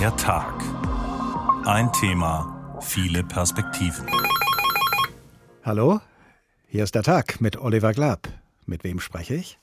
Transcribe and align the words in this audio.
Der 0.00 0.16
Tag. 0.16 0.54
Ein 1.66 1.92
Thema, 1.92 2.78
viele 2.80 3.22
Perspektiven. 3.22 4.06
Hallo, 5.62 6.00
hier 6.68 6.84
ist 6.84 6.94
der 6.94 7.02
Tag 7.02 7.42
mit 7.42 7.60
Oliver 7.60 7.92
Glab. 7.92 8.26
Mit 8.64 8.82
wem 8.82 8.98
spreche 8.98 9.34
ich? 9.34 9.58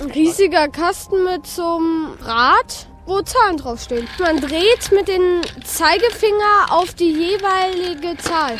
Ein 0.00 0.10
riesiger 0.10 0.68
Kasten 0.68 1.22
mit 1.24 1.46
so 1.46 1.76
einem 1.76 2.16
Rad, 2.22 2.88
wo 3.04 3.20
Zahlen 3.20 3.58
draufstehen. 3.58 4.08
Man 4.18 4.40
dreht 4.40 4.90
mit 4.90 5.06
dem 5.06 5.42
Zeigefinger 5.64 6.70
auf 6.70 6.94
die 6.94 7.12
jeweilige 7.12 8.16
Zahl. 8.16 8.56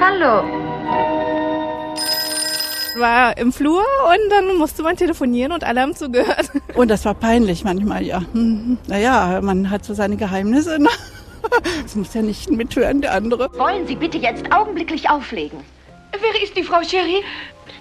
Hallo. 0.00 0.61
War 2.96 3.36
im 3.38 3.52
Flur 3.52 3.80
und 3.80 4.30
dann 4.30 4.56
musste 4.56 4.82
man 4.82 4.96
telefonieren 4.96 5.52
und 5.52 5.64
alle 5.64 5.80
haben 5.80 5.94
zugehört. 5.96 6.50
Und 6.74 6.88
das 6.90 7.04
war 7.04 7.14
peinlich 7.14 7.64
manchmal, 7.64 8.02
ja. 8.02 8.22
Hm, 8.32 8.76
Naja, 8.86 9.40
man 9.42 9.70
hat 9.70 9.84
so 9.84 9.94
seine 9.94 10.16
Geheimnisse. 10.16 10.78
ne? 10.78 10.88
Das 11.82 11.96
muss 11.96 12.14
ja 12.14 12.22
nicht 12.22 12.50
mithören, 12.50 13.00
der 13.00 13.12
andere. 13.14 13.48
Wollen 13.58 13.86
Sie 13.86 13.96
bitte 13.96 14.16
jetzt 14.18 14.52
augenblicklich 14.52 15.10
auflegen? 15.10 15.58
Wer 16.12 16.42
ist 16.42 16.56
die 16.56 16.62
Frau 16.62 16.82
Sherry? 16.82 17.22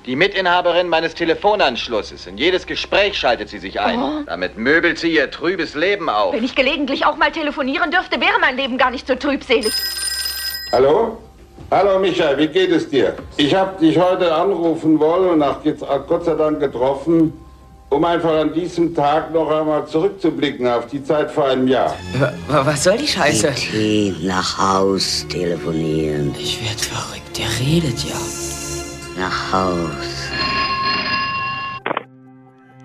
Die 0.08 0.16
Mitinhaberin 0.16 0.88
meines 0.90 1.14
Telefonanschlusses. 1.14 2.26
In 2.26 2.38
jedes 2.38 2.66
Gespräch 2.66 3.18
schaltet 3.20 3.50
sie 3.50 3.60
sich 3.60 3.80
ein. 3.80 4.26
Damit 4.26 4.58
möbelt 4.58 4.98
sie 4.98 5.14
ihr 5.14 5.30
trübes 5.30 5.76
Leben 5.76 6.10
auf. 6.10 6.34
Wenn 6.34 6.44
ich 6.44 6.56
gelegentlich 6.56 7.06
auch 7.06 7.18
mal 7.18 7.32
telefonieren 7.32 7.92
dürfte, 7.92 8.20
wäre 8.20 8.40
mein 8.42 8.58
Leben 8.58 8.78
gar 8.80 8.90
nicht 8.90 9.06
so 9.06 9.14
trübselig. 9.16 9.72
Hallo? 10.72 11.18
Hallo 11.74 11.98
Michael, 12.00 12.38
wie 12.38 12.48
geht 12.48 12.70
es 12.70 12.90
dir? 12.90 13.16
Ich 13.38 13.56
habe 13.56 13.80
dich 13.80 13.98
heute 13.98 14.36
anrufen 14.36 15.00
wollen 15.00 15.30
und 15.30 15.42
auch 15.42 15.64
jetzt 15.64 15.86
Gott 16.06 16.26
sei 16.26 16.36
Dank 16.36 16.60
getroffen, 16.60 17.32
um 17.90 18.04
einfach 18.04 18.42
an 18.42 18.54
diesem 18.54 18.94
Tag 18.94 19.34
noch 19.34 19.50
einmal 19.50 19.88
zurückzublicken 19.88 20.68
auf 20.68 20.88
die 20.88 21.02
Zeit 21.02 21.32
vor 21.32 21.46
einem 21.46 21.70
Jahr. 21.70 21.96
Was 22.50 22.84
soll 22.84 22.98
die 22.98 23.08
Scheiße? 23.08 23.54
Bitte 23.72 24.28
nach 24.28 24.58
Haus 24.58 25.26
telefonieren. 25.30 26.36
Ich 26.38 26.62
werd 26.62 26.82
verrückt, 26.82 27.38
der 27.38 27.48
redet 27.66 28.04
ja. 28.04 28.18
Nach 29.18 29.54
Haus. 29.54 30.21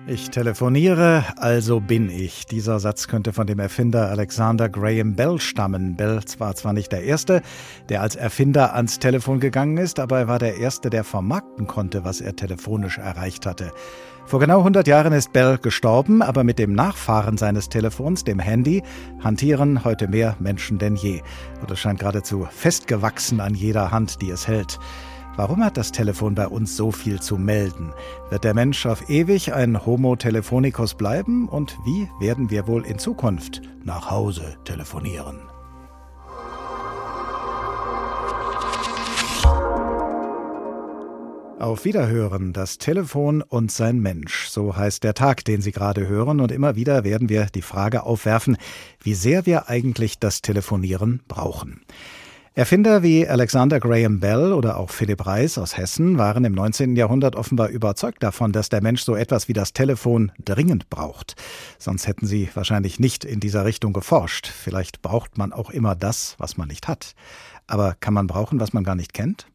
Ich 0.09 0.29
telefoniere, 0.29 1.25
also 1.35 1.81
bin 1.81 2.09
ich. 2.09 2.45
Dieser 2.45 2.79
Satz 2.79 3.09
könnte 3.09 3.33
von 3.33 3.45
dem 3.45 3.59
Erfinder 3.59 4.09
Alexander 4.09 4.69
Graham 4.69 5.17
Bell 5.17 5.37
stammen. 5.37 5.97
Bell 5.97 6.21
war 6.37 6.55
zwar 6.55 6.71
nicht 6.71 6.93
der 6.93 7.03
Erste, 7.03 7.41
der 7.89 8.01
als 8.01 8.15
Erfinder 8.15 8.73
ans 8.73 8.99
Telefon 8.99 9.41
gegangen 9.41 9.75
ist, 9.75 9.99
aber 9.99 10.19
er 10.19 10.27
war 10.29 10.39
der 10.39 10.59
Erste, 10.59 10.89
der 10.89 11.03
vermarkten 11.03 11.67
konnte, 11.67 12.05
was 12.05 12.21
er 12.21 12.37
telefonisch 12.37 12.99
erreicht 12.99 13.45
hatte. 13.45 13.73
Vor 14.25 14.39
genau 14.39 14.59
100 14.59 14.87
Jahren 14.87 15.11
ist 15.11 15.33
Bell 15.33 15.57
gestorben, 15.57 16.21
aber 16.21 16.45
mit 16.45 16.57
dem 16.57 16.71
Nachfahren 16.71 17.37
seines 17.37 17.67
Telefons, 17.67 18.23
dem 18.23 18.39
Handy, 18.39 18.83
hantieren 19.21 19.83
heute 19.83 20.07
mehr 20.07 20.37
Menschen 20.39 20.77
denn 20.77 20.95
je. 20.95 21.21
Und 21.59 21.69
es 21.69 21.79
scheint 21.79 21.99
geradezu 21.99 22.47
festgewachsen 22.49 23.41
an 23.41 23.55
jeder 23.55 23.91
Hand, 23.91 24.21
die 24.21 24.29
es 24.29 24.47
hält. 24.47 24.79
Warum 25.37 25.63
hat 25.63 25.77
das 25.77 25.91
Telefon 25.91 26.33
bei 26.33 26.47
uns 26.47 26.75
so 26.75 26.91
viel 26.91 27.21
zu 27.21 27.37
melden? 27.37 27.93
Wird 28.31 28.43
der 28.43 28.55
Mensch 28.55 28.87
auf 28.87 29.07
ewig 29.07 29.53
ein 29.53 29.85
Homo 29.85 30.15
telefonicus 30.15 30.95
bleiben? 30.95 31.47
Und 31.47 31.77
wie 31.85 32.09
werden 32.19 32.49
wir 32.49 32.65
wohl 32.65 32.83
in 32.83 32.97
Zukunft 32.97 33.61
nach 33.83 34.09
Hause 34.09 34.57
telefonieren? 34.65 35.37
Auf 41.59 41.85
Wiederhören, 41.85 42.53
das 42.53 42.79
Telefon 42.79 43.43
und 43.43 43.71
sein 43.71 43.99
Mensch. 43.99 44.47
So 44.47 44.75
heißt 44.75 45.03
der 45.03 45.13
Tag, 45.13 45.45
den 45.45 45.61
Sie 45.61 45.71
gerade 45.71 46.07
hören. 46.07 46.39
Und 46.39 46.51
immer 46.51 46.75
wieder 46.75 47.03
werden 47.03 47.29
wir 47.29 47.45
die 47.45 47.61
Frage 47.61 48.01
aufwerfen, 48.01 48.57
wie 49.03 49.13
sehr 49.13 49.45
wir 49.45 49.69
eigentlich 49.69 50.17
das 50.17 50.41
Telefonieren 50.41 51.21
brauchen. 51.27 51.81
Erfinder 52.57 53.03
wie 53.03 53.27
Alexander 53.27 53.79
Graham 53.79 54.19
Bell 54.19 54.51
oder 54.51 54.77
auch 54.77 54.89
Philipp 54.89 55.27
Reis 55.27 55.59
aus 55.59 55.77
Hessen 55.77 56.17
waren 56.17 56.43
im 56.43 56.53
19. 56.53 56.95
Jahrhundert 56.95 57.35
offenbar 57.35 57.69
überzeugt 57.69 58.23
davon, 58.23 58.51
dass 58.51 58.69
der 58.69 58.81
Mensch 58.81 59.03
so 59.03 59.15
etwas 59.15 59.47
wie 59.47 59.53
das 59.53 59.73
Telefon 59.73 60.31
dringend 60.43 60.89
braucht. 60.89 61.35
Sonst 61.77 62.07
hätten 62.07 62.25
sie 62.25 62.49
wahrscheinlich 62.55 62.99
nicht 62.99 63.25
in 63.25 63.39
dieser 63.39 63.63
Richtung 63.63 63.93
geforscht. 63.93 64.47
Vielleicht 64.47 65.03
braucht 65.03 65.37
man 65.37 65.53
auch 65.53 65.69
immer 65.69 65.93
das, 65.93 66.33
was 66.39 66.57
man 66.57 66.69
nicht 66.69 66.87
hat. 66.87 67.13
Aber 67.67 67.93
kann 67.99 68.15
man 68.15 68.25
brauchen, 68.25 68.59
was 68.59 68.73
man 68.73 68.83
gar 68.83 68.95
nicht 68.95 69.13
kennt? 69.13 69.45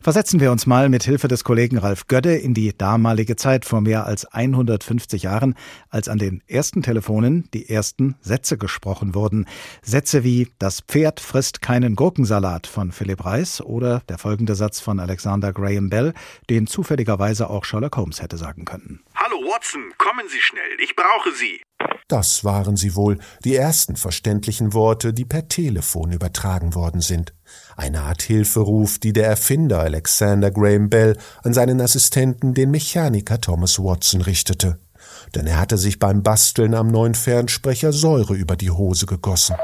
Versetzen 0.00 0.40
wir 0.40 0.52
uns 0.52 0.66
mal 0.66 0.88
mit 0.88 1.02
Hilfe 1.04 1.28
des 1.28 1.44
Kollegen 1.44 1.78
Ralf 1.78 2.06
Gödde 2.06 2.36
in 2.36 2.54
die 2.54 2.76
damalige 2.76 3.36
Zeit 3.36 3.64
vor 3.64 3.80
mehr 3.80 4.06
als 4.06 4.24
150 4.24 5.24
Jahren, 5.24 5.54
als 5.90 6.08
an 6.08 6.18
den 6.18 6.42
ersten 6.46 6.82
Telefonen 6.82 7.48
die 7.54 7.68
ersten 7.68 8.16
Sätze 8.20 8.58
gesprochen 8.58 9.14
wurden. 9.14 9.46
Sätze 9.82 10.24
wie 10.24 10.48
Das 10.58 10.80
Pferd 10.80 11.20
frisst 11.20 11.62
keinen 11.62 11.96
Gurkensalat 11.96 12.66
von 12.66 12.92
Philipp 12.92 13.24
Reis 13.24 13.60
oder 13.60 14.00
der 14.08 14.18
folgende 14.18 14.54
Satz 14.54 14.80
von 14.80 15.00
Alexander 15.00 15.52
Graham 15.52 15.90
Bell, 15.90 16.14
den 16.50 16.66
zufälligerweise 16.66 17.50
auch 17.50 17.64
Sherlock 17.64 17.96
Holmes 17.96 18.22
hätte 18.22 18.36
sagen 18.36 18.64
können. 18.64 19.00
Hallo 19.14 19.36
Watson, 19.36 19.92
kommen 19.98 20.28
Sie 20.28 20.40
schnell, 20.40 20.80
ich 20.82 20.94
brauche 20.96 21.32
Sie. 21.36 21.60
Das 22.12 22.44
waren 22.44 22.76
sie 22.76 22.94
wohl, 22.94 23.18
die 23.42 23.56
ersten 23.56 23.96
verständlichen 23.96 24.74
Worte, 24.74 25.14
die 25.14 25.24
per 25.24 25.48
Telefon 25.48 26.12
übertragen 26.12 26.74
worden 26.74 27.00
sind. 27.00 27.32
Eine 27.76 28.02
Art 28.02 28.22
Hilferuf, 28.22 28.98
die 28.98 29.12
der 29.12 29.26
Erfinder 29.26 29.80
Alexander 29.80 30.50
Graham 30.50 30.88
Bell 30.90 31.16
an 31.42 31.54
seinen 31.54 31.80
Assistenten, 31.80 32.54
den 32.54 32.70
Mechaniker 32.70 33.40
Thomas 33.40 33.78
Watson, 33.78 34.22
richtete. 34.22 34.78
Denn 35.34 35.46
er 35.46 35.58
hatte 35.58 35.78
sich 35.78 35.98
beim 35.98 36.22
Basteln 36.22 36.74
am 36.74 36.88
neuen 36.88 37.14
Fernsprecher 37.14 37.92
Säure 37.92 38.34
über 38.34 38.56
die 38.56 38.70
Hose 38.70 39.06
gegossen. 39.06 39.56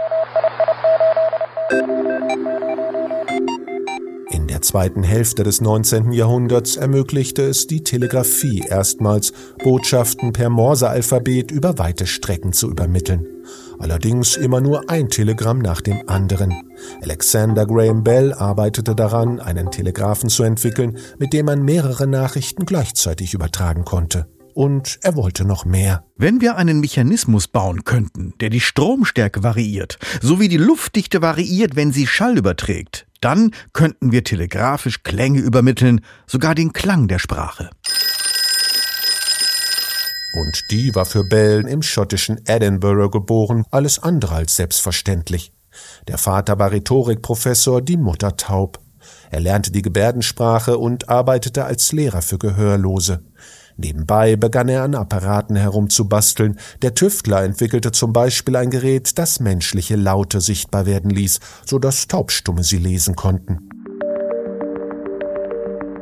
Der 4.58 4.62
zweiten 4.62 5.04
Hälfte 5.04 5.44
des 5.44 5.60
19. 5.60 6.10
Jahrhunderts 6.10 6.76
ermöglichte 6.76 7.42
es 7.44 7.68
die 7.68 7.84
Telegrafie 7.84 8.64
erstmals, 8.68 9.32
Botschaften 9.62 10.32
per 10.32 10.50
Morsealphabet 10.50 11.52
über 11.52 11.78
weite 11.78 12.08
Strecken 12.08 12.52
zu 12.52 12.68
übermitteln. 12.68 13.24
Allerdings 13.78 14.36
immer 14.36 14.60
nur 14.60 14.90
ein 14.90 15.10
Telegramm 15.10 15.60
nach 15.60 15.80
dem 15.80 16.08
anderen. 16.08 16.60
Alexander 17.00 17.66
Graham 17.66 18.02
Bell 18.02 18.32
arbeitete 18.32 18.96
daran, 18.96 19.38
einen 19.38 19.70
Telegraphen 19.70 20.28
zu 20.28 20.42
entwickeln, 20.42 20.98
mit 21.20 21.32
dem 21.32 21.46
man 21.46 21.62
mehrere 21.62 22.08
Nachrichten 22.08 22.66
gleichzeitig 22.66 23.34
übertragen 23.34 23.84
konnte. 23.84 24.26
Und 24.58 24.98
er 25.02 25.14
wollte 25.14 25.44
noch 25.44 25.64
mehr. 25.64 26.02
Wenn 26.16 26.40
wir 26.40 26.56
einen 26.56 26.80
Mechanismus 26.80 27.46
bauen 27.46 27.84
könnten, 27.84 28.34
der 28.40 28.50
die 28.50 28.58
Stromstärke 28.58 29.44
variiert, 29.44 30.00
sowie 30.20 30.48
die 30.48 30.56
Luftdichte 30.56 31.22
variiert, 31.22 31.76
wenn 31.76 31.92
sie 31.92 32.08
Schall 32.08 32.36
überträgt, 32.36 33.06
dann 33.20 33.52
könnten 33.72 34.10
wir 34.10 34.24
telegrafisch 34.24 35.04
Klänge 35.04 35.38
übermitteln, 35.38 36.00
sogar 36.26 36.56
den 36.56 36.72
Klang 36.72 37.06
der 37.06 37.20
Sprache. 37.20 37.70
Und 40.34 40.60
die 40.72 40.92
war 40.92 41.06
für 41.06 41.22
Bell 41.22 41.64
im 41.68 41.82
schottischen 41.82 42.40
Edinburgh 42.44 43.10
geboren, 43.10 43.64
alles 43.70 44.00
andere 44.00 44.34
als 44.34 44.56
selbstverständlich. 44.56 45.52
Der 46.08 46.18
Vater 46.18 46.58
war 46.58 46.72
Rhetorikprofessor, 46.72 47.80
die 47.80 47.96
Mutter 47.96 48.36
taub. 48.36 48.80
Er 49.30 49.38
lernte 49.38 49.70
die 49.70 49.82
Gebärdensprache 49.82 50.78
und 50.78 51.08
arbeitete 51.08 51.64
als 51.64 51.92
Lehrer 51.92 52.22
für 52.22 52.38
Gehörlose. 52.38 53.22
Nebenbei 53.80 54.34
begann 54.34 54.68
er 54.68 54.82
an 54.82 54.96
Apparaten 54.96 55.54
herumzubasteln. 55.54 56.58
Der 56.82 56.94
Tüftler 56.94 57.44
entwickelte 57.44 57.92
zum 57.92 58.12
Beispiel 58.12 58.56
ein 58.56 58.70
Gerät, 58.70 59.16
das 59.18 59.38
menschliche 59.38 59.94
Laute 59.94 60.40
sichtbar 60.40 60.84
werden 60.84 61.10
ließ, 61.10 61.38
so 61.64 61.78
dass 61.78 62.08
Taubstumme 62.08 62.64
sie 62.64 62.78
lesen 62.78 63.14
konnten. 63.14 63.70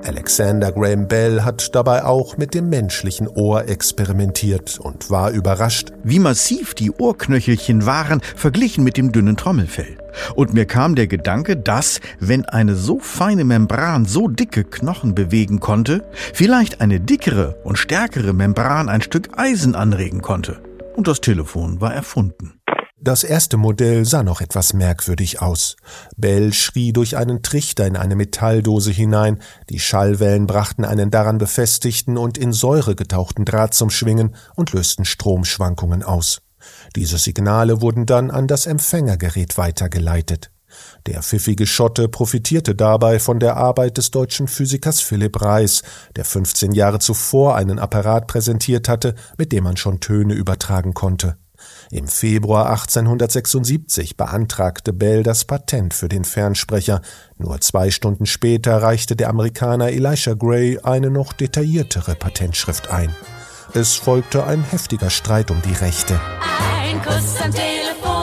Alexander 0.07 0.73
Graham 0.73 1.07
Bell 1.07 1.43
hat 1.43 1.75
dabei 1.75 2.05
auch 2.05 2.39
mit 2.39 2.55
dem 2.55 2.71
menschlichen 2.71 3.29
Ohr 3.29 3.69
experimentiert 3.69 4.79
und 4.79 5.11
war 5.11 5.31
überrascht, 5.33 5.93
wie 6.03 6.19
massiv 6.19 6.75
die 6.75 6.93
Ohrknöchelchen 6.93 7.85
waren, 7.85 8.23
verglichen 8.37 8.85
mit 8.85 8.97
dem 8.97 9.13
dünnen 9.13 9.37
Trommelfell. 9.37 9.99
Und 10.35 10.55
mir 10.55 10.67
kam 10.67 10.95
der 10.95 11.07
Gedanke, 11.07 11.57
dass, 11.57 12.01
wenn 12.21 12.45
eine 12.45 12.75
so 12.75 12.99
feine 12.99 13.45
Membran 13.45 14.07
so 14.07 14.29
dicke 14.29 14.65
Knochen 14.65 15.15
bewegen 15.15 15.61
konnte, 15.61 16.05
vielleicht 16.33 16.81
eine 16.81 17.01
dickere 17.01 17.57
und 17.65 17.79
stärkere 17.79 18.33
Membran 18.33 18.89
ein 18.89 19.03
Stück 19.03 19.39
Eisen 19.39 19.75
anregen 19.75 20.23
konnte. 20.23 20.63
Und 20.97 21.09
das 21.09 21.21
Telefon 21.21 21.81
war 21.81 21.95
erfunden. 21.95 22.61
Das 22.99 23.23
erste 23.23 23.57
Modell 23.57 24.05
sah 24.05 24.23
noch 24.23 24.41
etwas 24.41 24.73
merkwürdig 24.73 25.41
aus. 25.41 25.77
Bell 26.17 26.53
schrie 26.53 26.93
durch 26.93 27.17
einen 27.17 27.43
Trichter 27.43 27.87
in 27.87 27.97
eine 27.97 28.17
Metalldose 28.17 28.91
hinein, 28.91 29.41
die 29.69 29.79
Schallwellen 29.79 30.47
brachten 30.47 30.85
einen 30.85 31.13
daran 31.13 31.39
befestigten 31.39 32.17
und 32.17 32.37
in 32.37 32.53
Säure 32.53 32.97
getauchten 32.97 33.45
Draht 33.45 33.75
zum 33.75 33.91
Schwingen 33.91 34.35
und 34.57 34.73
lösten 34.73 35.05
Stromschwankungen 35.05 36.03
aus. 36.03 36.41
Diese 36.95 37.19
Signale 37.19 37.81
wurden 37.81 38.07
dann 38.07 38.31
an 38.31 38.47
das 38.47 38.67
Empfängergerät 38.67 39.59
weitergeleitet. 39.59 40.51
Der 41.07 41.23
pfiffige 41.23 41.67
Schotte 41.67 42.09
profitierte 42.09 42.75
dabei 42.75 43.19
von 43.19 43.39
der 43.39 43.57
Arbeit 43.57 43.97
des 43.97 44.11
deutschen 44.11 44.49
Physikers 44.49 45.01
Philipp 45.01 45.41
Reis, 45.41 45.83
der 46.17 46.25
15 46.25 46.73
Jahre 46.73 46.99
zuvor 46.99 47.57
einen 47.57 47.79
Apparat 47.79 48.27
präsentiert 48.27 48.89
hatte, 48.89 49.15
mit 49.39 49.53
dem 49.53 49.65
man 49.65 49.77
schon 49.77 50.01
Töne 50.01 50.35
übertragen 50.35 50.95
konnte. 50.95 51.37
Im 51.91 52.09
Februar 52.09 52.71
1876 52.71 54.17
beantragte 54.17 54.93
Bell 54.93 55.23
das 55.23 55.45
Patent 55.45 55.95
für 55.95 56.09
den 56.09 56.25
Fernsprecher. 56.25 57.01
Nur 57.39 57.61
zwei 57.61 57.91
Stunden 57.91 58.27
später 58.27 58.83
reichte 58.83 59.17
der 59.17 59.31
Amerikaner 59.31 59.89
Elisha 59.89 60.35
Gray 60.35 60.79
eine 60.83 61.11
noch 61.11 61.33
detailliertere 61.33 62.15
Patentschrift 62.15 62.91
ein. 62.91 63.15
Es 63.77 63.95
folgte 63.95 64.47
ein 64.47 64.65
heftiger 64.65 65.11
Streit 65.11 65.51
um 65.51 65.61
die 65.61 65.75
Rechte. 65.75 66.19
Ein 66.81 67.03
Kuss 67.03 67.39
am 67.45 67.53
Telefon. 67.53 68.16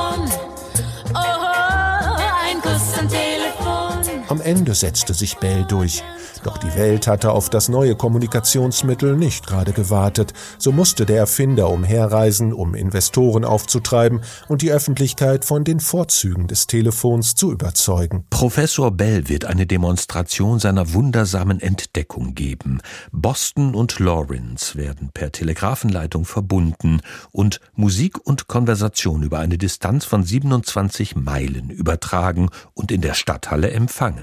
Am 4.33 4.41
Ende 4.41 4.73
setzte 4.73 5.13
sich 5.13 5.37
Bell 5.37 5.63
durch. 5.63 6.01
Doch 6.43 6.57
die 6.57 6.73
Welt 6.73 7.05
hatte 7.05 7.33
auf 7.33 7.51
das 7.51 7.69
neue 7.69 7.95
Kommunikationsmittel 7.95 9.15
nicht 9.15 9.45
gerade 9.45 9.73
gewartet. 9.73 10.33
So 10.57 10.71
musste 10.71 11.05
der 11.05 11.17
Erfinder 11.17 11.69
umherreisen, 11.69 12.51
um 12.51 12.73
Investoren 12.73 13.45
aufzutreiben 13.45 14.21
und 14.47 14.63
die 14.63 14.71
Öffentlichkeit 14.71 15.45
von 15.45 15.63
den 15.63 15.79
Vorzügen 15.79 16.47
des 16.47 16.65
Telefons 16.65 17.35
zu 17.35 17.51
überzeugen. 17.51 18.25
Professor 18.31 18.89
Bell 18.89 19.29
wird 19.29 19.45
eine 19.45 19.67
Demonstration 19.67 20.57
seiner 20.57 20.95
wundersamen 20.95 21.59
Entdeckung 21.59 22.33
geben. 22.33 22.81
Boston 23.11 23.75
und 23.75 23.99
Lawrence 23.99 24.75
werden 24.75 25.11
per 25.13 25.31
Telegrafenleitung 25.31 26.25
verbunden 26.25 27.01
und 27.31 27.59
Musik 27.75 28.17
und 28.25 28.47
Konversation 28.47 29.21
über 29.21 29.37
eine 29.37 29.59
Distanz 29.59 30.05
von 30.05 30.23
27 30.23 31.15
Meilen 31.15 31.69
übertragen 31.69 32.49
und 32.73 32.91
in 32.91 33.01
der 33.01 33.13
Stadthalle 33.13 33.69
empfangen. 33.69 34.22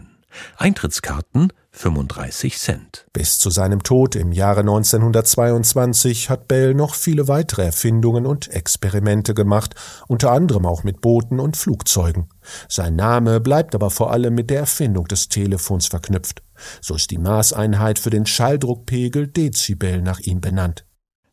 Eintrittskarten 0.57 1.53
35 1.73 2.59
Cent. 2.59 3.07
Bis 3.13 3.39
zu 3.39 3.51
seinem 3.51 3.83
Tod 3.83 4.17
im 4.17 4.33
Jahre 4.33 4.61
1922 4.61 6.29
hat 6.29 6.49
Bell 6.49 6.75
noch 6.75 6.95
viele 6.95 7.29
weitere 7.29 7.63
Erfindungen 7.65 8.27
und 8.27 8.49
Experimente 8.49 9.35
gemacht, 9.35 9.75
unter 10.09 10.33
anderem 10.33 10.67
auch 10.67 10.83
mit 10.83 11.01
Booten 11.01 11.39
und 11.41 11.57
Flugzeugen. 11.57 12.29
Sein 12.69 12.97
Name 12.97 13.41
bleibt 13.41 13.75
aber 13.75 13.91
vor 13.91 14.13
allem 14.13 14.35
mit 14.35 14.51
der 14.51 14.61
Erfindung 14.61 15.07
des 15.07 15.29
Telefons 15.29 15.87
verknüpft. 15.87 16.43
So 16.81 16.95
ist 16.95 17.11
die 17.11 17.19
Maßeinheit 17.19 17.99
für 17.99 18.11
den 18.11 18.27
Schalldruckpegel 18.27 19.29
Dezibel 19.29 20.03
nach 20.03 20.21
ihm 20.21 20.41
benannt. 20.41 20.85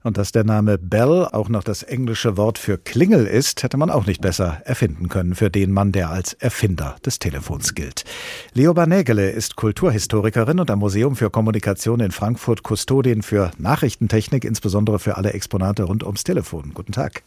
Und 0.08 0.18
dass 0.18 0.32
der 0.32 0.46
Name 0.46 0.78
Bell 0.78 1.28
auch 1.34 1.50
noch 1.50 1.66
das 1.66 1.84
englische 1.84 2.38
Wort 2.38 2.58
für 2.58 2.78
Klingel 2.78 3.28
ist, 3.28 3.62
hätte 3.62 3.76
man 3.76 3.90
auch 3.90 4.06
nicht 4.06 4.22
besser 4.22 4.62
erfinden 4.64 5.10
können 5.10 5.36
für 5.36 5.50
den 5.50 5.74
Mann, 5.74 5.92
der 5.92 6.10
als 6.10 6.32
Erfinder 6.32 6.96
des 7.06 7.20
Telefons 7.20 7.76
gilt. 7.76 8.06
Leo 8.54 8.74
Banägele 8.74 9.30
ist 9.30 9.58
Kulturhistorikerin 9.58 10.62
und 10.62 10.72
am 10.72 10.80
Museum 10.80 11.18
für 11.18 11.30
Kommunikation 11.30 12.00
in 12.00 12.12
Frankfurt 12.12 12.64
Kustodin 12.64 13.22
für 13.22 13.52
Nachrichtentechnik, 13.58 14.46
insbesondere 14.46 14.98
für 14.98 15.18
alle 15.18 15.34
Exponate 15.34 15.84
rund 15.84 16.06
ums 16.06 16.24
Telefon. 16.24 16.72
Guten 16.74 16.94
Tag. 16.94 17.24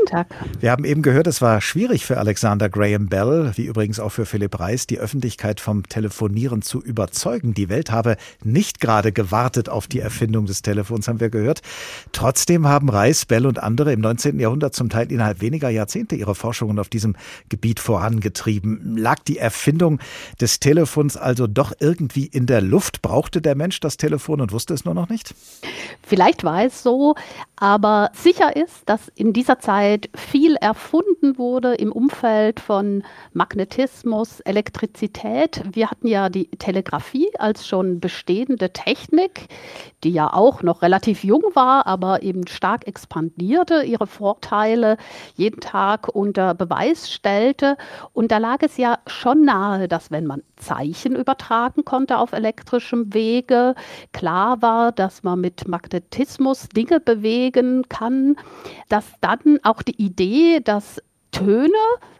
Guten 0.00 0.12
Tag. 0.12 0.34
Wir 0.60 0.70
haben 0.70 0.84
eben 0.84 1.02
gehört, 1.02 1.26
es 1.26 1.42
war 1.42 1.60
schwierig 1.60 2.06
für 2.06 2.16
Alexander 2.16 2.68
Graham 2.70 3.08
Bell, 3.08 3.52
wie 3.56 3.66
übrigens 3.66 4.00
auch 4.00 4.10
für 4.10 4.24
Philipp 4.24 4.58
Reis, 4.58 4.86
die 4.86 4.98
Öffentlichkeit 4.98 5.60
vom 5.60 5.86
Telefonieren 5.88 6.62
zu 6.62 6.82
überzeugen. 6.82 7.52
Die 7.52 7.68
Welt 7.68 7.90
habe 7.90 8.16
nicht 8.42 8.80
gerade 8.80 9.12
gewartet 9.12 9.68
auf 9.68 9.88
die 9.88 10.00
Erfindung 10.00 10.46
des 10.46 10.62
Telefons, 10.62 11.06
haben 11.08 11.20
wir 11.20 11.28
gehört. 11.28 11.60
Trotzdem 12.12 12.66
haben 12.66 12.88
Reis, 12.88 13.26
Bell 13.26 13.46
und 13.46 13.62
andere 13.62 13.92
im 13.92 14.00
19. 14.00 14.38
Jahrhundert 14.38 14.74
zum 14.74 14.88
Teil 14.88 15.12
innerhalb 15.12 15.42
weniger 15.42 15.68
Jahrzehnte 15.68 16.16
ihre 16.16 16.34
Forschungen 16.34 16.78
auf 16.78 16.88
diesem 16.88 17.14
Gebiet 17.48 17.78
vorangetrieben. 17.78 18.96
Lag 18.96 19.18
die 19.20 19.38
Erfindung 19.38 20.00
des 20.40 20.60
Telefons 20.60 21.16
also 21.16 21.46
doch 21.46 21.72
irgendwie 21.78 22.26
in 22.26 22.46
der 22.46 22.62
Luft? 22.62 23.02
Brauchte 23.02 23.42
der 23.42 23.54
Mensch 23.54 23.80
das 23.80 23.98
Telefon 23.98 24.40
und 24.40 24.52
wusste 24.52 24.72
es 24.72 24.84
nur 24.84 24.94
noch 24.94 25.08
nicht? 25.10 25.34
Vielleicht 26.02 26.42
war 26.44 26.64
es 26.64 26.82
so, 26.82 27.16
aber 27.56 28.10
sicher 28.14 28.56
ist, 28.56 28.82
dass 28.86 29.08
in 29.14 29.32
dieser 29.32 29.58
Zeit 29.58 29.89
Zeit 29.90 30.08
viel 30.14 30.54
erfunden 30.56 31.36
wurde 31.36 31.74
im 31.74 31.90
Umfeld 31.90 32.60
von 32.60 33.02
Magnetismus, 33.32 34.40
Elektrizität. 34.40 35.62
Wir 35.72 35.90
hatten 35.90 36.06
ja 36.06 36.28
die 36.28 36.48
Telegrafie 36.50 37.28
als 37.38 37.66
schon 37.66 37.98
bestehende 37.98 38.72
Technik, 38.72 39.48
die 40.04 40.10
ja 40.10 40.32
auch 40.32 40.62
noch 40.62 40.82
relativ 40.82 41.24
jung 41.24 41.42
war, 41.54 41.86
aber 41.86 42.22
eben 42.22 42.46
stark 42.46 42.86
expandierte, 42.86 43.82
ihre 43.82 44.06
Vorteile 44.06 44.96
jeden 45.34 45.60
Tag 45.60 46.08
unter 46.08 46.54
Beweis 46.54 47.10
stellte. 47.10 47.76
Und 48.12 48.30
da 48.30 48.38
lag 48.38 48.58
es 48.60 48.76
ja 48.76 48.98
schon 49.08 49.44
nahe, 49.44 49.88
dass 49.88 50.12
wenn 50.12 50.26
man 50.26 50.42
Zeichen 50.60 51.16
übertragen 51.16 51.84
konnte 51.84 52.18
auf 52.18 52.32
elektrischem 52.32 53.12
Wege, 53.12 53.74
klar 54.12 54.62
war, 54.62 54.92
dass 54.92 55.22
man 55.22 55.40
mit 55.40 55.66
Magnetismus 55.66 56.68
Dinge 56.68 57.00
bewegen 57.00 57.88
kann, 57.88 58.36
dass 58.88 59.06
dann 59.20 59.58
auch 59.62 59.82
die 59.82 60.00
Idee, 60.00 60.60
dass 60.60 61.02
Töne 61.32 61.68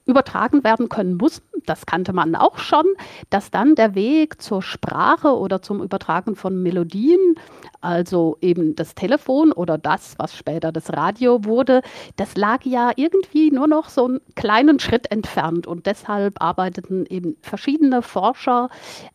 übertragen 0.07 0.65
werden 0.65 0.89
können 0.89 1.17
mussten, 1.17 1.63
das 1.67 1.87
kannte 1.87 2.13
man 2.13 2.35
auch 2.35 2.59
schon, 2.59 2.85
dass 3.29 3.51
dann 3.51 3.75
der 3.75 3.95
Weg 3.95 4.41
zur 4.41 4.63
Sprache 4.63 5.37
oder 5.37 5.63
zum 5.63 5.83
Übertragen 5.83 6.37
von 6.37 6.63
Melodien, 6.63 7.37
also 7.81 8.37
eben 8.41 8.75
das 8.77 8.95
Telefon 8.95 9.53
oder 9.53 9.79
das, 9.79 10.15
was 10.19 10.37
später 10.37 10.73
das 10.73 10.93
Radio 10.93 11.45
wurde, 11.45 11.83
das 12.17 12.37
lag 12.37 12.65
ja 12.65 12.91
irgendwie 12.97 13.51
nur 13.51 13.67
noch 13.67 13.89
so 13.89 14.07
einen 14.07 14.21
kleinen 14.35 14.81
Schritt 14.81 15.11
entfernt 15.11 15.67
und 15.67 15.87
deshalb 15.87 16.43
arbeiteten 16.43 17.07
eben 17.07 17.37
verschiedene 17.43 18.03
Forscher 18.03 18.69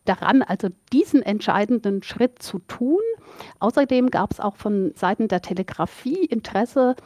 daran, 0.04 0.42
also 0.42 0.68
diesen 0.92 1.22
entscheidenden 1.22 2.02
Schritt 2.02 2.42
zu 2.42 2.58
tun. 2.60 3.00
Außerdem 3.58 4.10
gab 4.10 4.32
es 4.32 4.40
auch 4.40 4.56
von 4.56 4.92
Seiten 4.94 5.28
der 5.28 5.42
Telegrafie 5.42 6.24
Interesse, 6.24 6.96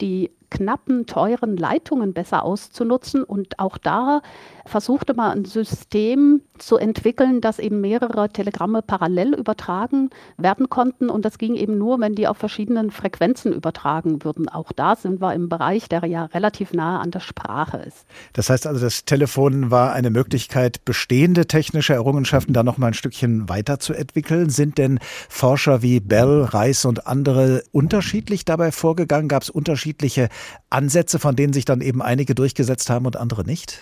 die 0.00 0.30
knappen, 0.50 1.06
teuren 1.06 1.56
Leitungen 1.56 2.12
besser 2.12 2.44
auszunutzen. 2.44 3.22
Und 3.22 3.37
auch 3.58 3.78
da 3.78 4.20
versuchte 4.68 5.14
man 5.14 5.38
ein 5.38 5.44
System 5.44 6.42
zu 6.58 6.76
entwickeln, 6.76 7.40
dass 7.40 7.58
eben 7.58 7.80
mehrere 7.80 8.28
Telegramme 8.28 8.82
parallel 8.82 9.34
übertragen 9.34 10.10
werden 10.36 10.68
konnten. 10.68 11.10
Und 11.10 11.24
das 11.24 11.38
ging 11.38 11.54
eben 11.54 11.78
nur, 11.78 12.00
wenn 12.00 12.14
die 12.14 12.28
auf 12.28 12.36
verschiedenen 12.36 12.90
Frequenzen 12.90 13.52
übertragen 13.52 14.24
würden. 14.24 14.48
Auch 14.48 14.72
da 14.72 14.96
sind 14.96 15.20
wir 15.20 15.34
im 15.34 15.48
Bereich, 15.48 15.88
der 15.88 16.04
ja 16.04 16.26
relativ 16.26 16.72
nahe 16.72 17.00
an 17.00 17.10
der 17.10 17.20
Sprache 17.20 17.78
ist. 17.78 18.06
Das 18.32 18.50
heißt 18.50 18.66
also, 18.66 18.80
das 18.80 19.04
Telefon 19.04 19.70
war 19.70 19.92
eine 19.92 20.10
Möglichkeit, 20.10 20.84
bestehende 20.84 21.46
technische 21.46 21.94
Errungenschaften 21.94 22.52
da 22.52 22.62
noch 22.62 22.78
mal 22.78 22.88
ein 22.88 22.94
Stückchen 22.94 23.48
weiterzuentwickeln. 23.48 24.50
Sind 24.50 24.78
denn 24.78 24.98
Forscher 25.28 25.82
wie 25.82 26.00
Bell, 26.00 26.44
Reis 26.44 26.84
und 26.84 27.06
andere 27.06 27.62
unterschiedlich 27.72 28.44
dabei 28.44 28.72
vorgegangen? 28.72 29.28
Gab 29.28 29.42
es 29.42 29.50
unterschiedliche 29.50 30.28
Ansätze, 30.70 31.18
von 31.18 31.36
denen 31.36 31.52
sich 31.52 31.64
dann 31.64 31.80
eben 31.80 32.02
einige 32.02 32.34
durchgesetzt 32.34 32.90
haben 32.90 33.06
und 33.06 33.16
andere 33.16 33.44
nicht? 33.44 33.80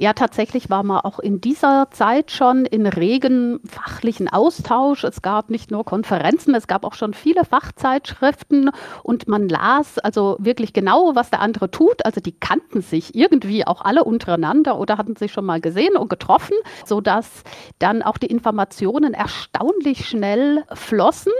Ja, 0.00 0.14
tatsächlich 0.14 0.70
war 0.70 0.82
man 0.82 1.00
auch 1.00 1.18
in 1.18 1.42
dieser 1.42 1.88
Zeit 1.90 2.30
schon 2.30 2.64
in 2.64 2.86
regen 2.86 3.60
fachlichen 3.68 4.28
Austausch. 4.28 5.04
Es 5.04 5.20
gab 5.20 5.50
nicht 5.50 5.70
nur 5.70 5.84
Konferenzen, 5.84 6.54
es 6.54 6.66
gab 6.66 6.86
auch 6.86 6.94
schon 6.94 7.12
viele 7.12 7.44
Fachzeitschriften 7.44 8.70
und 9.02 9.28
man 9.28 9.46
las 9.46 9.98
also 9.98 10.38
wirklich 10.40 10.72
genau, 10.72 11.14
was 11.14 11.28
der 11.28 11.42
andere 11.42 11.70
tut. 11.70 12.02
Also 12.06 12.22
die 12.22 12.32
kannten 12.32 12.80
sich 12.80 13.14
irgendwie 13.14 13.66
auch 13.66 13.82
alle 13.82 14.04
untereinander 14.04 14.78
oder 14.78 14.96
hatten 14.96 15.16
sich 15.16 15.34
schon 15.34 15.44
mal 15.44 15.60
gesehen 15.60 15.98
und 15.98 16.08
getroffen, 16.08 16.56
sodass 16.86 17.42
dann 17.78 18.02
auch 18.02 18.16
die 18.16 18.28
Informationen 18.28 19.12
erstaunlich 19.12 20.08
schnell 20.08 20.64
flossen. 20.72 21.32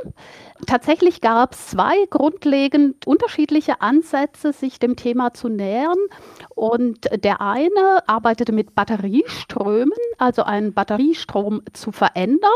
Tatsächlich 0.66 1.20
gab 1.20 1.54
es 1.54 1.68
zwei 1.68 2.06
grundlegend 2.10 3.06
unterschiedliche 3.06 3.80
Ansätze, 3.80 4.52
sich 4.52 4.78
dem 4.78 4.96
Thema 4.96 5.32
zu 5.34 5.48
nähern. 5.48 5.98
Und 6.54 7.08
der 7.24 7.40
eine 7.40 8.06
arbeitete 8.06 8.52
mit 8.52 8.74
Batterieströmen, 8.74 9.96
also 10.18 10.42
einen 10.42 10.74
Batteriestrom 10.74 11.62
zu 11.72 11.92
verändern, 11.92 12.50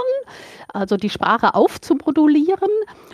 also 0.72 0.96
die 0.96 1.10
Sprache 1.10 1.54
aufzumodulieren. 1.54 2.70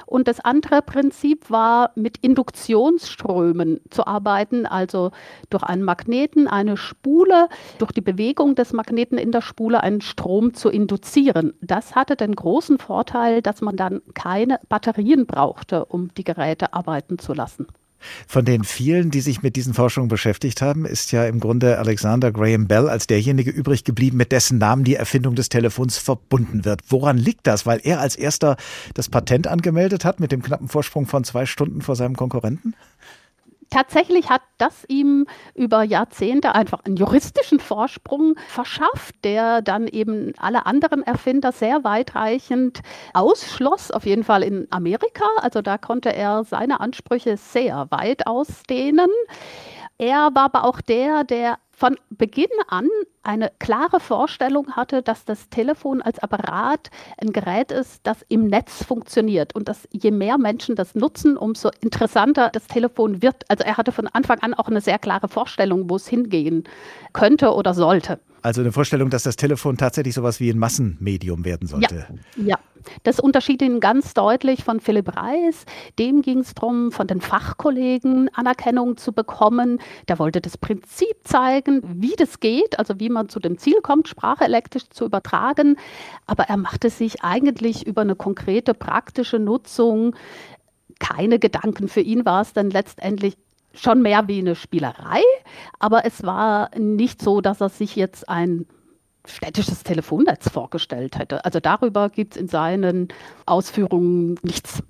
Und 0.07 0.27
das 0.27 0.41
andere 0.41 0.83
Prinzip 0.83 1.51
war, 1.51 1.93
mit 1.95 2.19
Induktionsströmen 2.19 3.81
zu 3.91 4.07
arbeiten, 4.07 4.67
also 4.67 5.13
durch 5.51 5.63
einen 5.63 5.85
Magneten, 5.85 6.49
eine 6.49 6.77
Spule, 6.77 7.49
durch 7.79 7.93
die 7.93 8.01
Bewegung 8.01 8.55
des 8.57 8.73
Magneten 8.73 9.19
in 9.19 9.31
der 9.31 9.43
Spule 9.43 9.83
einen 9.83 10.01
Strom 10.01 10.55
zu 10.55 10.69
induzieren. 10.69 11.55
Das 11.61 11.95
hatte 11.95 12.17
den 12.17 12.35
großen 12.35 12.79
Vorteil, 12.79 13.43
dass 13.43 13.61
man 13.61 13.77
dann 13.77 14.03
keine 14.15 14.59
Batterien 14.69 14.80
brauchte, 15.27 15.85
um 15.85 16.13
die 16.15 16.25
Geräte 16.25 16.73
arbeiten 16.73 17.19
zu 17.19 17.33
lassen. 17.33 17.67
Von 18.27 18.45
den 18.45 18.65
vielen, 18.65 19.11
die 19.11 19.21
sich 19.21 19.43
mit 19.43 19.57
diesen 19.57 19.75
Forschungen 19.75 20.09
beschäftigt 20.09 20.63
haben, 20.63 20.87
ist 20.87 21.13
ja 21.13 21.27
im 21.27 21.41
Grunde 21.41 21.79
Alexander 21.79 22.33
Graham 22.33 22.67
Bell 22.67 22.89
als 22.89 23.07
derjenige 23.07 23.51
übrig 23.51 23.85
geblieben, 23.85 24.17
mit 24.17 24.33
dessen 24.33 24.59
Namen 24.59 24.85
die 24.85 24.95
Erfindung 24.95 25.35
des 25.35 25.49
Telefons 25.49 25.99
verbunden 25.99 26.65
wird. 26.65 26.81
Woran 26.89 27.19
liegt 27.19 27.47
das? 27.47 27.67
Weil 27.67 27.81
er 27.83 28.01
als 28.01 28.17
erster 28.17 28.57
das 28.95 29.09
Patent 29.09 29.47
angemeldet 29.47 30.05
hat 30.05 30.21
mit 30.21 30.33
dem 30.33 30.43
knappen 30.43 30.69
Vorsprung 30.69 31.07
von 31.07 31.25
zwei 31.25 31.47
Stunden 31.47 31.83
vor 31.83 31.97
seinem 31.97 32.17
Konkurrenten? 32.17 32.75
Tatsächlich 33.71 34.29
hat 34.29 34.43
das 34.59 34.85
ihm 34.89 35.27
über 35.55 35.85
Jahrzehnte 35.85 36.57
einfach 36.57 36.85
einen 36.85 36.97
juristischen 36.97 37.61
Vorsprung 37.61 38.35
verschafft, 38.49 39.15
der 39.25 39.63
dann 39.63 39.87
eben 39.87 40.33
alle 40.39 40.67
anderen 40.67 41.05
Erfinder 41.05 41.53
sehr 41.53 41.85
weitreichend 41.85 42.81
ausschloss, 43.15 43.93
auf 43.93 44.07
jeden 44.07 44.25
Fall 44.25 44.43
in 44.43 44.67
Amerika. 44.71 45.25
Also 45.41 45.63
da 45.63 45.79
konnte 45.79 46.13
er 46.13 46.43
seine 46.43 46.81
Ansprüche 46.81 47.37
sehr 47.37 47.87
weit 47.91 48.27
ausdehnen. 48.27 49.09
Er 49.99 50.31
war 50.35 50.47
aber 50.47 50.65
auch 50.65 50.81
der, 50.81 51.23
der 51.23 51.59
von 51.81 51.97
Beginn 52.11 52.51
an 52.69 52.89
eine 53.23 53.51
klare 53.59 54.01
Vorstellung 54.01 54.73
hatte, 54.77 55.01
dass 55.03 55.25
das 55.25 55.49
Telefon 55.49 56.03
als 56.03 56.19
Apparat 56.19 56.91
ein 57.17 57.33
Gerät 57.33 57.73
ist, 57.73 58.01
das 58.03 58.19
im 58.29 58.49
Netz 58.49 58.85
funktioniert 58.85 59.55
und 59.55 59.67
dass 59.67 59.89
je 59.91 60.11
mehr 60.11 60.37
Menschen 60.37 60.77
das 60.77 60.95
nutzen, 60.95 61.39
umso 61.39 61.71
interessanter 61.81 62.51
das 62.53 62.67
Telefon 62.67 63.23
wird. 63.23 63.45
Also 63.49 63.65
er 63.65 63.79
hatte 63.79 63.93
von 63.93 64.07
Anfang 64.09 64.41
an 64.41 64.53
auch 64.53 64.69
eine 64.69 64.83
sehr 64.83 64.99
klare 64.99 65.29
Vorstellung, 65.29 65.89
wo 65.89 65.97
es 65.97 66.07
hingehen 66.07 66.65
könnte 67.15 67.55
oder 67.55 67.73
sollte. 67.73 68.21
Also 68.43 68.61
eine 68.61 68.73
Vorstellung, 68.73 69.11
dass 69.11 69.23
das 69.23 69.37
Telefon 69.37 69.77
tatsächlich 69.77 70.15
sowas 70.15 70.41
wie 70.41 70.51
ein 70.51 70.59
Massenmedium 70.59 71.45
werden 71.45 71.69
sollte. 71.69 72.07
Ja, 72.37 72.45
ja. 72.45 72.59
Das 73.03 73.21
unterschied 73.21 73.61
ihn 73.61 73.81
ganz 73.81 74.15
deutlich 74.15 74.65
von 74.65 74.81
Philipp 74.81 75.15
Reis. 75.15 75.67
Dem 75.99 76.23
ging 76.23 76.39
es 76.39 76.55
darum, 76.55 76.93
von 76.93 77.07
den 77.07 77.21
Fachkollegen 77.21 78.31
Anerkennung 78.35 78.97
zu 78.97 79.13
bekommen. 79.13 79.81
Der 80.09 80.19
wollte 80.19 80.41
das 80.41 80.57
Prinzip 80.57 81.17
zeigen, 81.25 81.83
wie 81.85 82.15
das 82.17 82.41
geht, 82.41 82.79
also 82.79 82.99
wie 82.99 83.11
man 83.11 83.29
zu 83.29 83.39
dem 83.39 83.59
Ziel 83.59 83.81
kommt, 83.83 84.09
Sprache 84.09 84.45
elektrisch 84.45 84.89
zu 84.89 85.05
übertragen. 85.05 85.77
Aber 86.27 86.45
er 86.45 86.57
machte 86.57 86.89
sich 86.89 87.23
eigentlich 87.23 87.87
über 87.87 88.01
eine 88.01 88.17
konkrete 88.17 88.73
praktische 88.73 89.39
Nutzung 89.39 90.15
keine 91.01 91.39
Gedanken. 91.39 91.89
Für 91.89 92.01
ihn 92.01 92.25
war 92.25 92.43
es 92.43 92.53
dann 92.53 92.71
letztendlich 92.71 93.37
schon 93.73 94.03
mehr 94.03 94.29
wie 94.29 94.39
eine 94.39 94.55
Spielerei, 94.55 95.23
aber 95.79 96.05
es 96.05 96.23
war 96.23 96.71
nicht 96.77 97.23
so, 97.23 97.41
dass 97.41 97.61
er 97.61 97.69
sich 97.69 97.97
jetzt 97.97 98.29
ein 98.29 98.67
städtisches 99.27 99.83
Telefonnetz 99.83 100.49
vorgestellt 100.49 101.19
hätte. 101.19 101.45
Also 101.45 101.61
darüber 101.61 102.09
gibt 102.09 102.35
es 102.35 102.41
in 102.41 102.49
seinen 102.49 103.09
Ausführungen 103.47 104.37
nichts 104.43 104.83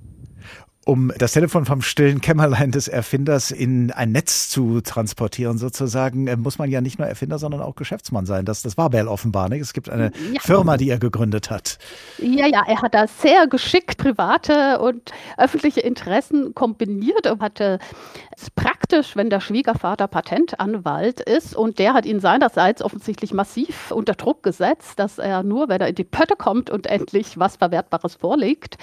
um 0.91 1.13
das 1.17 1.31
Telefon 1.31 1.67
vom 1.67 1.83
stillen 1.83 2.21
Kämmerlein 2.21 2.73
des 2.73 2.89
Erfinders 2.89 3.53
in 3.53 3.93
ein 3.93 4.11
Netz 4.11 4.49
zu 4.49 4.81
transportieren, 4.81 5.57
sozusagen, 5.57 6.27
äh, 6.27 6.37
muss 6.37 6.59
man 6.59 6.69
ja 6.69 6.81
nicht 6.81 6.99
nur 6.99 7.07
Erfinder, 7.07 7.39
sondern 7.39 7.63
auch 7.63 7.77
Geschäftsmann 7.77 8.27
sein. 8.27 8.45
Das, 8.45 8.63
das 8.63 8.77
war 8.77 8.91
Bell 8.91 9.07
offenbar. 9.07 9.49
Nicht? 9.49 9.61
Es 9.61 9.73
gibt 9.73 9.89
eine 9.89 10.11
ja. 10.33 10.41
Firma, 10.41 10.77
die 10.77 10.91
er 10.91 10.99
gegründet 10.99 11.49
hat. 11.49 11.79
Ja, 12.19 12.47
ja, 12.47 12.65
er 12.67 12.83
hat 12.83 12.95
da 12.95 13.07
sehr 13.07 13.47
geschickt 13.47 13.99
private 13.99 14.81
und 14.81 15.13
öffentliche 15.39 15.79
Interessen 15.79 16.57
kombiniert 16.57 17.29
und 17.29 17.41
hatte 17.41 17.79
es 18.37 18.51
praktisch, 18.51 19.15
wenn 19.15 19.31
der 19.31 19.39
Schwiegervater 19.39 20.09
Patentanwalt 20.09 21.21
ist 21.21 21.55
und 21.55 21.79
der 21.79 21.95
hat 21.95 22.05
ihn 22.05 22.19
seinerseits 22.19 22.83
offensichtlich 22.83 23.33
massiv 23.33 23.93
unter 23.93 24.15
Druck 24.15 24.43
gesetzt, 24.43 24.99
dass 24.99 25.19
er 25.19 25.45
nur, 25.45 25.69
wenn 25.69 25.81
er 25.81 25.87
in 25.87 25.95
die 25.95 26.03
Pötte 26.03 26.35
kommt 26.35 26.69
und 26.69 26.89
endlich 26.89 27.39
was 27.39 27.57
Verwertbares 27.57 28.17
vorlegt, 28.17 28.77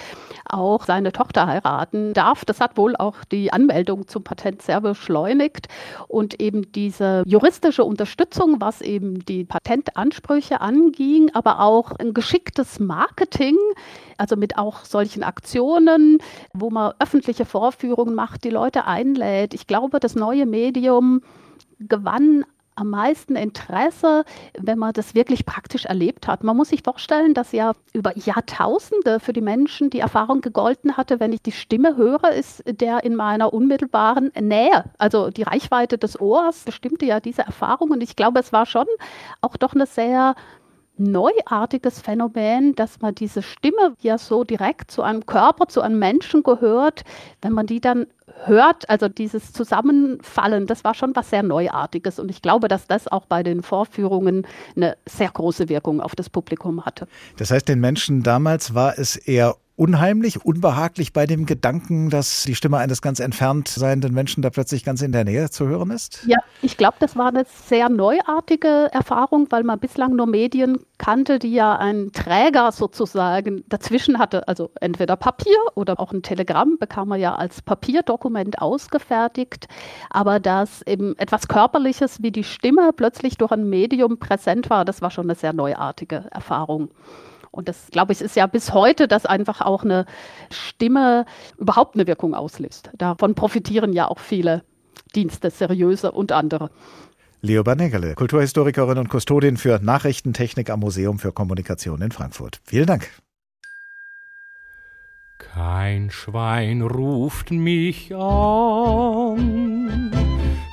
auch 0.46 0.86
seine 0.86 1.12
Tochter 1.12 1.46
heiratet 1.46 1.97
heiraten 1.98 2.14
darf. 2.14 2.44
Das 2.44 2.60
hat 2.60 2.76
wohl 2.76 2.96
auch 2.96 3.24
die 3.24 3.52
Anmeldung 3.52 4.06
zum 4.08 4.24
Patent 4.24 4.62
sehr 4.62 4.80
beschleunigt. 4.80 5.68
Und 6.06 6.40
eben 6.40 6.72
diese 6.72 7.22
juristische 7.26 7.84
Unterstützung, 7.84 8.60
was 8.60 8.80
eben 8.80 9.24
die 9.24 9.44
Patentansprüche 9.44 10.60
anging, 10.60 11.30
aber 11.34 11.60
auch 11.60 11.92
ein 11.92 12.14
geschicktes 12.14 12.80
Marketing, 12.80 13.56
also 14.16 14.36
mit 14.36 14.58
auch 14.58 14.84
solchen 14.84 15.22
Aktionen, 15.22 16.18
wo 16.52 16.70
man 16.70 16.92
öffentliche 16.98 17.44
Vorführungen 17.44 18.14
macht, 18.14 18.44
die 18.44 18.50
Leute 18.50 18.86
einlädt. 18.86 19.54
Ich 19.54 19.66
glaube, 19.66 20.00
das 20.00 20.14
neue 20.14 20.46
Medium 20.46 21.20
gewann 21.78 22.44
am 22.78 22.90
meisten 22.90 23.36
Interesse, 23.36 24.24
wenn 24.58 24.78
man 24.78 24.92
das 24.92 25.14
wirklich 25.14 25.44
praktisch 25.46 25.84
erlebt 25.84 26.28
hat. 26.28 26.44
Man 26.44 26.56
muss 26.56 26.68
sich 26.68 26.82
vorstellen, 26.82 27.34
dass 27.34 27.52
ja 27.52 27.72
über 27.92 28.16
Jahrtausende 28.16 29.20
für 29.20 29.32
die 29.32 29.40
Menschen 29.40 29.90
die 29.90 30.00
Erfahrung 30.00 30.40
gegolten 30.40 30.96
hatte, 30.96 31.20
wenn 31.20 31.32
ich 31.32 31.42
die 31.42 31.52
Stimme 31.52 31.96
höre, 31.96 32.30
ist 32.32 32.62
der 32.66 33.04
in 33.04 33.14
meiner 33.14 33.52
unmittelbaren 33.52 34.30
Nähe. 34.38 34.84
Also 34.98 35.30
die 35.30 35.42
Reichweite 35.42 35.98
des 35.98 36.20
Ohrs 36.20 36.64
bestimmte 36.64 37.06
ja 37.06 37.20
diese 37.20 37.42
Erfahrung 37.42 37.90
und 37.90 38.02
ich 38.02 38.16
glaube, 38.16 38.40
es 38.40 38.52
war 38.52 38.66
schon 38.66 38.86
auch 39.40 39.56
doch 39.56 39.74
eine 39.74 39.86
sehr 39.86 40.34
neuartiges 40.98 42.00
Phänomen, 42.00 42.74
dass 42.74 43.00
man 43.00 43.14
diese 43.14 43.42
Stimme 43.42 43.94
ja 44.00 44.18
so 44.18 44.44
direkt 44.44 44.90
zu 44.90 45.02
einem 45.02 45.26
Körper, 45.26 45.68
zu 45.68 45.80
einem 45.80 45.98
Menschen 45.98 46.42
gehört, 46.42 47.04
wenn 47.42 47.52
man 47.52 47.66
die 47.66 47.80
dann 47.80 48.06
hört, 48.44 48.88
also 48.88 49.08
dieses 49.08 49.52
Zusammenfallen, 49.52 50.66
das 50.66 50.84
war 50.84 50.94
schon 50.94 51.14
was 51.16 51.30
sehr 51.30 51.42
Neuartiges. 51.42 52.18
Und 52.18 52.30
ich 52.30 52.42
glaube, 52.42 52.68
dass 52.68 52.86
das 52.86 53.08
auch 53.08 53.26
bei 53.26 53.42
den 53.42 53.62
Vorführungen 53.62 54.46
eine 54.76 54.96
sehr 55.06 55.30
große 55.30 55.68
Wirkung 55.68 56.00
auf 56.00 56.14
das 56.14 56.30
Publikum 56.30 56.84
hatte. 56.84 57.08
Das 57.36 57.50
heißt, 57.50 57.68
den 57.68 57.80
Menschen 57.80 58.22
damals 58.22 58.74
war 58.74 58.98
es 58.98 59.16
eher 59.16 59.56
unheimlich, 59.78 60.44
unbehaglich 60.44 61.12
bei 61.12 61.26
dem 61.26 61.46
Gedanken, 61.46 62.10
dass 62.10 62.42
die 62.42 62.56
Stimme 62.56 62.78
eines 62.78 63.00
ganz 63.00 63.20
entfernt 63.20 63.68
seienden 63.68 64.12
Menschen 64.12 64.42
da 64.42 64.50
plötzlich 64.50 64.84
ganz 64.84 65.02
in 65.02 65.12
der 65.12 65.24
Nähe 65.24 65.50
zu 65.50 65.68
hören 65.68 65.92
ist? 65.92 66.24
Ja, 66.26 66.38
ich 66.62 66.76
glaube, 66.76 66.96
das 66.98 67.14
war 67.16 67.28
eine 67.28 67.46
sehr 67.66 67.88
neuartige 67.88 68.88
Erfahrung, 68.92 69.46
weil 69.50 69.62
man 69.62 69.78
bislang 69.78 70.16
nur 70.16 70.26
Medien 70.26 70.78
kannte, 70.98 71.38
die 71.38 71.52
ja 71.52 71.76
einen 71.76 72.12
Träger 72.12 72.72
sozusagen 72.72 73.62
dazwischen 73.68 74.18
hatte. 74.18 74.48
Also 74.48 74.70
entweder 74.80 75.14
Papier 75.14 75.56
oder 75.76 76.00
auch 76.00 76.12
ein 76.12 76.22
Telegramm 76.22 76.76
bekam 76.80 77.08
man 77.08 77.20
ja 77.20 77.36
als 77.36 77.62
Papierdokument 77.62 78.60
ausgefertigt. 78.60 79.68
Aber 80.10 80.40
dass 80.40 80.82
eben 80.82 81.16
etwas 81.18 81.46
Körperliches 81.46 82.20
wie 82.20 82.32
die 82.32 82.44
Stimme 82.44 82.90
plötzlich 82.92 83.38
durch 83.38 83.52
ein 83.52 83.68
Medium 83.70 84.18
präsent 84.18 84.70
war, 84.70 84.84
das 84.84 85.02
war 85.02 85.12
schon 85.12 85.26
eine 85.26 85.36
sehr 85.36 85.52
neuartige 85.52 86.24
Erfahrung. 86.32 86.90
Und 87.50 87.68
das, 87.68 87.88
glaube 87.90 88.12
ich, 88.12 88.20
ist 88.20 88.36
ja 88.36 88.46
bis 88.46 88.72
heute, 88.72 89.08
dass 89.08 89.26
einfach 89.26 89.60
auch 89.60 89.82
eine 89.84 90.06
Stimme 90.50 91.24
überhaupt 91.58 91.94
eine 91.94 92.06
Wirkung 92.06 92.34
auslöst. 92.34 92.90
Davon 92.96 93.34
profitieren 93.34 93.92
ja 93.92 94.08
auch 94.08 94.18
viele 94.18 94.62
Dienste, 95.14 95.50
seriöse 95.50 96.12
und 96.12 96.32
andere. 96.32 96.70
Leo 97.40 97.62
Banegele, 97.62 98.14
Kulturhistorikerin 98.14 98.98
und 98.98 99.08
Kustodin 99.08 99.56
für 99.56 99.78
Nachrichtentechnik 99.80 100.70
am 100.70 100.80
Museum 100.80 101.18
für 101.18 101.32
Kommunikation 101.32 102.02
in 102.02 102.10
Frankfurt. 102.10 102.60
Vielen 102.64 102.86
Dank. 102.86 103.08
Kein 105.38 106.10
Schwein 106.10 106.82
ruft 106.82 107.52
mich 107.52 108.12
an, 108.14 110.10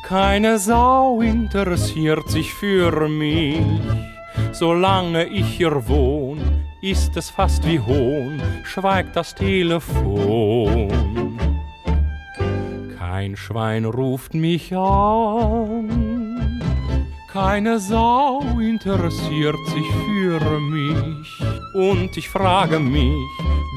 keine 0.04 0.58
Sau 0.58 1.22
interessiert 1.22 2.28
sich 2.30 2.52
für 2.52 3.08
mich 3.08 3.62
solange 4.52 5.26
ich 5.26 5.46
hier 5.58 5.88
wohn, 5.88 6.55
ist 6.86 7.18
es 7.18 7.32
fast 7.32 7.66
wie 7.66 7.80
Hohn, 7.80 8.40
schweigt 8.64 9.16
das 9.16 9.34
Telefon. 9.34 10.92
Kein 13.00 13.36
Schwein 13.36 13.86
ruft 13.86 14.36
mich 14.36 14.72
an, 14.76 16.38
keine 17.34 17.80
Sau 17.80 18.42
interessiert 18.60 19.58
sich 19.68 19.88
für 20.06 20.60
mich. 20.60 21.28
Und 21.74 22.16
ich 22.18 22.30
frage 22.30 22.80
mich, 22.80 23.16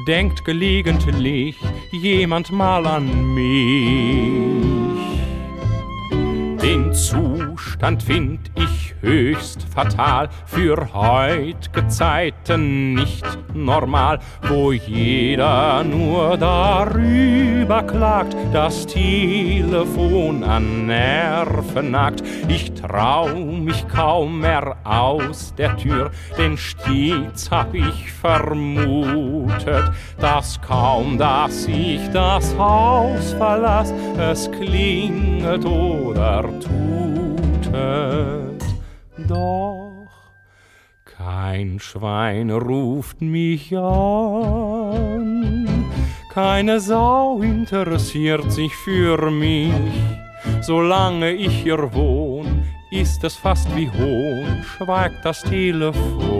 denkt 0.07 0.45
gelegentlich 0.45 1.57
jemand 1.91 2.53
mal 2.53 2.87
an 2.87 3.35
mich? 3.35 4.68
Den 6.69 6.93
Zustand 6.93 8.03
find 8.03 8.51
ich 8.55 8.95
höchst 9.01 9.67
fatal, 9.75 10.29
für 10.45 10.77
heut'ge 10.93 11.89
Zeiten 11.89 12.93
nicht 12.93 13.25
normal, 13.55 14.19
wo 14.43 14.73
jeder 14.73 15.83
nur 15.83 16.37
darüber 16.37 17.83
klagt, 17.85 18.37
das 18.53 18.87
Telefon 18.87 20.45
an 20.45 20.87
Nerven 20.87 21.91
nagt. 21.91 22.23
Ich 22.49 22.75
trau 22.75 23.29
mich 23.35 23.89
kaum 23.89 24.41
mehr 24.41 24.77
aus 24.85 25.55
der 25.57 25.75
Tür, 25.79 26.11
denn 26.37 26.59
stets 26.59 27.51
hab 27.51 27.73
ich 27.73 28.13
vermutet, 28.13 29.91
dass 30.21 30.61
kaum, 30.61 31.17
dass 31.17 31.67
ich 31.67 32.11
das 32.11 32.55
Haus 32.59 33.33
verlass, 33.39 33.95
es 34.19 34.51
klingelt 34.51 35.65
oder 35.65 36.45
tutet 36.61 38.63
doch 39.29 40.07
kein 41.05 41.81
Schwein 41.81 42.51
ruft 42.51 43.21
mich 43.21 43.77
an, 43.77 45.67
keine 46.33 46.81
Sau 46.81 47.43
interessiert 47.43 48.51
sich 48.53 48.75
für 48.77 49.31
mich, 49.31 49.73
solange 50.61 51.33
ich 51.33 51.63
hier 51.63 51.93
wohn, 51.93 52.65
ist 52.91 53.25
es 53.25 53.35
fast 53.35 53.69
wie 53.77 53.91
Hohn, 53.91 54.63
schweigt 54.63 55.25
das 55.25 55.43
Telefon. 55.43 56.38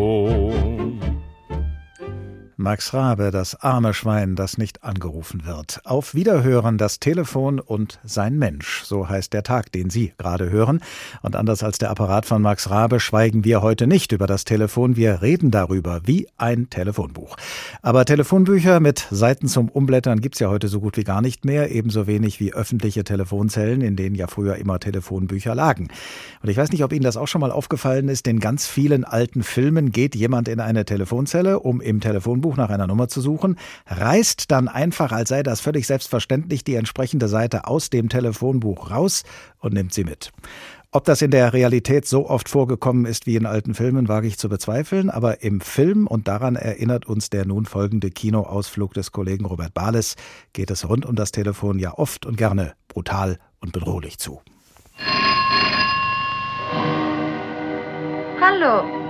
Max 2.61 2.93
Rabe, 2.93 3.31
das 3.31 3.55
arme 3.63 3.95
Schwein, 3.95 4.35
das 4.35 4.59
nicht 4.59 4.83
angerufen 4.83 5.47
wird. 5.47 5.81
Auf 5.85 6.17
Wiederhören 6.17 6.77
das 6.77 6.99
Telefon 6.99 7.61
und 7.61 8.01
sein 8.03 8.37
Mensch. 8.37 8.83
So 8.83 9.09
heißt 9.09 9.33
der 9.33 9.45
Tag, 9.45 9.71
den 9.71 9.91
Sie 9.91 10.13
gerade 10.19 10.51
hören. 10.51 10.81
Und 11.23 11.37
anders 11.37 11.63
als 11.63 11.79
der 11.79 11.89
Apparat 11.89 12.27
von 12.27 12.43
Max 12.43 12.69
Rabe 12.69 12.99
schweigen 12.99 13.45
wir 13.45 13.63
heute 13.63 13.87
nicht 13.87 14.11
über 14.11 14.27
das 14.27 14.43
Telefon. 14.43 14.97
Wir 14.97 15.23
reden 15.23 15.53
darüber 15.53 16.01
wie 16.07 16.27
ein 16.37 16.69
Telefonbuch. 16.69 17.37
Aber 17.81 18.05
Telefonbücher 18.05 18.81
mit 18.81 19.07
Seiten 19.09 19.47
zum 19.47 19.69
Umblättern 19.69 20.21
gibt's 20.21 20.41
ja 20.41 20.49
heute 20.49 20.67
so 20.67 20.81
gut 20.81 20.97
wie 20.97 21.05
gar 21.05 21.23
nicht 21.23 21.45
mehr. 21.45 21.71
Ebenso 21.71 22.09
wenig 22.09 22.41
wie 22.41 22.55
öffentliche 22.55 23.05
Telefonzellen, 23.05 23.83
in 23.83 23.95
denen 23.95 24.17
ja 24.17 24.27
früher 24.27 24.57
immer 24.57 24.81
Telefonbücher 24.81 25.55
lagen. 25.55 25.91
Und 26.43 26.49
ich 26.49 26.57
weiß 26.57 26.73
nicht, 26.73 26.83
ob 26.83 26.93
Ihnen 26.93 27.05
das 27.05 27.17
auch 27.17 27.29
schon 27.29 27.41
mal 27.41 27.53
aufgefallen 27.53 28.09
ist. 28.09 28.27
In 28.27 28.41
ganz 28.41 28.67
vielen 28.67 29.05
alten 29.05 29.45
Filmen 29.45 29.93
geht 29.93 30.17
jemand 30.17 30.49
in 30.49 30.59
eine 30.59 30.85
Telefonzelle, 30.85 31.61
um 31.61 31.81
im 31.81 32.01
Telefonbuch 32.01 32.48
nach 32.57 32.71
einer 32.71 32.87
Nummer 32.87 33.09
zu 33.09 33.21
suchen, 33.21 33.57
reißt 33.87 34.51
dann 34.51 34.69
einfach, 34.69 35.13
als 35.13 35.29
sei 35.29 35.43
das 35.43 35.61
völlig 35.61 35.87
selbstverständlich, 35.87 36.65
die 36.65 36.75
entsprechende 36.75 37.29
Seite 37.29 37.67
aus 37.67 37.91
dem 37.91 38.09
Telefonbuch 38.09 38.91
raus 38.91 39.25
und 39.59 39.75
nimmt 39.75 39.93
sie 39.93 40.05
mit. 40.05 40.33
Ob 40.91 41.05
das 41.05 41.21
in 41.21 41.31
der 41.31 41.53
Realität 41.53 42.07
so 42.07 42.31
oft 42.31 42.49
vorgekommen 42.49 43.05
ist 43.05 43.27
wie 43.27 43.37
in 43.37 43.45
alten 43.45 43.75
Filmen, 43.75 44.09
wage 44.09 44.27
ich 44.27 44.39
zu 44.39 44.49
bezweifeln, 44.49 45.11
aber 45.11 45.43
im 45.43 45.61
Film, 45.61 46.07
und 46.07 46.29
daran 46.29 46.57
erinnert 46.57 47.07
uns 47.07 47.29
der 47.29 47.45
nun 47.45 47.67
folgende 47.67 48.11
Kinoausflug 48.11 48.95
des 48.95 49.13
Kollegen 49.13 49.45
Robert 49.45 49.75
Bahles, 49.75 50.17
geht 50.55 50.71
es 50.71 50.89
rund 50.89 51.05
um 51.05 51.15
das 51.15 51.31
Telefon 51.31 51.79
ja 51.79 51.93
oft 51.93 52.25
und 52.25 52.37
gerne 52.37 52.73
brutal 52.89 53.39
und 53.61 53.73
bedrohlich 53.73 54.19
zu. 54.19 54.41
Hallo. 58.41 59.08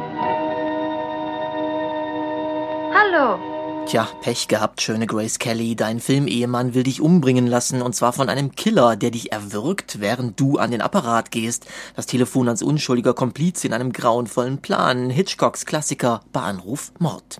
Hallo. 2.98 3.38
Tja, 3.86 4.08
Pech 4.22 4.48
gehabt, 4.48 4.82
schöne 4.82 5.06
Grace 5.06 5.38
Kelly. 5.38 5.76
Dein 5.76 6.00
Filmehemann 6.00 6.74
will 6.74 6.82
dich 6.82 7.00
umbringen 7.00 7.46
lassen 7.46 7.80
und 7.80 7.94
zwar 7.94 8.12
von 8.12 8.28
einem 8.28 8.56
Killer, 8.56 8.96
der 8.96 9.12
dich 9.12 9.30
erwürgt, 9.30 10.00
während 10.00 10.40
du 10.40 10.58
an 10.58 10.72
den 10.72 10.80
Apparat 10.80 11.30
gehst. 11.30 11.66
Das 11.94 12.06
Telefon 12.06 12.48
als 12.48 12.60
unschuldiger 12.60 13.14
Kompliz 13.14 13.62
in 13.62 13.72
einem 13.72 13.92
grauenvollen 13.92 14.58
Plan. 14.58 15.10
Hitchcocks 15.10 15.64
Klassiker 15.64 16.22
bei 16.32 16.40
Anruf 16.40 16.92
Mord. 16.98 17.38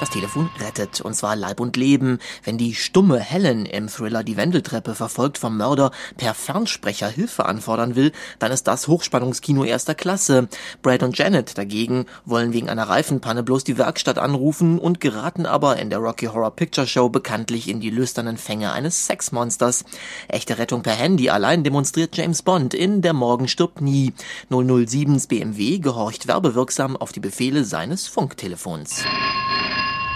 Das 0.00 0.10
Telefon 0.10 0.48
rettet, 0.60 1.00
und 1.00 1.14
zwar 1.14 1.34
Leib 1.34 1.58
und 1.58 1.76
Leben. 1.76 2.20
Wenn 2.44 2.56
die 2.56 2.74
stumme 2.74 3.18
Helen 3.18 3.66
im 3.66 3.88
Thriller 3.88 4.22
Die 4.22 4.36
Wendeltreppe 4.36 4.94
verfolgt 4.94 5.38
vom 5.38 5.56
Mörder 5.56 5.90
per 6.16 6.34
Fernsprecher 6.34 7.08
Hilfe 7.08 7.46
anfordern 7.46 7.96
will, 7.96 8.12
dann 8.38 8.52
ist 8.52 8.68
das 8.68 8.86
Hochspannungskino 8.86 9.64
erster 9.64 9.96
Klasse. 9.96 10.48
Brad 10.82 11.02
und 11.02 11.18
Janet 11.18 11.58
dagegen 11.58 12.06
wollen 12.24 12.52
wegen 12.52 12.68
einer 12.68 12.88
Reifenpanne 12.88 13.42
bloß 13.42 13.64
die 13.64 13.76
Werkstatt 13.76 14.18
anrufen 14.18 14.78
und 14.78 15.00
geraten 15.00 15.46
aber 15.46 15.78
in 15.78 15.90
der 15.90 15.98
Rocky 15.98 16.26
Horror 16.26 16.52
Picture 16.52 16.86
Show 16.86 17.08
bekanntlich 17.08 17.68
in 17.68 17.80
die 17.80 17.90
lüsternen 17.90 18.36
Fänge 18.36 18.70
eines 18.72 19.06
Sexmonsters. 19.06 19.84
Echte 20.28 20.58
Rettung 20.58 20.82
per 20.82 20.94
Handy 20.94 21.28
allein 21.28 21.64
demonstriert 21.64 22.16
James 22.16 22.42
Bond 22.42 22.72
in 22.72 23.02
Der 23.02 23.14
Morgen 23.14 23.48
stirbt 23.48 23.80
nie. 23.80 24.12
007s 24.50 25.26
BMW 25.26 25.78
gehorcht 25.78 26.28
werbewirksam 26.28 26.96
auf 26.96 27.10
die 27.10 27.20
Befehle 27.20 27.64
seines 27.64 28.06
Funktelefons. 28.06 29.02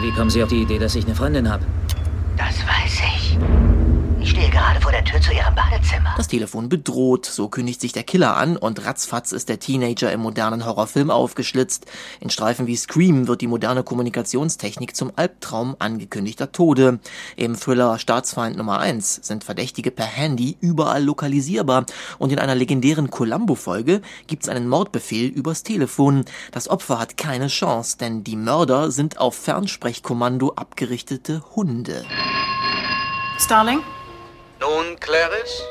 Wie 0.01 0.11
kommen 0.11 0.31
Sie 0.31 0.43
auf 0.43 0.49
die 0.49 0.63
Idee, 0.63 0.79
dass 0.79 0.95
ich 0.95 1.05
eine 1.05 1.15
Freundin 1.15 1.51
habe? 1.51 1.65
Das 2.37 2.57
weiß 2.67 3.03
ich. 3.17 3.39
Ich 4.23 4.31
stehe 4.31 4.51
gerade 4.51 4.81
vor 4.81 4.93
der 4.93 5.03
Tür 5.03 5.21
zu 5.21 5.33
Ihrem 5.33 5.53
Badezimmer. 5.57 6.15
Das 6.17 6.29
Telefon 6.29 6.69
bedroht, 6.69 7.27
so 7.27 7.49
kündigt 7.49 7.81
sich 7.81 7.93
der 7.93 8.05
Killer 8.05 8.37
an 8.37 8.57
und 8.57 8.87
ratzfatz 8.87 9.33
ist 9.33 9.49
der 9.49 9.59
Teenager 9.59 10.13
im 10.13 10.21
modernen 10.21 10.65
Horrorfilm 10.65 11.11
aufgeschlitzt. 11.11 11.87
In 12.21 12.31
Streifen 12.31 12.69
wie 12.69 12.77
Scream 12.77 13.27
wird 13.27 13.41
die 13.41 13.49
moderne 13.49 13.83
Kommunikationstechnik 13.83 14.95
zum 14.95 15.11
Albtraum 15.17 15.75
angekündigter 15.81 16.53
Tode. 16.53 17.01
Im 17.35 17.57
Thriller 17.57 17.99
Staatsfeind 17.99 18.57
Nummer 18.57 18.79
1 18.79 19.23
sind 19.23 19.43
Verdächtige 19.43 19.91
per 19.91 20.07
Handy 20.07 20.57
überall 20.61 21.03
lokalisierbar 21.03 21.85
und 22.21 22.31
in 22.31 22.39
einer 22.39 22.55
legendären 22.55 23.11
Columbo-Folge 23.11 24.03
gibt's 24.29 24.49
einen 24.49 24.69
Mordbefehl 24.69 25.27
übers 25.31 25.65
Telefon. 25.65 26.27
Das 26.53 26.69
Opfer 26.69 27.01
hat 27.01 27.17
keine 27.17 27.49
Chance, 27.49 27.99
denn 27.99 28.23
die 28.23 28.37
Mörder 28.37 28.93
sind 28.93 29.19
auf 29.19 29.35
Fernsprechkommando 29.35 30.53
abgerichtete 30.55 31.43
Hunde. 31.57 32.05
Starling? 33.41 33.81
Nun, 34.63 35.01
Clarice? 35.01 35.65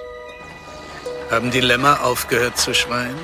Haben 1.30 1.49
die 1.49 1.62
Lämmer 1.62 2.04
aufgehört 2.04 2.58
zu 2.58 2.73
schreien? 2.73 3.15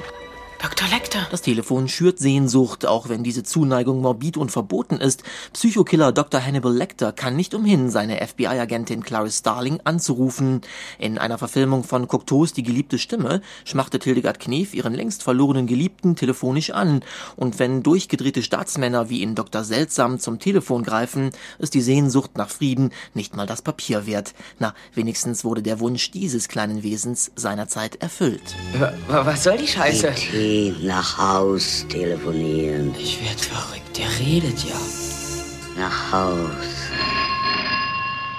Dr. 0.60 0.88
Lecter. 0.90 1.28
Das 1.30 1.44
Telefon 1.44 1.88
schürt 1.88 2.18
Sehnsucht, 2.18 2.86
auch 2.86 3.10
wenn 3.10 3.24
diese 3.24 3.44
Zuneigung 3.44 4.02
morbid 4.02 4.38
und 4.38 4.52
verboten 4.52 4.98
ist. 4.98 5.24
Psychokiller 5.54 6.12
Dr. 6.12 6.44
Hannibal 6.44 6.74
Lecter 6.74 7.12
kann 7.12 7.36
nicht 7.36 7.54
umhin, 7.54 7.92
seine 7.92 8.26
FBI-Agentin 8.26 9.04
Clarice 9.04 9.40
Starling 9.40 9.80
anzurufen. 9.84 10.62
In 10.98 11.20
einer 11.20 11.38
Verfilmung 11.38 11.84
von 11.84 12.08
Cocteaus 12.08 12.54
Die 12.54 12.64
geliebte 12.64 12.98
Stimme 12.98 13.42
schmachtet 13.66 14.04
Hildegard 14.04 14.40
Knef 14.40 14.74
ihren 14.74 14.96
längst 14.96 15.22
verlorenen 15.22 15.68
Geliebten 15.68 16.16
telefonisch 16.16 16.72
an. 16.72 17.02
Und 17.36 17.60
wenn 17.60 17.84
durchgedrehte 17.84 18.42
Staatsmänner 18.42 19.10
wie 19.10 19.22
in 19.22 19.36
Dr. 19.36 19.64
Seltsam 19.64 20.20
zum 20.20 20.40
Telefon 20.40 20.84
greifen, 20.84 21.30
ist 21.60 21.76
die 21.76 21.82
Sehnsucht 21.82 22.36
nach 22.36 22.50
Frieden 22.50 22.92
nicht 23.14 23.36
mal 23.36 23.46
das 23.46 23.62
Papier 23.62 24.08
wert. 24.08 24.34
Na, 24.58 24.74
wenigstens 24.96 25.44
wurde 25.44 25.62
der 25.62 25.80
Wunsch 25.80 26.10
dieses 26.10 26.48
kleinen 26.48 26.82
Wesens 26.82 27.32
seinerzeit 27.36 27.98
erfüllt. 27.98 28.56
Was 29.08 29.44
soll 29.44 29.58
die 29.58 29.68
Scheiße? 29.68 30.14
Nach 30.82 31.18
Haus 31.18 31.86
telefonieren. 31.90 32.94
Ich 32.98 33.20
werd 33.22 33.40
verrückt, 33.42 33.98
der 33.98 34.08
redet 34.20 34.64
ja. 34.64 34.80
Nach 35.78 36.12
Haus. 36.12 36.87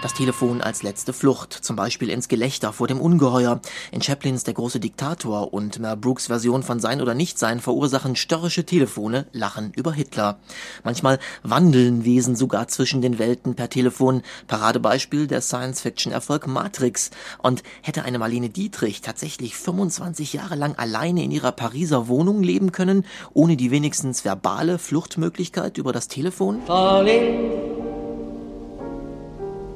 Das 0.00 0.14
Telefon 0.14 0.60
als 0.60 0.84
letzte 0.84 1.12
Flucht, 1.12 1.52
zum 1.52 1.74
Beispiel 1.74 2.08
ins 2.08 2.28
Gelächter 2.28 2.72
vor 2.72 2.86
dem 2.86 3.00
Ungeheuer. 3.00 3.60
In 3.90 4.00
Chaplins 4.00 4.44
Der 4.44 4.54
große 4.54 4.78
Diktator 4.78 5.52
und 5.52 5.80
Mel 5.80 5.96
Brooks 5.96 6.28
Version 6.28 6.62
von 6.62 6.78
Sein 6.78 7.00
oder 7.00 7.14
Nichtsein 7.14 7.58
verursachen 7.58 8.14
störrische 8.14 8.64
Telefone 8.64 9.26
Lachen 9.32 9.72
über 9.74 9.92
Hitler. 9.92 10.38
Manchmal 10.84 11.18
wandeln 11.42 12.04
Wesen 12.04 12.36
sogar 12.36 12.68
zwischen 12.68 13.02
den 13.02 13.18
Welten 13.18 13.56
per 13.56 13.70
Telefon. 13.70 14.22
Paradebeispiel 14.46 15.26
der 15.26 15.40
Science-Fiction-Erfolg 15.40 16.46
Matrix. 16.46 17.10
Und 17.42 17.64
hätte 17.82 18.04
eine 18.04 18.20
Marlene 18.20 18.50
Dietrich 18.50 19.00
tatsächlich 19.00 19.56
25 19.56 20.32
Jahre 20.32 20.54
lang 20.54 20.76
alleine 20.76 21.24
in 21.24 21.32
ihrer 21.32 21.50
Pariser 21.50 22.06
Wohnung 22.06 22.44
leben 22.44 22.70
können, 22.70 23.04
ohne 23.34 23.56
die 23.56 23.72
wenigstens 23.72 24.24
verbale 24.24 24.78
Fluchtmöglichkeit 24.78 25.76
über 25.76 25.92
das 25.92 26.06
Telefon? 26.06 26.62
Falling 26.66 27.87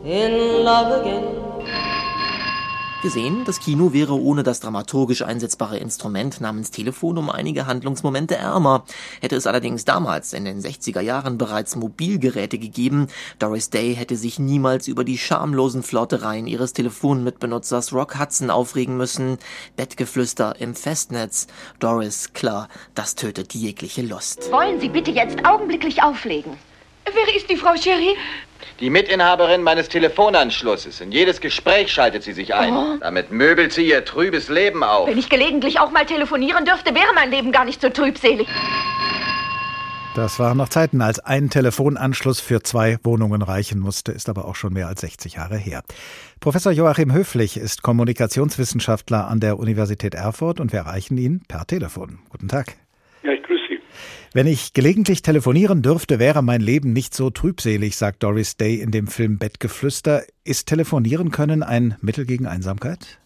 in 0.05 0.65
love 0.65 1.01
again. 1.01 1.43
Gesehen, 3.03 3.45
das 3.45 3.59
Kino 3.59 3.93
wäre 3.93 4.15
ohne 4.15 4.45
das 4.45 4.61
dramaturgisch 4.61 5.23
einsetzbare 5.23 5.77
Instrument 5.77 6.41
namens 6.41 6.71
Telefon 6.71 7.19
um 7.19 7.31
einige 7.31 7.67
Handlungsmomente 7.67 8.37
ärmer. 8.37 8.85
Hätte 9.21 9.35
es 9.35 9.49
allerdings 9.49 9.85
damals 9.85 10.33
in 10.33 10.45
den 10.45 10.61
60er 10.61 11.01
Jahren 11.01 11.37
bereits 11.37 11.75
Mobilgeräte 11.75 12.59
gegeben, 12.59 13.09
Doris 13.41 13.71
Day 13.71 13.97
hätte 13.97 14.15
sich 14.15 14.39
niemals 14.39 14.87
über 14.87 15.03
die 15.03 15.19
schamlosen 15.19 15.83
Flottereien 15.83 16.47
ihres 16.47 16.75
Telefonmitbenutzers 16.75 17.93
Rock 17.93 18.21
Hudson 18.21 18.51
aufregen 18.51 18.97
müssen. 18.97 19.39
Bettgeflüster 19.75 20.61
im 20.61 20.77
Festnetz. 20.77 21.49
Doris, 21.81 22.33
klar, 22.35 22.69
das 22.95 23.17
tötet 23.17 23.53
jegliche 23.53 24.03
Lust. 24.03 24.53
Wollen 24.53 24.79
Sie 24.79 24.89
bitte 24.89 25.11
jetzt 25.11 25.45
augenblicklich 25.45 26.05
auflegen? 26.05 26.53
Wer 27.05 27.37
ist 27.37 27.51
die 27.51 27.57
Frau 27.57 27.75
Cherie? 27.75 28.15
Die 28.81 28.91
Mitinhaberin 28.91 29.63
meines 29.63 29.89
Telefonanschlusses. 29.89 31.01
In 31.01 31.13
jedes 31.13 31.41
Gespräch 31.41 31.93
schaltet 31.93 32.23
sie 32.23 32.33
sich 32.33 32.55
ein. 32.55 32.75
Oh. 32.75 32.97
Damit 33.01 33.31
möbelt 33.31 33.73
sie 33.73 33.89
ihr 33.89 34.05
trübes 34.05 34.49
Leben 34.49 34.83
auf. 34.83 35.09
Wenn 35.09 35.19
ich 35.19 35.29
gelegentlich 35.29 35.81
auch 35.81 35.91
mal 35.91 36.07
telefonieren 36.07 36.65
dürfte, 36.65 36.95
wäre 36.95 37.13
mein 37.15 37.31
Leben 37.31 37.53
gar 37.53 37.65
nicht 37.65 37.81
so 37.81 37.89
trübselig. 37.89 38.49
Das 40.15 40.39
waren 40.39 40.59
noch 40.59 40.69
Zeiten, 40.69 41.01
als 41.01 41.21
ein 41.21 41.49
Telefonanschluss 41.49 42.39
für 42.39 42.63
zwei 42.63 42.99
Wohnungen 43.03 43.41
reichen 43.41 43.79
musste, 43.79 44.13
ist 44.13 44.29
aber 44.29 44.45
auch 44.45 44.57
schon 44.57 44.75
mehr 44.75 44.87
als 44.87 45.01
60 45.01 45.35
Jahre 45.35 45.57
her. 45.57 45.83
Professor 46.39 46.71
Joachim 46.71 47.15
Höflich 47.15 47.57
ist 47.57 47.83
Kommunikationswissenschaftler 47.83 49.27
an 49.29 49.41
der 49.41 49.59
Universität 49.59 50.15
Erfurt 50.15 50.61
und 50.61 50.71
wir 50.71 50.81
erreichen 50.81 51.17
ihn 51.17 51.41
per 51.49 51.67
Telefon. 51.67 52.19
Guten 52.29 52.49
Tag. 52.49 52.75
Ja, 53.23 53.33
ich 53.33 53.43
grüße 53.43 53.63
Sie. 53.71 53.81
Wenn 54.35 54.47
ich 54.47 54.73
gelegentlich 54.73 55.21
telefonieren 55.21 55.83
dürfte, 55.83 56.19
wäre 56.19 56.43
mein 56.43 56.63
Leben 56.63 56.95
nicht 56.95 57.13
so 57.13 57.29
trübselig, 57.29 57.97
sagt 57.97 58.23
Doris 58.23 58.57
Day 58.57 58.81
in 58.81 58.91
dem 58.91 59.07
Film 59.07 59.39
Bettgeflüster. 59.39 60.23
Ist 60.43 60.71
telefonieren 60.71 61.31
können 61.31 61.63
ein 61.63 61.97
Mittel 62.01 62.25
gegen 62.25 62.47
Einsamkeit? 62.47 63.19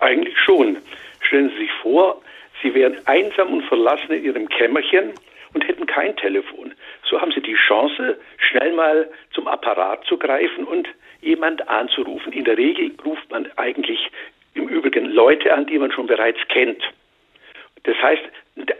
Eigentlich 0.00 0.36
schon. 0.36 0.78
Stellen 1.20 1.50
Sie 1.50 1.58
sich 1.62 1.70
vor, 1.80 2.20
Sie 2.60 2.74
wären 2.74 2.96
einsam 3.06 3.52
und 3.52 3.62
verlassen 3.66 4.10
in 4.10 4.24
Ihrem 4.24 4.48
Kämmerchen 4.48 5.12
und 5.54 5.64
hätten 5.68 5.86
kein 5.86 6.16
Telefon. 6.16 6.74
So 7.08 7.20
haben 7.20 7.30
Sie 7.30 7.40
die 7.40 7.54
Chance, 7.68 8.18
schnell 8.38 8.72
mal 8.74 9.08
zum 9.32 9.46
Apparat 9.46 10.04
zu 10.06 10.18
greifen 10.18 10.64
und 10.64 10.88
jemand 11.20 11.68
anzurufen. 11.68 12.32
In 12.32 12.44
der 12.44 12.58
Regel 12.58 12.90
ruft 13.04 13.30
man 13.30 13.46
eigentlich 13.58 14.10
im 14.54 14.66
Übrigen 14.68 15.04
Leute 15.04 15.54
an, 15.54 15.68
die 15.68 15.78
man 15.78 15.92
schon 15.92 16.08
bereits 16.08 16.40
kennt. 16.48 16.82
Das 17.84 17.94
heißt, 18.02 18.24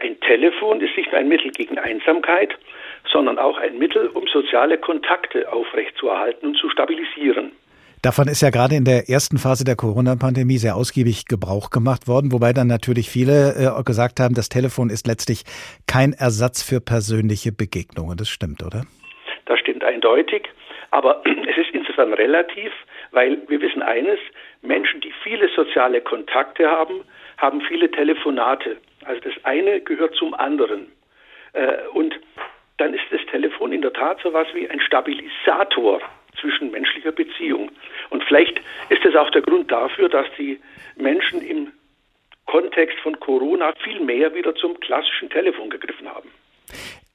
ein 0.01 0.19
Telefon 0.21 0.81
ist 0.81 0.95
nicht 0.95 1.11
nur 1.11 1.19
ein 1.19 1.27
Mittel 1.27 1.51
gegen 1.51 1.77
Einsamkeit, 1.77 2.53
sondern 3.11 3.39
auch 3.39 3.57
ein 3.57 3.77
Mittel, 3.77 4.07
um 4.07 4.27
soziale 4.27 4.77
Kontakte 4.77 5.51
aufrechtzuerhalten 5.51 6.49
und 6.49 6.57
zu 6.57 6.69
stabilisieren. 6.69 7.51
Davon 8.01 8.29
ist 8.29 8.41
ja 8.41 8.49
gerade 8.49 8.75
in 8.75 8.85
der 8.85 9.09
ersten 9.09 9.37
Phase 9.37 9.65
der 9.65 9.75
Corona-Pandemie 9.75 10.57
sehr 10.57 10.77
ausgiebig 10.77 11.25
Gebrauch 11.25 11.69
gemacht 11.69 12.07
worden, 12.07 12.31
wobei 12.31 12.53
dann 12.53 12.67
natürlich 12.67 13.09
viele 13.09 13.55
äh, 13.59 13.83
gesagt 13.83 14.21
haben, 14.21 14.35
das 14.35 14.47
Telefon 14.47 14.89
ist 14.89 15.05
letztlich 15.05 15.43
kein 15.85 16.13
Ersatz 16.13 16.63
für 16.63 16.79
persönliche 16.79 17.51
Begegnungen. 17.51 18.15
Das 18.15 18.29
stimmt, 18.29 18.63
oder? 18.63 18.83
Das 19.47 19.59
stimmt 19.59 19.83
eindeutig, 19.83 20.47
aber 20.91 21.21
es 21.25 21.57
ist 21.57 21.73
insofern 21.73 22.13
relativ, 22.13 22.71
weil 23.11 23.37
wir 23.49 23.59
wissen 23.59 23.81
eines, 23.81 24.19
Menschen, 24.61 25.01
die 25.01 25.11
viele 25.21 25.49
soziale 25.53 25.99
Kontakte 25.99 26.71
haben, 26.71 27.03
haben 27.37 27.59
viele 27.67 27.91
Telefonate. 27.91 28.77
Also 29.05 29.21
das 29.21 29.33
eine 29.43 29.81
gehört 29.81 30.15
zum 30.15 30.33
anderen. 30.33 30.91
Äh, 31.53 31.87
und 31.93 32.19
dann 32.77 32.93
ist 32.93 33.03
das 33.11 33.21
Telefon 33.31 33.71
in 33.71 33.81
der 33.81 33.93
Tat 33.93 34.19
so 34.21 34.29
etwas 34.29 34.47
wie 34.53 34.69
ein 34.69 34.79
Stabilisator 34.79 36.01
zwischenmenschlicher 36.39 37.11
Beziehung. 37.11 37.71
Und 38.09 38.23
vielleicht 38.23 38.59
ist 38.89 39.03
es 39.05 39.15
auch 39.15 39.29
der 39.31 39.41
Grund 39.41 39.71
dafür, 39.71 40.09
dass 40.09 40.27
die 40.37 40.59
Menschen 40.95 41.41
im 41.41 41.71
Kontext 42.45 42.97
von 42.99 43.19
Corona 43.19 43.73
viel 43.83 43.99
mehr 43.99 44.33
wieder 44.33 44.55
zum 44.55 44.79
klassischen 44.79 45.29
Telefon 45.29 45.69
gegriffen 45.69 46.07
haben. 46.07 46.31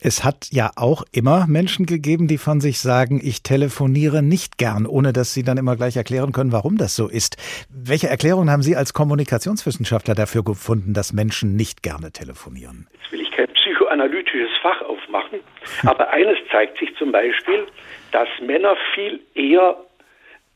Es 0.01 0.25
hat 0.25 0.49
ja 0.51 0.71
auch 0.77 1.05
immer 1.13 1.47
Menschen 1.49 1.87
gegeben, 1.87 2.27
die 2.27 2.39
von 2.39 2.61
sich 2.61 2.81
sagen, 2.81 3.21
ich 3.23 3.43
telefoniere 3.43 4.23
nicht 4.23 4.59
gern, 4.59 4.87
ohne 4.87 5.13
dass 5.13 5.33
sie 5.33 5.45
dann 5.45 5.57
immer 5.57 5.77
gleich 5.77 5.97
erklären 5.97 6.33
können, 6.33 6.53
warum 6.53 6.77
das 6.77 6.97
so 6.97 7.09
ist. 7.09 7.37
Welche 7.71 8.09
Erklärungen 8.09 8.51
haben 8.51 8.63
Sie 8.63 8.77
als 8.77 8.93
Kommunikationswissenschaftler 8.93 10.15
dafür 10.15 10.43
gefunden, 10.43 10.95
dass 10.95 11.13
Menschen 11.13 11.57
nicht 11.57 11.83
gerne 11.83 12.11
telefonieren? 12.11 12.89
Jetzt 12.93 13.13
will 13.13 13.21
ich 13.21 13.31
kein 13.31 13.49
psychoanalytisches 13.49 14.51
Fach 14.61 14.83
aufmachen, 14.83 15.41
aber 15.87 16.11
eines 16.11 16.39
zeigt 16.51 16.79
sich 16.79 16.95
zum 16.97 17.13
Beispiel, 17.13 17.67
dass 18.11 18.29
Männer 18.43 18.77
viel 18.95 19.21
eher 19.35 19.77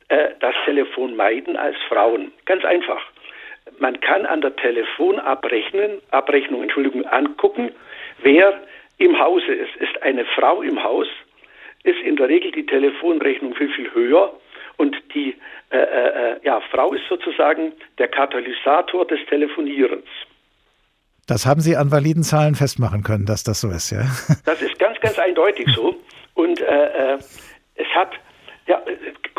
äh, 0.08 0.30
das 0.40 0.54
Telefon 0.64 1.16
meiden 1.16 1.56
als 1.56 1.76
Frauen. 1.88 2.32
Ganz 2.44 2.64
einfach. 2.64 3.00
Man 3.78 4.00
kann 4.00 4.26
an 4.26 4.40
der 4.40 4.56
Telefonabrechnung, 4.56 6.00
Abrechnung, 6.10 6.62
Entschuldigung, 6.62 7.04
angucken, 7.06 7.70
wer 8.22 8.60
im 8.98 9.18
Hause 9.18 9.52
ist. 9.52 9.74
Ist 9.76 10.02
eine 10.02 10.24
Frau 10.36 10.62
im 10.62 10.82
Haus, 10.82 11.06
ist 11.84 11.98
in 12.04 12.16
der 12.16 12.28
Regel 12.28 12.52
die 12.52 12.66
Telefonrechnung 12.66 13.54
viel, 13.54 13.70
viel 13.70 13.92
höher 13.92 14.32
und 14.76 14.96
die 15.14 15.36
äh, 15.70 15.78
äh, 15.78 16.40
ja, 16.44 16.60
Frau 16.70 16.92
ist 16.92 17.04
sozusagen 17.08 17.72
der 17.98 18.08
Katalysator 18.08 19.06
des 19.06 19.20
Telefonierens. 19.28 20.06
Das 21.26 21.44
haben 21.44 21.60
Sie 21.60 21.76
an 21.76 21.90
validen 21.90 22.22
Zahlen 22.22 22.54
festmachen 22.54 23.02
können, 23.02 23.26
dass 23.26 23.44
das 23.44 23.60
so 23.60 23.68
ist, 23.68 23.90
ja? 23.90 24.04
Das 24.46 24.62
ist 24.62 24.78
ganz, 24.78 24.98
ganz 25.00 25.18
eindeutig 25.18 25.68
so. 25.74 25.94
Und 26.34 26.60
äh, 26.60 27.14
äh 27.14 27.18
es 27.80 27.86
hat, 27.94 28.10
ja, 28.66 28.82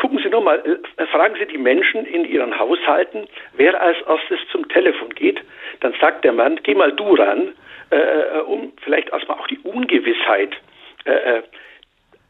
gucken 0.00 0.18
Sie 0.22 0.30
nur 0.30 0.40
mal, 0.40 0.58
äh, 0.96 1.06
fragen 1.06 1.36
Sie 1.38 1.46
die 1.46 1.58
Menschen 1.58 2.06
in 2.06 2.24
ihren 2.24 2.58
Haushalten, 2.58 3.28
wer 3.52 3.80
als 3.80 3.98
erstes 4.08 4.40
zum 4.50 4.66
Telefon 4.68 5.10
geht. 5.10 5.40
Dann 5.80 5.94
sagt 6.00 6.24
der 6.24 6.32
Mann, 6.32 6.58
geh 6.62 6.74
mal 6.74 6.92
du 6.92 7.14
ran, 7.14 7.52
äh, 7.90 7.96
äh 7.96 8.40
um 8.40 8.72
vielleicht 8.82 9.10
erstmal 9.10 9.38
auch 9.38 9.46
die 9.46 9.58
Ungewissheit, 9.58 10.56
äh, 11.04 11.12
äh, 11.12 11.42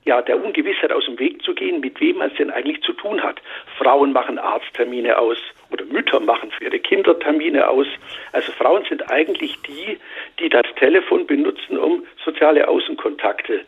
ja, 0.04 0.20
der 0.20 0.42
Ungewissheit 0.42 0.90
aus 0.90 1.04
dem 1.04 1.18
Weg 1.20 1.42
zu 1.42 1.54
gehen, 1.54 1.80
mit 1.80 2.00
wem 2.00 2.16
man 2.16 2.30
es 2.30 2.36
denn 2.38 2.50
eigentlich 2.50 2.82
zu 2.82 2.92
tun 2.92 3.22
hat. 3.22 3.40
Frauen 3.78 4.12
machen 4.12 4.38
Arzttermine 4.38 5.16
aus 5.16 5.38
oder 5.70 5.84
Mütter 5.84 6.18
machen 6.18 6.50
für 6.50 6.64
ihre 6.64 6.80
Kinder 6.80 7.18
Termine 7.20 7.68
aus. 7.68 7.86
Also 8.32 8.50
Frauen 8.52 8.84
sind 8.88 9.08
eigentlich 9.12 9.56
die, 9.62 9.98
die 10.40 10.48
das 10.48 10.66
Telefon 10.76 11.26
benutzen, 11.26 11.78
um 11.78 12.04
soziale 12.24 12.66
Außenkontakte 12.66 13.64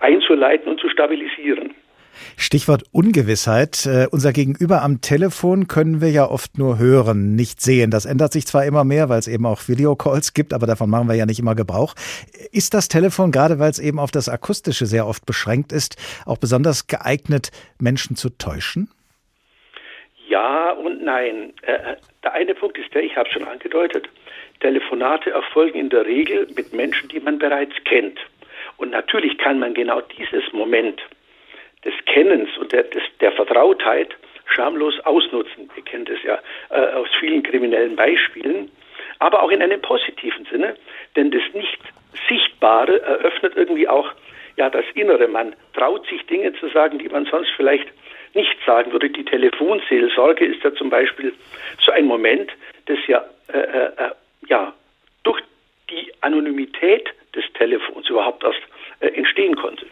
einzuleiten 0.00 0.68
und 0.68 0.80
zu 0.80 0.90
stabilisieren. 0.90 1.74
Stichwort 2.36 2.84
Ungewissheit. 2.92 3.86
Äh, 3.86 4.06
unser 4.10 4.32
Gegenüber 4.32 4.82
am 4.82 5.00
Telefon 5.00 5.68
können 5.68 6.00
wir 6.00 6.10
ja 6.10 6.28
oft 6.28 6.58
nur 6.58 6.78
hören, 6.78 7.34
nicht 7.34 7.60
sehen. 7.60 7.90
Das 7.90 8.06
ändert 8.06 8.32
sich 8.32 8.46
zwar 8.46 8.64
immer 8.64 8.84
mehr, 8.84 9.08
weil 9.08 9.18
es 9.18 9.28
eben 9.28 9.46
auch 9.46 9.68
Videocalls 9.68 10.34
gibt, 10.34 10.52
aber 10.52 10.66
davon 10.66 10.90
machen 10.90 11.08
wir 11.08 11.14
ja 11.14 11.26
nicht 11.26 11.38
immer 11.38 11.54
Gebrauch. 11.54 11.94
Ist 12.52 12.74
das 12.74 12.88
Telefon, 12.88 13.32
gerade 13.32 13.58
weil 13.58 13.70
es 13.70 13.78
eben 13.78 13.98
auf 13.98 14.10
das 14.10 14.28
Akustische 14.28 14.86
sehr 14.86 15.06
oft 15.06 15.26
beschränkt 15.26 15.72
ist, 15.72 15.96
auch 16.26 16.38
besonders 16.38 16.86
geeignet, 16.86 17.50
Menschen 17.78 18.16
zu 18.16 18.30
täuschen? 18.30 18.90
Ja 20.28 20.72
und 20.72 21.02
nein. 21.02 21.52
Äh, 21.62 21.96
der 22.22 22.32
eine 22.34 22.54
Punkt 22.54 22.78
ist 22.78 22.92
der, 22.94 23.02
ich 23.02 23.16
habe 23.16 23.30
schon 23.30 23.44
angedeutet, 23.44 24.08
Telefonate 24.60 25.30
erfolgen 25.30 25.78
in 25.78 25.88
der 25.88 26.04
Regel 26.04 26.48
mit 26.54 26.72
Menschen, 26.72 27.08
die 27.08 27.20
man 27.20 27.38
bereits 27.38 27.74
kennt. 27.84 28.18
Und 28.76 28.90
natürlich 28.90 29.38
kann 29.38 29.58
man 29.58 29.74
genau 29.74 30.00
dieses 30.00 30.52
Moment 30.52 31.00
des 31.88 32.04
Kennens 32.04 32.50
und 32.58 32.72
der, 32.72 32.82
des, 32.84 33.02
der 33.20 33.32
Vertrautheit 33.32 34.14
schamlos 34.46 34.98
ausnutzen. 35.04 35.70
Ihr 35.76 35.84
kennt 35.84 36.10
es 36.10 36.22
ja 36.22 36.38
äh, 36.70 36.94
aus 36.94 37.08
vielen 37.18 37.42
kriminellen 37.42 37.96
Beispielen, 37.96 38.70
aber 39.18 39.42
auch 39.42 39.50
in 39.50 39.62
einem 39.62 39.80
positiven 39.80 40.46
Sinne, 40.50 40.76
denn 41.16 41.30
das 41.30 41.42
Nicht-Sichtbare 41.54 43.00
eröffnet 43.02 43.54
irgendwie 43.56 43.88
auch 43.88 44.12
ja, 44.56 44.68
das 44.68 44.84
Innere. 44.94 45.28
Man 45.28 45.54
traut 45.72 46.06
sich 46.08 46.24
Dinge 46.26 46.52
zu 46.54 46.68
sagen, 46.68 46.98
die 46.98 47.08
man 47.08 47.24
sonst 47.26 47.50
vielleicht 47.56 47.88
nicht 48.34 48.56
sagen 48.66 48.92
würde. 48.92 49.08
Die 49.08 49.24
Telefonseelsorge 49.24 50.44
ist 50.44 50.62
ja 50.62 50.74
zum 50.74 50.90
Beispiel 50.90 51.32
so 51.80 51.92
ein 51.92 52.04
Moment, 52.04 52.50
das 52.86 52.98
ja, 53.06 53.24
äh, 53.52 53.58
äh, 53.58 53.84
äh 53.96 54.10
ja 54.48 54.72
durch 55.24 55.40
die 55.90 56.12
Anonymität 56.20 57.08
des 57.34 57.44
Telefons 57.54 58.08
überhaupt 58.08 58.44
erst 58.44 58.60
äh, 59.00 59.08
entstehen 59.08 59.56
konnte. 59.56 59.86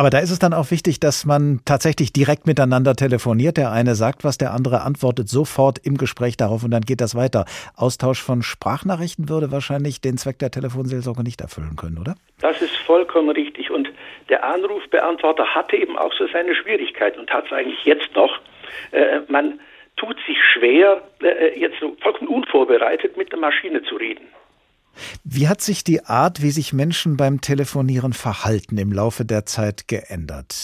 Aber 0.00 0.08
da 0.08 0.18
ist 0.20 0.30
es 0.30 0.38
dann 0.38 0.54
auch 0.54 0.70
wichtig, 0.70 0.98
dass 0.98 1.26
man 1.26 1.60
tatsächlich 1.66 2.10
direkt 2.10 2.46
miteinander 2.46 2.96
telefoniert. 2.96 3.58
Der 3.58 3.70
eine 3.70 3.94
sagt 3.94 4.24
was, 4.24 4.38
der 4.38 4.54
andere 4.54 4.80
antwortet 4.80 5.28
sofort 5.28 5.78
im 5.84 5.98
Gespräch 5.98 6.38
darauf 6.38 6.64
und 6.64 6.70
dann 6.70 6.80
geht 6.80 7.02
das 7.02 7.14
weiter. 7.14 7.44
Austausch 7.76 8.22
von 8.22 8.40
Sprachnachrichten 8.40 9.28
würde 9.28 9.52
wahrscheinlich 9.52 10.00
den 10.00 10.16
Zweck 10.16 10.38
der 10.38 10.50
Telefonseelsorge 10.50 11.22
nicht 11.22 11.42
erfüllen 11.42 11.76
können, 11.76 11.98
oder? 11.98 12.14
Das 12.40 12.62
ist 12.62 12.74
vollkommen 12.76 13.28
richtig. 13.28 13.70
Und 13.70 13.90
der 14.30 14.42
Anrufbeantworter 14.42 15.54
hatte 15.54 15.76
eben 15.76 15.98
auch 15.98 16.14
so 16.14 16.26
seine 16.32 16.54
Schwierigkeiten 16.54 17.20
und 17.20 17.30
hat 17.30 17.44
es 17.44 17.52
eigentlich 17.52 17.84
jetzt 17.84 18.08
noch. 18.14 18.40
Äh, 18.92 19.20
man 19.28 19.60
tut 19.98 20.16
sich 20.26 20.38
schwer, 20.54 21.02
äh, 21.22 21.60
jetzt 21.60 21.76
vollkommen 22.00 22.28
unvorbereitet 22.28 23.18
mit 23.18 23.32
der 23.32 23.38
Maschine 23.38 23.82
zu 23.82 23.96
reden. 23.96 24.24
Wie 25.24 25.48
hat 25.48 25.60
sich 25.60 25.84
die 25.84 26.04
Art, 26.04 26.42
wie 26.42 26.50
sich 26.50 26.72
Menschen 26.72 27.16
beim 27.16 27.40
Telefonieren 27.40 28.12
verhalten, 28.12 28.78
im 28.78 28.92
Laufe 28.92 29.24
der 29.24 29.46
Zeit 29.46 29.88
geändert? 29.88 30.54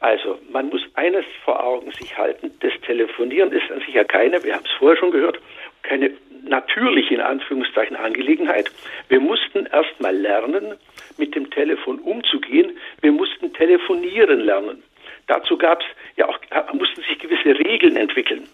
Also, 0.00 0.38
man 0.52 0.68
muss 0.68 0.82
eines 0.94 1.24
vor 1.44 1.62
Augen 1.62 1.90
sich 1.92 2.16
halten. 2.16 2.50
Das 2.60 2.72
Telefonieren 2.84 3.52
ist 3.52 3.70
an 3.70 3.80
sich 3.80 3.94
ja 3.94 4.04
keine, 4.04 4.42
wir 4.44 4.54
haben 4.54 4.64
es 4.64 4.72
vorher 4.78 4.98
schon 4.98 5.10
gehört, 5.10 5.40
keine 5.82 6.10
natürliche, 6.48 7.14
in 7.14 7.20
Anführungszeichen, 7.20 7.96
Angelegenheit. 7.96 8.70
Wir 9.08 9.20
mussten 9.20 9.66
erst 9.66 10.00
mal 10.00 10.16
lernen, 10.16 10.74
mit 11.18 11.34
dem 11.34 11.50
Telefon 11.50 11.98
umzugehen. 12.00 12.76
Wir 13.00 13.12
mussten 13.12 13.52
telefonieren 13.54 14.40
lernen. 14.40 14.82
Dazu 15.26 15.58
gab 15.58 15.80
es 15.80 15.86
ja 16.16 16.28
auch, 16.28 16.38
mussten 16.72 17.02
sich 17.02 17.18
gewisse 17.18 17.58
Regeln 17.58 17.96
entwickeln, 17.96 18.46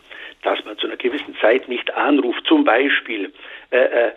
dass 0.43 0.65
man 0.65 0.77
zu 0.79 0.87
einer 0.87 0.97
gewissen 0.97 1.37
Zeit 1.41 1.69
nicht 1.69 1.93
anruft. 1.95 2.47
Zum 2.47 2.65
Beispiel, 2.65 3.33
äh, 3.71 3.79
äh 3.79 4.13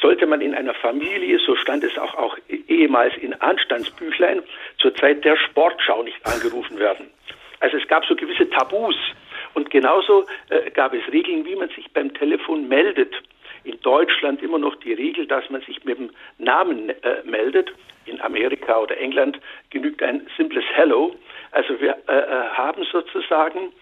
sollte 0.00 0.26
man 0.26 0.40
in 0.40 0.54
einer 0.54 0.74
Familie, 0.74 1.38
so 1.38 1.56
stand 1.56 1.84
es 1.84 1.98
auch, 1.98 2.14
auch 2.14 2.38
ehemals 2.48 3.14
in 3.16 3.34
Anstandsbüchlein, 3.34 4.42
zur 4.78 4.94
Zeit 4.94 5.24
der 5.24 5.36
Sportschau 5.36 6.02
nicht 6.02 6.24
angerufen 6.24 6.78
werden. 6.78 7.10
Also 7.60 7.76
es 7.76 7.86
gab 7.88 8.04
so 8.06 8.16
gewisse 8.16 8.48
Tabus. 8.50 8.96
Und 9.54 9.70
genauso 9.70 10.24
äh, 10.48 10.70
gab 10.70 10.94
es 10.94 11.02
Regeln, 11.12 11.44
wie 11.44 11.56
man 11.56 11.68
sich 11.70 11.90
beim 11.92 12.12
Telefon 12.14 12.68
meldet. 12.68 13.14
In 13.64 13.78
Deutschland 13.80 14.42
immer 14.42 14.58
noch 14.58 14.74
die 14.76 14.92
Regel, 14.92 15.26
dass 15.26 15.48
man 15.50 15.60
sich 15.62 15.84
mit 15.84 15.98
dem 15.98 16.10
Namen 16.38 16.88
äh, 16.88 17.22
meldet. 17.24 17.72
In 18.06 18.20
Amerika 18.20 18.80
oder 18.80 18.96
England 18.98 19.38
genügt 19.70 20.02
ein 20.02 20.26
simples 20.36 20.64
Hello. 20.74 21.14
Also 21.52 21.80
wir 21.80 21.96
äh, 22.08 22.12
äh 22.12 22.48
haben 22.54 22.82
sozusagen 22.90 23.72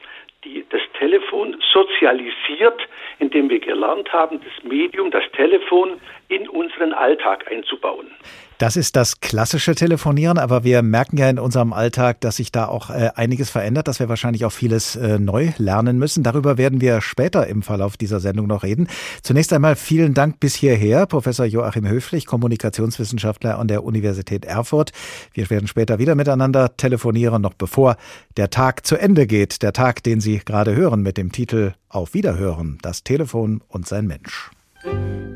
die, 0.45 0.65
das 0.71 0.81
Telefon 0.99 1.61
sozialisiert, 1.73 2.81
indem 3.19 3.51
wir 3.51 3.61
gelernt 3.61 4.13
haben, 4.13 4.41
das 4.41 4.65
Medium, 4.65 5.11
das 5.11 5.25
Telefon 5.33 6.01
in 6.29 6.49
unseren 6.49 6.93
Alltag 6.93 7.51
einzubauen. 7.51 8.11
Das 8.61 8.77
ist 8.77 8.95
das 8.95 9.21
klassische 9.21 9.75
Telefonieren, 9.75 10.37
aber 10.37 10.65
wir 10.65 10.83
merken 10.83 11.17
ja 11.17 11.31
in 11.31 11.39
unserem 11.39 11.73
Alltag, 11.73 12.21
dass 12.21 12.37
sich 12.37 12.53
da 12.53 12.67
auch 12.67 12.91
äh, 12.91 13.09
einiges 13.15 13.49
verändert, 13.49 13.89
dass 13.89 14.01
wir 14.01 14.11
wahrscheinlich 14.11 14.45
auch 14.45 14.53
vieles 14.53 14.97
äh, 14.97 15.19
neu 15.19 15.53
lernen 15.57 15.99
müssen. 15.99 16.23
Darüber 16.23 16.59
werden 16.59 16.83
wir 16.83 17.01
später 17.01 17.47
im 17.47 17.63
Verlauf 17.63 17.97
dieser 17.97 18.21
Sendung 18.21 18.47
noch 18.47 18.63
reden. 18.63 18.89
Zunächst 19.23 19.55
einmal 19.55 19.77
vielen 19.77 20.13
Dank 20.13 20.41
bis 20.41 20.55
hierher, 20.55 21.07
Professor 21.07 21.47
Joachim 21.47 21.89
Höflich, 21.89 22.27
Kommunikationswissenschaftler 22.27 23.59
an 23.59 23.67
der 23.67 23.83
Universität 23.83 24.45
Erfurt. 24.45 24.91
Wir 25.33 25.49
werden 25.49 25.67
später 25.67 25.99
wieder 25.99 26.15
miteinander 26.15 26.77
telefonieren, 26.77 27.41
noch 27.41 27.55
bevor 27.55 27.97
der 28.37 28.51
Tag 28.51 28.87
zu 28.87 28.99
Ende 28.99 29.27
geht. 29.27 29.63
Der 29.63 29.73
Tag, 29.73 30.03
den 30.03 30.21
Sie 30.21 30.39
gerade 30.39 30.77
hören 30.77 31.01
mit 31.01 31.17
dem 31.17 31.33
Titel 31.33 31.73
Auf 31.89 32.13
Wiederhören, 32.13 32.77
das 32.83 33.05
Telefon 33.05 33.63
und 33.69 33.89
sein 33.89 34.07
Mensch. 34.07 34.51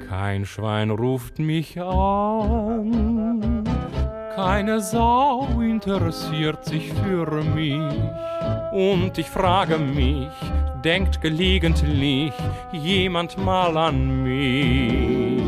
Kein 0.08 0.46
Schwein 0.46 0.90
ruft 0.90 1.38
mich 1.38 1.80
an, 1.80 3.64
Keine 4.34 4.80
Sau 4.80 5.60
interessiert 5.60 6.64
sich 6.64 6.92
für 6.92 7.42
mich. 7.42 7.80
Und 8.72 9.18
ich 9.18 9.26
frage 9.26 9.78
mich, 9.78 10.28
denkt 10.84 11.20
gelegentlich 11.20 12.32
jemand 12.72 13.38
mal 13.38 13.76
an 13.76 14.22
mich? 14.22 15.42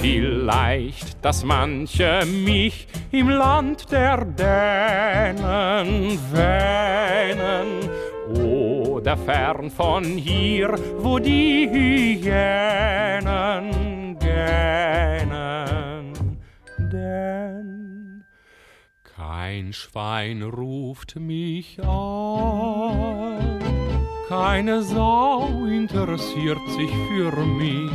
Vielleicht, 0.00 1.24
dass 1.24 1.44
manche 1.44 2.20
mich 2.26 2.86
im 3.10 3.30
Land 3.30 3.90
der 3.90 4.24
Dänen 4.24 5.38
wähnen 6.32 7.88
oder 8.94 9.16
fern 9.16 9.70
von 9.70 10.04
hier, 10.04 10.78
wo 10.98 11.18
die 11.18 11.68
Hyänen 11.68 12.28
gähnen. 14.20 16.12
Denn 16.78 18.22
kein 19.02 19.72
Schwein 19.72 20.42
ruft 20.42 21.16
mich 21.16 21.82
an, 21.82 23.58
keine 24.28 24.82
Sau 24.82 25.64
interessiert 25.66 26.60
sich 26.68 26.92
für 27.08 27.32
mich. 27.44 27.90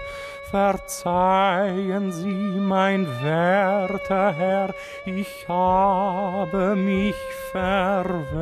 Verzeihen 0.51 2.11
Sie, 2.11 2.59
mein 2.59 3.07
werter 3.23 4.33
Herr, 4.33 4.75
ich 5.05 5.47
habe 5.47 6.75
mich 6.75 7.15
verwählt. 7.53 8.41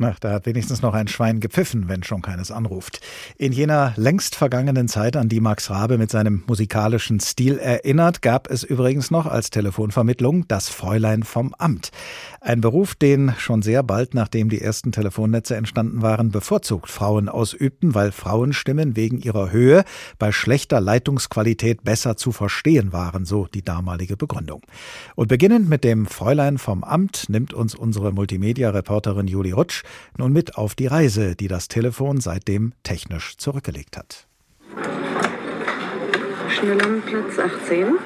Na, 0.00 0.14
da 0.20 0.30
hat 0.30 0.46
wenigstens 0.46 0.80
noch 0.80 0.94
ein 0.94 1.08
Schwein 1.08 1.40
gepfiffen, 1.40 1.88
wenn 1.88 2.04
schon 2.04 2.22
keines 2.22 2.52
anruft. 2.52 3.00
In 3.36 3.50
jener 3.50 3.94
längst 3.96 4.36
vergangenen 4.36 4.86
Zeit, 4.86 5.16
an 5.16 5.28
die 5.28 5.40
Max 5.40 5.70
Rabe 5.70 5.98
mit 5.98 6.08
seinem 6.08 6.44
musikalischen 6.46 7.18
Stil 7.18 7.58
erinnert, 7.58 8.22
gab 8.22 8.48
es 8.48 8.62
übrigens 8.62 9.10
noch 9.10 9.26
als 9.26 9.50
Telefonvermittlung 9.50 10.46
das 10.46 10.68
Fräulein 10.68 11.24
vom 11.24 11.52
Amt. 11.58 11.90
Ein 12.40 12.60
Beruf, 12.60 12.94
den 12.94 13.34
schon 13.38 13.60
sehr 13.60 13.82
bald, 13.82 14.14
nachdem 14.14 14.50
die 14.50 14.60
ersten 14.60 14.92
Telefonnetze 14.92 15.56
entstanden 15.56 16.00
waren, 16.00 16.30
bevorzugt 16.30 16.88
Frauen 16.88 17.28
ausübten, 17.28 17.96
weil 17.96 18.12
Frauenstimmen 18.12 18.94
wegen 18.94 19.18
ihrer 19.18 19.50
Höhe 19.50 19.82
bei 20.20 20.30
schlechter 20.30 20.80
Leitungsqualität 20.80 21.82
besser 21.82 22.16
zu 22.16 22.30
verstehen 22.30 22.92
waren, 22.92 23.24
so 23.24 23.48
die 23.52 23.64
damalige 23.64 24.16
Begründung. 24.16 24.62
Und 25.16 25.26
beginnend 25.26 25.68
mit 25.68 25.82
dem 25.82 26.06
Fräulein 26.06 26.58
vom 26.58 26.84
Amt 26.84 27.24
nimmt 27.28 27.52
uns 27.52 27.74
unsere 27.74 28.12
Multimedia-Reporterin 28.12 29.26
Juli 29.26 29.50
Rutsch 29.50 29.82
nun 30.16 30.32
mit 30.32 30.56
auf 30.56 30.74
die 30.74 30.86
Reise, 30.86 31.36
die 31.36 31.48
das 31.48 31.68
Telefon 31.68 32.20
seitdem 32.20 32.72
technisch 32.82 33.36
zurückgelegt 33.36 33.96
hat. 33.96 34.26
Schnellandplatz 36.48 37.38
18. 37.38 37.98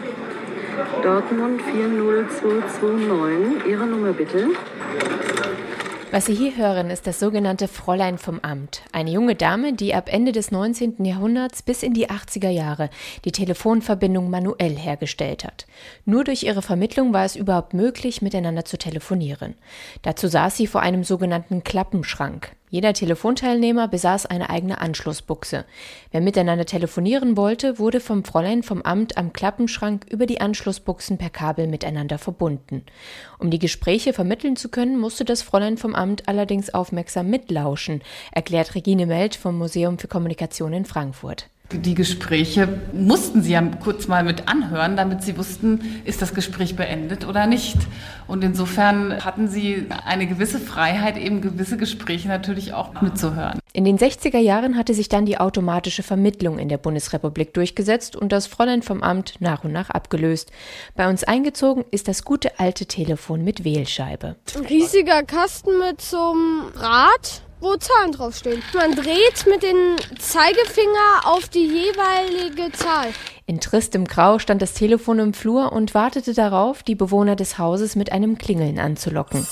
Dortmund 1.03 1.61
40229. 1.63 3.67
Ihre 3.69 3.87
Nummer 3.87 4.13
bitte. 4.13 4.49
Was 6.13 6.27
Sie 6.27 6.35
hier 6.35 6.59
hören, 6.59 6.91
ist 6.91 7.07
das 7.07 7.19
sogenannte 7.19 7.69
Fräulein 7.69 8.19
vom 8.19 8.39
Amt. 8.41 8.83
Eine 8.93 9.11
junge 9.11 9.35
Dame, 9.35 9.73
die 9.73 9.95
ab 9.95 10.13
Ende 10.13 10.33
des 10.33 10.51
19. 10.51 11.07
Jahrhunderts 11.07 11.63
bis 11.63 11.83
in 11.83 11.95
die 11.95 12.11
80er 12.11 12.51
Jahre 12.51 12.91
die 13.25 13.33
Telefonverbindung 13.33 14.29
manuell 14.29 14.77
hergestellt 14.77 15.43
hat. 15.43 15.67
Nur 16.05 16.25
durch 16.25 16.43
ihre 16.43 16.61
Vermittlung 16.61 17.15
war 17.15 17.25
es 17.25 17.35
überhaupt 17.35 17.73
möglich, 17.73 18.21
miteinander 18.21 18.67
zu 18.67 18.77
telefonieren. 18.77 19.55
Dazu 20.03 20.29
saß 20.29 20.55
sie 20.55 20.67
vor 20.67 20.83
einem 20.83 21.03
sogenannten 21.03 21.65
Klappenschrank. 21.65 22.55
Jeder 22.73 22.95
Telefonteilnehmer 22.95 23.87
besaß 23.87 24.25
eine 24.25 24.49
eigene 24.49 24.81
Anschlussbuchse. 24.81 25.67
Wer 26.11 26.23
miteinander 26.23 26.65
telefonieren 26.65 27.37
wollte, 27.37 27.79
wurde 27.79 28.01
vom 28.01 28.25
Fräulein 28.25 28.63
vom 28.63 28.81
Amt 28.81 29.19
am 29.19 29.35
Klappenschrank 29.35 30.07
über 30.09 30.25
die 30.25 30.41
Anschlussbuchsen 30.41 31.19
per 31.19 31.29
Kabel 31.29 31.67
miteinander 31.67 32.17
verbunden. 32.17 32.83
Um 33.39 33.51
die 33.51 33.59
Gespräche 33.59 34.15
vermitteln 34.15 34.57
zu 34.57 34.71
können, 34.71 34.99
musste 34.99 35.27
das 35.27 35.43
Fräulein 35.43 35.77
vom 35.77 35.95
Amt 35.95 36.29
allerdings 36.29 36.73
aufmerksam 36.73 37.29
mitlauschen, 37.29 38.01
erklärt 38.31 38.75
Regine 38.75 39.05
Meld 39.05 39.37
vom 39.37 39.59
Museum 39.59 39.99
für 39.99 40.09
Kommunikation 40.09 40.73
in 40.73 40.87
Frankfurt. 40.87 41.51
Die 41.75 41.95
Gespräche 41.95 42.81
mussten 42.93 43.43
Sie 43.43 43.53
ja 43.53 43.63
kurz 43.83 44.09
mal 44.09 44.25
mit 44.25 44.49
anhören, 44.49 44.97
damit 44.97 45.23
Sie 45.23 45.39
wussten, 45.39 45.81
ist 46.05 46.21
das 46.21 46.35
Gespräch 46.35 46.77
beendet 46.77 47.27
oder 47.27 47.47
nicht. 47.47 47.77
Und 48.27 48.45
insofern 48.45 49.25
hatten 49.25 49.49
Sie 49.49 49.87
eine 50.05 50.27
gewisse 50.27 50.59
Freiheit, 50.59 51.17
eben 51.17 51.41
gewisse 51.41 51.77
Gespräche 51.77 52.29
natürlich 52.29 52.75
auch 52.75 53.01
mitzuhören. 53.01 53.59
In 53.73 53.85
den 53.85 53.99
60er 53.99 54.39
Jahren 54.39 54.77
hatte 54.77 54.93
sich 54.93 55.09
dann 55.09 55.25
die 55.25 55.39
automatische 55.39 56.03
Vermittlung 56.03 56.59
in 56.59 56.69
der 56.69 56.77
Bundesrepublik 56.77 57.55
durchgesetzt 57.55 58.17
und 58.17 58.31
das 58.31 58.47
Fräulein 58.47 58.83
vom 58.83 59.03
Amt 59.03 59.37
nach 59.41 59.65
und 59.65 59.73
nach 59.73 59.89
abgelöst. 59.89 60.53
Bei 60.95 61.09
uns 61.09 61.25
eingezogen 61.25 61.85
ist 61.91 62.07
das 62.07 62.25
gute 62.25 62.59
alte 62.59 62.85
Telefon 62.87 63.43
mit 63.45 63.65
Wählscheibe. 63.65 64.37
Ein 64.55 64.67
riesiger 64.67 65.23
Kasten 65.23 65.79
mit 65.79 66.03
so 66.03 66.33
einem 66.33 66.65
Rad 66.77 67.43
wo 67.63 67.77
Zahlen 67.77 68.13
draufstehen. 68.13 68.63
Man 68.75 68.95
dreht 68.95 69.47
mit 69.47 69.63
dem 69.63 69.97
Zeigefinger 70.19 71.23
auf 71.25 71.49
die 71.49 71.67
jeweilige 71.67 72.73
Zahl. 72.73 73.09
In 73.47 73.61
tristem 73.61 74.05
Grau 74.05 74.39
stand 74.39 74.61
das 74.61 74.75
Telefon 74.75 75.21
im 75.21 75.33
Flur 75.33 75.73
und 75.73 75.95
wartete 75.95 76.35
darauf, 76.35 76.83
die 76.83 76.97
Bewohner 76.97 77.37
des 77.37 77.59
Hauses 77.59 77.97
mit 77.97 78.13
einem 78.13 78.37
Klingeln 78.37 78.79
anzulocken. 78.79 79.47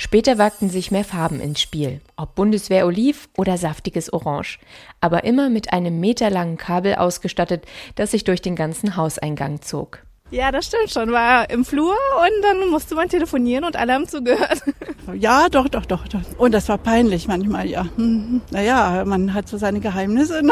Später 0.00 0.38
wagten 0.38 0.68
sich 0.68 0.92
mehr 0.92 1.04
Farben 1.04 1.40
ins 1.40 1.60
Spiel, 1.60 2.00
ob 2.16 2.36
Bundeswehr 2.36 2.86
Oliv 2.86 3.28
oder 3.36 3.58
saftiges 3.58 4.12
Orange, 4.12 4.60
aber 5.00 5.24
immer 5.24 5.50
mit 5.50 5.72
einem 5.72 5.98
meterlangen 5.98 6.56
Kabel 6.56 6.94
ausgestattet, 6.94 7.64
das 7.96 8.12
sich 8.12 8.22
durch 8.22 8.40
den 8.40 8.54
ganzen 8.54 8.94
Hauseingang 8.94 9.60
zog. 9.60 10.04
Ja, 10.30 10.52
das 10.52 10.66
stimmt 10.66 10.90
schon. 10.90 11.10
War 11.12 11.48
im 11.50 11.64
Flur 11.64 11.94
und 12.20 12.42
dann 12.42 12.68
musste 12.70 12.94
man 12.94 13.08
telefonieren 13.08 13.64
und 13.64 13.76
alle 13.76 13.94
haben 13.94 14.06
zugehört. 14.08 14.62
Ja, 15.14 15.48
doch, 15.48 15.70
doch, 15.70 15.86
doch, 15.86 16.06
doch. 16.06 16.20
Und 16.36 16.52
das 16.52 16.68
war 16.68 16.76
peinlich 16.76 17.28
manchmal, 17.28 17.66
ja. 17.66 17.86
Mhm. 17.96 18.42
Naja, 18.50 19.04
man 19.06 19.32
hat 19.32 19.48
so 19.48 19.56
seine 19.56 19.80
Geheimnisse. 19.80 20.42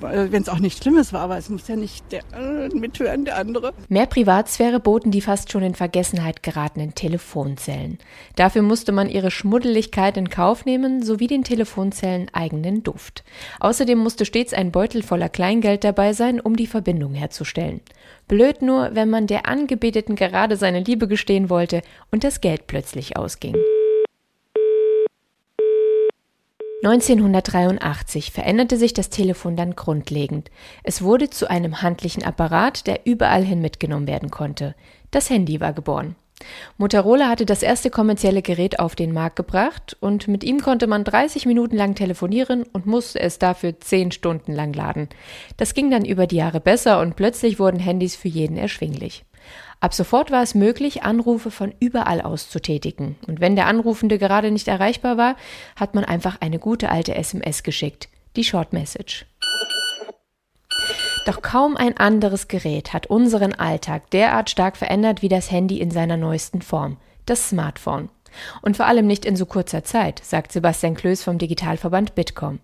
Wenn 0.00 0.42
es 0.42 0.48
auch 0.48 0.58
nicht 0.58 0.82
Schlimmes 0.82 1.12
war, 1.12 1.20
aber 1.20 1.38
es 1.38 1.48
muss 1.48 1.68
ja 1.68 1.76
nicht 1.76 2.04
der 2.10 2.22
äh, 2.34 2.68
mithören, 2.68 3.24
der 3.24 3.36
andere. 3.36 3.72
Mehr 3.88 4.06
Privatsphäre 4.06 4.80
boten 4.80 5.10
die 5.10 5.20
fast 5.20 5.52
schon 5.52 5.62
in 5.62 5.74
Vergessenheit 5.74 6.42
geratenen 6.42 6.94
Telefonzellen. 6.94 7.98
Dafür 8.36 8.62
musste 8.62 8.92
man 8.92 9.08
ihre 9.08 9.30
Schmuddeligkeit 9.30 10.16
in 10.16 10.30
Kauf 10.30 10.64
nehmen, 10.64 11.02
sowie 11.02 11.26
den 11.26 11.44
Telefonzellen 11.44 12.28
eigenen 12.32 12.82
Duft. 12.82 13.24
Außerdem 13.60 13.98
musste 13.98 14.24
stets 14.24 14.52
ein 14.52 14.72
Beutel 14.72 15.02
voller 15.02 15.28
Kleingeld 15.28 15.84
dabei 15.84 16.12
sein, 16.12 16.40
um 16.40 16.56
die 16.56 16.66
Verbindung 16.66 17.14
herzustellen. 17.14 17.80
Blöd 18.28 18.62
nur, 18.62 18.94
wenn 18.94 19.10
man 19.10 19.26
der 19.26 19.46
Angebeteten 19.46 20.16
gerade 20.16 20.56
seine 20.56 20.80
Liebe 20.80 21.08
gestehen 21.08 21.50
wollte 21.50 21.82
und 22.10 22.24
das 22.24 22.40
Geld 22.40 22.66
plötzlich 22.66 23.16
ausging. 23.16 23.56
1983 26.84 28.32
veränderte 28.32 28.76
sich 28.76 28.92
das 28.92 29.08
Telefon 29.08 29.54
dann 29.54 29.76
grundlegend. 29.76 30.50
Es 30.82 31.00
wurde 31.00 31.30
zu 31.30 31.48
einem 31.48 31.80
handlichen 31.80 32.24
Apparat, 32.24 32.88
der 32.88 33.06
überall 33.06 33.44
hin 33.44 33.60
mitgenommen 33.60 34.08
werden 34.08 34.32
konnte. 34.32 34.74
Das 35.12 35.30
Handy 35.30 35.60
war 35.60 35.72
geboren. 35.72 36.16
Motorola 36.78 37.28
hatte 37.28 37.46
das 37.46 37.62
erste 37.62 37.88
kommerzielle 37.88 38.42
Gerät 38.42 38.80
auf 38.80 38.96
den 38.96 39.12
Markt 39.12 39.36
gebracht 39.36 39.96
und 40.00 40.26
mit 40.26 40.42
ihm 40.42 40.60
konnte 40.60 40.88
man 40.88 41.04
30 41.04 41.46
Minuten 41.46 41.76
lang 41.76 41.94
telefonieren 41.94 42.64
und 42.64 42.86
musste 42.86 43.20
es 43.20 43.38
dafür 43.38 43.78
10 43.78 44.10
Stunden 44.10 44.52
lang 44.52 44.72
laden. 44.72 45.08
Das 45.56 45.74
ging 45.74 45.88
dann 45.88 46.04
über 46.04 46.26
die 46.26 46.36
Jahre 46.36 46.60
besser 46.60 47.00
und 47.00 47.14
plötzlich 47.14 47.60
wurden 47.60 47.78
Handys 47.78 48.16
für 48.16 48.28
jeden 48.28 48.56
erschwinglich. 48.56 49.24
Ab 49.82 49.94
sofort 49.94 50.30
war 50.30 50.44
es 50.44 50.54
möglich, 50.54 51.02
Anrufe 51.02 51.50
von 51.50 51.74
überall 51.80 52.20
aus 52.20 52.48
zu 52.48 52.60
tätigen. 52.60 53.16
Und 53.26 53.40
wenn 53.40 53.56
der 53.56 53.66
Anrufende 53.66 54.16
gerade 54.16 54.52
nicht 54.52 54.68
erreichbar 54.68 55.16
war, 55.16 55.34
hat 55.74 55.96
man 55.96 56.04
einfach 56.04 56.40
eine 56.40 56.60
gute 56.60 56.88
alte 56.88 57.16
SMS 57.16 57.64
geschickt, 57.64 58.08
die 58.36 58.44
Short 58.44 58.72
Message. 58.72 59.26
Doch 61.26 61.42
kaum 61.42 61.76
ein 61.76 61.96
anderes 61.96 62.46
Gerät 62.46 62.92
hat 62.92 63.08
unseren 63.08 63.54
Alltag 63.54 64.08
derart 64.10 64.50
stark 64.50 64.76
verändert 64.76 65.20
wie 65.20 65.28
das 65.28 65.50
Handy 65.50 65.80
in 65.80 65.90
seiner 65.90 66.16
neuesten 66.16 66.62
Form, 66.62 66.98
das 67.26 67.48
Smartphone. 67.48 68.08
Und 68.60 68.76
vor 68.76 68.86
allem 68.86 69.08
nicht 69.08 69.24
in 69.24 69.34
so 69.34 69.46
kurzer 69.46 69.82
Zeit, 69.82 70.20
sagt 70.24 70.52
Sebastian 70.52 70.94
Klöß 70.94 71.24
vom 71.24 71.38
Digitalverband 71.38 72.14
Bitkom. 72.14 72.60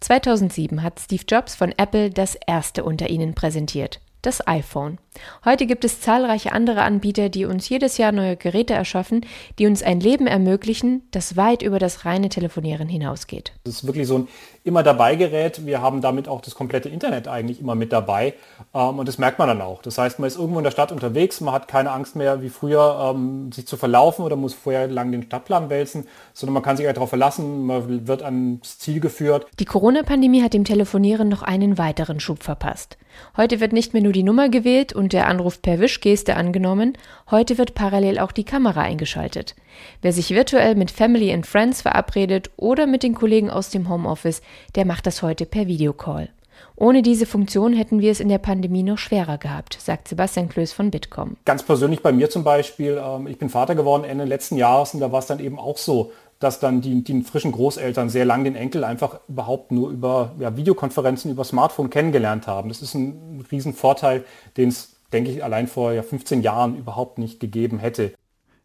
2007 0.00 0.82
hat 0.82 1.00
Steve 1.00 1.24
Jobs 1.28 1.54
von 1.54 1.74
Apple 1.76 2.08
das 2.08 2.34
erste 2.46 2.82
unter 2.82 3.10
ihnen 3.10 3.34
präsentiert 3.34 4.00
das 4.26 4.46
iPhone. 4.46 4.98
Heute 5.44 5.66
gibt 5.66 5.84
es 5.84 6.00
zahlreiche 6.00 6.52
andere 6.52 6.82
Anbieter, 6.82 7.28
die 7.28 7.44
uns 7.44 7.68
jedes 7.68 7.96
Jahr 7.96 8.12
neue 8.12 8.36
Geräte 8.36 8.74
erschaffen, 8.74 9.24
die 9.58 9.66
uns 9.66 9.82
ein 9.82 10.00
Leben 10.00 10.26
ermöglichen, 10.26 11.02
das 11.12 11.36
weit 11.36 11.62
über 11.62 11.78
das 11.78 12.04
reine 12.04 12.28
Telefonieren 12.28 12.88
hinausgeht. 12.88 13.52
Das 13.64 13.76
ist 13.76 13.86
wirklich 13.86 14.06
so 14.06 14.18
ein 14.18 14.28
immer 14.66 14.82
dabei 14.82 15.14
Gerät. 15.14 15.64
Wir 15.64 15.80
haben 15.80 16.00
damit 16.00 16.28
auch 16.28 16.40
das 16.40 16.54
komplette 16.54 16.88
Internet 16.88 17.28
eigentlich 17.28 17.60
immer 17.60 17.74
mit 17.74 17.92
dabei. 17.92 18.34
Ähm, 18.74 18.98
und 18.98 19.06
das 19.06 19.16
merkt 19.18 19.38
man 19.38 19.48
dann 19.48 19.62
auch. 19.62 19.80
Das 19.80 19.96
heißt, 19.96 20.18
man 20.18 20.26
ist 20.26 20.36
irgendwo 20.36 20.58
in 20.58 20.64
der 20.64 20.72
Stadt 20.72 20.92
unterwegs, 20.92 21.40
man 21.40 21.54
hat 21.54 21.68
keine 21.68 21.92
Angst 21.92 22.16
mehr 22.16 22.42
wie 22.42 22.48
früher, 22.48 23.12
ähm, 23.14 23.52
sich 23.52 23.66
zu 23.66 23.76
verlaufen 23.76 24.24
oder 24.24 24.34
muss 24.34 24.54
vorher 24.54 24.88
lang 24.88 25.12
den 25.12 25.22
Stadtplan 25.22 25.70
wälzen, 25.70 26.06
sondern 26.34 26.54
man 26.54 26.62
kann 26.62 26.76
sich 26.76 26.86
darauf 26.86 27.08
verlassen, 27.08 27.66
man 27.66 28.06
wird 28.08 28.22
ans 28.22 28.78
Ziel 28.78 29.00
geführt. 29.00 29.46
Die 29.60 29.64
Corona-Pandemie 29.64 30.42
hat 30.42 30.52
dem 30.52 30.64
Telefonieren 30.64 31.28
noch 31.28 31.42
einen 31.42 31.78
weiteren 31.78 32.18
Schub 32.18 32.42
verpasst. 32.42 32.98
Heute 33.36 33.60
wird 33.60 33.72
nicht 33.72 33.92
mehr 33.92 34.02
nur 34.02 34.12
die 34.12 34.22
Nummer 34.22 34.48
gewählt 34.48 34.92
und 34.92 35.12
der 35.12 35.28
Anruf 35.28 35.62
per 35.62 35.78
Wischgeste 35.78 36.36
angenommen, 36.36 36.98
heute 37.30 37.56
wird 37.56 37.74
parallel 37.74 38.18
auch 38.18 38.32
die 38.32 38.44
Kamera 38.44 38.82
eingeschaltet. 38.82 39.54
Wer 40.02 40.12
sich 40.12 40.30
virtuell 40.30 40.74
mit 40.74 40.90
Family 40.90 41.32
and 41.32 41.46
Friends 41.46 41.82
verabredet 41.82 42.50
oder 42.56 42.86
mit 42.86 43.02
den 43.02 43.14
Kollegen 43.14 43.50
aus 43.50 43.70
dem 43.70 43.88
Homeoffice, 43.88 44.42
der 44.74 44.86
macht 44.86 45.06
das 45.06 45.22
heute 45.22 45.46
per 45.46 45.66
Videocall. 45.66 46.28
Ohne 46.74 47.02
diese 47.02 47.26
Funktion 47.26 47.72
hätten 47.72 48.00
wir 48.00 48.10
es 48.10 48.20
in 48.20 48.28
der 48.28 48.38
Pandemie 48.38 48.82
noch 48.82 48.98
schwerer 48.98 49.38
gehabt, 49.38 49.78
sagt 49.80 50.08
Sebastian 50.08 50.48
Klöß 50.48 50.72
von 50.72 50.90
Bitkom. 50.90 51.36
Ganz 51.44 51.62
persönlich 51.62 52.02
bei 52.02 52.12
mir 52.12 52.30
zum 52.30 52.44
Beispiel, 52.44 53.00
ähm, 53.02 53.26
ich 53.26 53.38
bin 53.38 53.48
Vater 53.48 53.74
geworden 53.74 54.04
Ende 54.04 54.24
letzten 54.24 54.56
Jahres 54.56 54.94
und 54.94 55.00
da 55.00 55.12
war 55.12 55.20
es 55.20 55.26
dann 55.26 55.40
eben 55.40 55.58
auch 55.58 55.78
so, 55.78 56.12
dass 56.38 56.60
dann 56.60 56.82
die, 56.82 57.02
die 57.02 57.22
frischen 57.22 57.52
Großeltern 57.52 58.10
sehr 58.10 58.26
lang 58.26 58.44
den 58.44 58.56
Enkel 58.56 58.84
einfach 58.84 59.20
überhaupt 59.28 59.72
nur 59.72 59.90
über 59.90 60.34
ja, 60.38 60.54
Videokonferenzen, 60.56 61.30
über 61.30 61.44
Smartphone 61.44 61.88
kennengelernt 61.88 62.46
haben. 62.46 62.68
Das 62.68 62.82
ist 62.82 62.94
ein 62.94 63.44
Riesenvorteil, 63.50 64.24
den 64.56 64.68
es, 64.68 64.96
denke 65.12 65.30
ich, 65.30 65.42
allein 65.42 65.66
vor 65.66 65.92
ja, 65.92 66.02
15 66.02 66.42
Jahren 66.42 66.76
überhaupt 66.76 67.18
nicht 67.18 67.40
gegeben 67.40 67.78
hätte. 67.78 68.12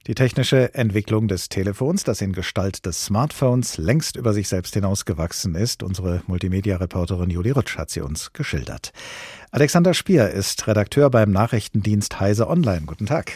Die 0.07 0.15
technische 0.15 0.73
Entwicklung 0.73 1.27
des 1.27 1.47
Telefons, 1.47 2.03
das 2.03 2.21
in 2.21 2.33
Gestalt 2.33 2.87
des 2.87 3.05
Smartphones 3.05 3.77
längst 3.77 4.15
über 4.15 4.33
sich 4.33 4.47
selbst 4.47 4.73
hinausgewachsen 4.73 5.53
ist, 5.53 5.83
unsere 5.83 6.23
Multimedia-Reporterin 6.25 7.29
Juli 7.29 7.51
Rutsch 7.51 7.77
hat 7.77 7.91
sie 7.91 8.01
uns 8.01 8.33
geschildert. 8.33 8.93
Alexander 9.51 9.93
Spier 9.93 10.31
ist 10.31 10.65
Redakteur 10.65 11.11
beim 11.11 11.29
Nachrichtendienst 11.29 12.19
Heise 12.19 12.47
Online. 12.47 12.87
Guten 12.87 13.05
Tag. 13.05 13.31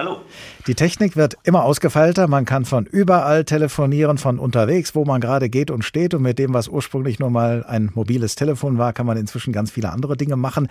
Hallo. 0.00 0.22
Die 0.66 0.74
Technik 0.74 1.14
wird 1.14 1.36
immer 1.42 1.62
ausgefeilter. 1.62 2.26
Man 2.26 2.46
kann 2.46 2.64
von 2.64 2.86
überall 2.86 3.44
telefonieren, 3.44 4.16
von 4.16 4.38
unterwegs, 4.38 4.94
wo 4.94 5.04
man 5.04 5.20
gerade 5.20 5.50
geht 5.50 5.70
und 5.70 5.84
steht. 5.84 6.14
Und 6.14 6.22
mit 6.22 6.38
dem, 6.38 6.54
was 6.54 6.68
ursprünglich 6.68 7.18
nur 7.18 7.28
mal 7.28 7.66
ein 7.68 7.90
mobiles 7.92 8.34
Telefon 8.34 8.78
war, 8.78 8.94
kann 8.94 9.04
man 9.04 9.18
inzwischen 9.18 9.52
ganz 9.52 9.70
viele 9.70 9.90
andere 9.90 10.16
Dinge 10.16 10.36
machen. 10.36 10.68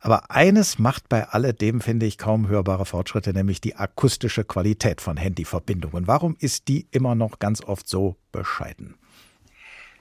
Aber 0.00 0.30
eines 0.30 0.78
macht 0.78 1.08
bei 1.08 1.26
alledem, 1.28 1.80
finde 1.80 2.06
ich, 2.06 2.18
kaum 2.18 2.46
hörbare 2.46 2.86
Fortschritte, 2.86 3.32
nämlich 3.32 3.60
die 3.60 3.74
akustische 3.74 4.44
Qualität 4.44 5.00
von 5.00 5.16
Handyverbindungen. 5.16 6.06
Warum 6.06 6.36
ist 6.38 6.68
die 6.68 6.86
immer 6.92 7.16
noch 7.16 7.40
ganz 7.40 7.60
oft 7.60 7.88
so 7.88 8.14
bescheiden? 8.30 8.94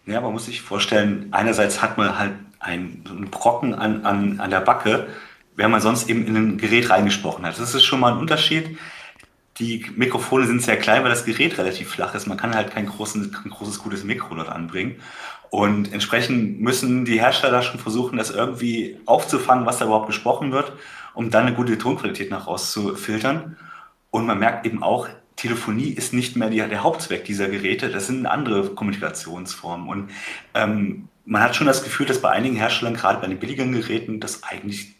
Ja, 0.05 0.21
man 0.21 0.33
muss 0.33 0.45
sich 0.45 0.61
vorstellen, 0.61 1.29
einerseits 1.31 1.81
hat 1.81 1.97
man 1.97 2.19
halt 2.19 2.33
einen 2.59 3.27
Brocken 3.31 3.73
an, 3.73 4.05
an, 4.05 4.39
an 4.39 4.51
der 4.51 4.61
Backe, 4.61 5.07
wenn 5.57 5.71
man 5.71 5.81
sonst 5.81 6.07
eben 6.09 6.25
in 6.25 6.37
ein 6.37 6.57
Gerät 6.57 6.89
reingesprochen 6.89 7.45
hat. 7.45 7.59
Das 7.59 7.73
ist 7.73 7.83
schon 7.83 7.99
mal 7.99 8.13
ein 8.13 8.19
Unterschied. 8.19 8.77
Die 9.59 9.91
Mikrofone 9.95 10.45
sind 10.45 10.61
sehr 10.61 10.77
klein, 10.77 11.03
weil 11.03 11.09
das 11.09 11.25
Gerät 11.25 11.57
relativ 11.57 11.89
flach 11.89 12.13
ist. 12.13 12.27
Man 12.27 12.37
kann 12.37 12.55
halt 12.55 12.71
kein, 12.71 12.85
großen, 12.85 13.31
kein 13.31 13.51
großes, 13.51 13.79
gutes 13.79 14.03
Mikro 14.03 14.35
dort 14.35 14.49
anbringen. 14.49 14.97
Und 15.49 15.91
entsprechend 15.91 16.61
müssen 16.61 17.05
die 17.05 17.19
Hersteller 17.19 17.63
schon 17.63 17.79
versuchen, 17.79 18.17
das 18.17 18.29
irgendwie 18.29 18.99
aufzufangen, 19.05 19.65
was 19.65 19.79
da 19.79 19.85
überhaupt 19.85 20.07
gesprochen 20.07 20.51
wird, 20.51 20.73
um 21.15 21.31
dann 21.31 21.47
eine 21.47 21.55
gute 21.55 21.77
Tonqualität 21.77 22.29
nach 22.29 22.45
rauszufiltern. 22.45 23.57
Und 24.11 24.27
man 24.27 24.37
merkt 24.37 24.65
eben 24.67 24.83
auch, 24.83 25.07
Telefonie 25.37 25.89
ist 25.89 26.13
nicht 26.13 26.35
mehr 26.35 26.49
die, 26.51 26.57
der 26.57 26.83
Hauptzweck 26.83 27.25
dieser 27.25 27.47
Geräte, 27.47 27.89
das 27.89 28.07
sind 28.07 28.27
andere 28.27 28.69
Kommunikationsformen. 28.69 29.87
Und 29.87 30.11
ähm, 30.53 31.07
man 31.25 31.41
hat 31.41 31.55
schon 31.55 31.67
das 31.67 31.83
Gefühl, 31.83 32.05
dass 32.05 32.21
bei 32.21 32.29
einigen 32.29 32.55
Herstellern, 32.55 32.93
gerade 32.93 33.19
bei 33.19 33.27
den 33.27 33.39
billigen 33.39 33.71
Geräten, 33.71 34.19
das 34.19 34.43
eigentlich 34.43 34.96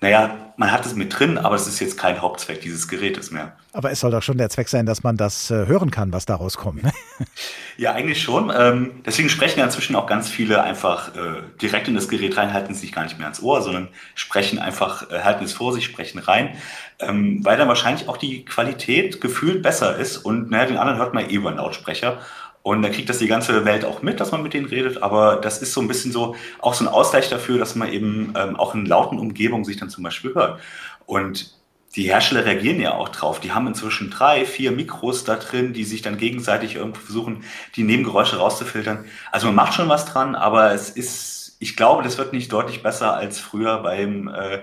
naja, 0.00 0.52
man 0.56 0.72
hat 0.72 0.86
es 0.86 0.94
mit 0.94 1.18
drin, 1.18 1.36
aber 1.36 1.54
es 1.54 1.66
ist 1.66 1.78
jetzt 1.80 1.98
kein 1.98 2.20
Hauptzweck 2.22 2.60
dieses 2.62 2.88
Gerätes 2.88 3.30
mehr. 3.30 3.52
Aber 3.72 3.90
es 3.90 4.00
soll 4.00 4.10
doch 4.10 4.22
schon 4.22 4.38
der 4.38 4.48
Zweck 4.48 4.68
sein, 4.68 4.86
dass 4.86 5.02
man 5.02 5.16
das 5.16 5.50
äh, 5.50 5.66
hören 5.66 5.90
kann, 5.90 6.12
was 6.12 6.26
daraus 6.26 6.56
kommt. 6.56 6.82
Ne? 6.82 6.92
ja, 7.76 7.92
eigentlich 7.92 8.22
schon. 8.22 8.50
Ähm, 8.54 9.02
deswegen 9.04 9.28
sprechen 9.28 9.58
ja 9.58 9.66
inzwischen 9.66 9.96
auch 9.96 10.06
ganz 10.06 10.28
viele 10.28 10.62
einfach 10.62 11.14
äh, 11.14 11.42
direkt 11.60 11.88
in 11.88 11.94
das 11.94 12.08
Gerät 12.08 12.36
rein, 12.36 12.52
halten 12.52 12.74
sich 12.74 12.92
gar 12.92 13.04
nicht 13.04 13.18
mehr 13.18 13.26
ans 13.26 13.42
Ohr, 13.42 13.60
sondern 13.60 13.88
sprechen 14.14 14.58
einfach, 14.58 15.10
äh, 15.10 15.20
halten 15.20 15.44
es 15.44 15.52
vor 15.52 15.72
sich, 15.74 15.84
sprechen 15.84 16.18
rein, 16.18 16.56
ähm, 16.98 17.44
weil 17.44 17.58
dann 17.58 17.68
wahrscheinlich 17.68 18.08
auch 18.08 18.16
die 18.16 18.44
Qualität 18.44 19.20
gefühlt 19.20 19.62
besser 19.62 19.96
ist 19.96 20.18
und 20.18 20.50
naja, 20.50 20.66
den 20.66 20.78
anderen 20.78 20.98
hört 20.98 21.14
man 21.14 21.28
eh 21.28 21.34
über 21.34 21.50
einen 21.50 21.58
Lautsprecher. 21.58 22.20
Und 22.62 22.82
dann 22.82 22.92
kriegt 22.92 23.08
das 23.08 23.18
die 23.18 23.26
ganze 23.26 23.64
Welt 23.64 23.84
auch 23.84 24.02
mit, 24.02 24.20
dass 24.20 24.32
man 24.32 24.42
mit 24.42 24.52
denen 24.52 24.66
redet. 24.66 25.02
Aber 25.02 25.36
das 25.36 25.62
ist 25.62 25.72
so 25.72 25.80
ein 25.80 25.88
bisschen 25.88 26.12
so 26.12 26.36
auch 26.60 26.74
so 26.74 26.84
ein 26.84 26.88
Ausgleich 26.88 27.30
dafür, 27.30 27.58
dass 27.58 27.74
man 27.74 27.90
eben 27.92 28.34
ähm, 28.36 28.56
auch 28.56 28.74
in 28.74 28.84
lauten 28.84 29.18
Umgebungen 29.18 29.64
sich 29.64 29.78
dann 29.78 29.88
zum 29.88 30.04
Beispiel 30.04 30.34
hört. 30.34 30.60
Und 31.06 31.58
die 31.96 32.04
Hersteller 32.04 32.44
reagieren 32.44 32.80
ja 32.80 32.94
auch 32.94 33.08
drauf. 33.08 33.40
Die 33.40 33.52
haben 33.52 33.66
inzwischen 33.66 34.10
drei, 34.10 34.44
vier 34.44 34.72
Mikros 34.72 35.24
da 35.24 35.36
drin, 35.36 35.72
die 35.72 35.84
sich 35.84 36.02
dann 36.02 36.18
gegenseitig 36.18 36.76
irgendwie 36.76 37.00
versuchen, 37.00 37.44
die 37.76 37.82
Nebengeräusche 37.82 38.36
rauszufiltern. 38.36 39.06
Also 39.32 39.46
man 39.46 39.56
macht 39.56 39.74
schon 39.74 39.88
was 39.88 40.06
dran, 40.06 40.34
aber 40.36 40.72
es 40.72 40.90
ist, 40.90 41.56
ich 41.58 41.76
glaube, 41.76 42.02
das 42.04 42.18
wird 42.18 42.32
nicht 42.32 42.52
deutlich 42.52 42.82
besser 42.82 43.14
als 43.14 43.40
früher 43.40 43.82
beim 43.82 44.28
äh, 44.28 44.60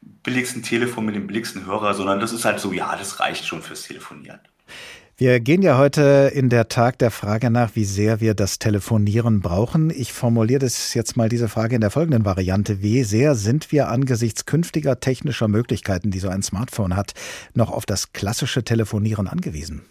billigsten 0.00 0.62
Telefon 0.62 1.04
mit 1.04 1.16
dem 1.16 1.26
billigsten 1.26 1.66
Hörer, 1.66 1.94
sondern 1.94 2.20
das 2.20 2.32
ist 2.32 2.44
halt 2.44 2.60
so, 2.60 2.72
ja, 2.72 2.96
das 2.96 3.20
reicht 3.20 3.46
schon 3.46 3.62
fürs 3.62 3.82
Telefonieren. 3.82 4.40
Wir 5.20 5.38
gehen 5.38 5.60
ja 5.60 5.76
heute 5.76 6.32
in 6.32 6.48
der 6.48 6.68
Tag 6.68 6.98
der 6.98 7.10
Frage 7.10 7.50
nach, 7.50 7.72
wie 7.74 7.84
sehr 7.84 8.22
wir 8.22 8.32
das 8.32 8.58
Telefonieren 8.58 9.42
brauchen. 9.42 9.90
Ich 9.90 10.14
formuliere 10.14 10.60
das 10.60 10.94
jetzt 10.94 11.14
mal 11.14 11.28
diese 11.28 11.50
Frage 11.50 11.74
in 11.74 11.82
der 11.82 11.90
folgenden 11.90 12.24
Variante. 12.24 12.80
Wie 12.80 13.04
sehr 13.04 13.34
sind 13.34 13.70
wir 13.70 13.90
angesichts 13.90 14.46
künftiger 14.46 14.98
technischer 14.98 15.46
Möglichkeiten, 15.46 16.10
die 16.10 16.20
so 16.20 16.30
ein 16.30 16.42
Smartphone 16.42 16.96
hat, 16.96 17.12
noch 17.52 17.70
auf 17.70 17.84
das 17.84 18.14
klassische 18.14 18.64
Telefonieren 18.64 19.28
angewiesen? 19.28 19.82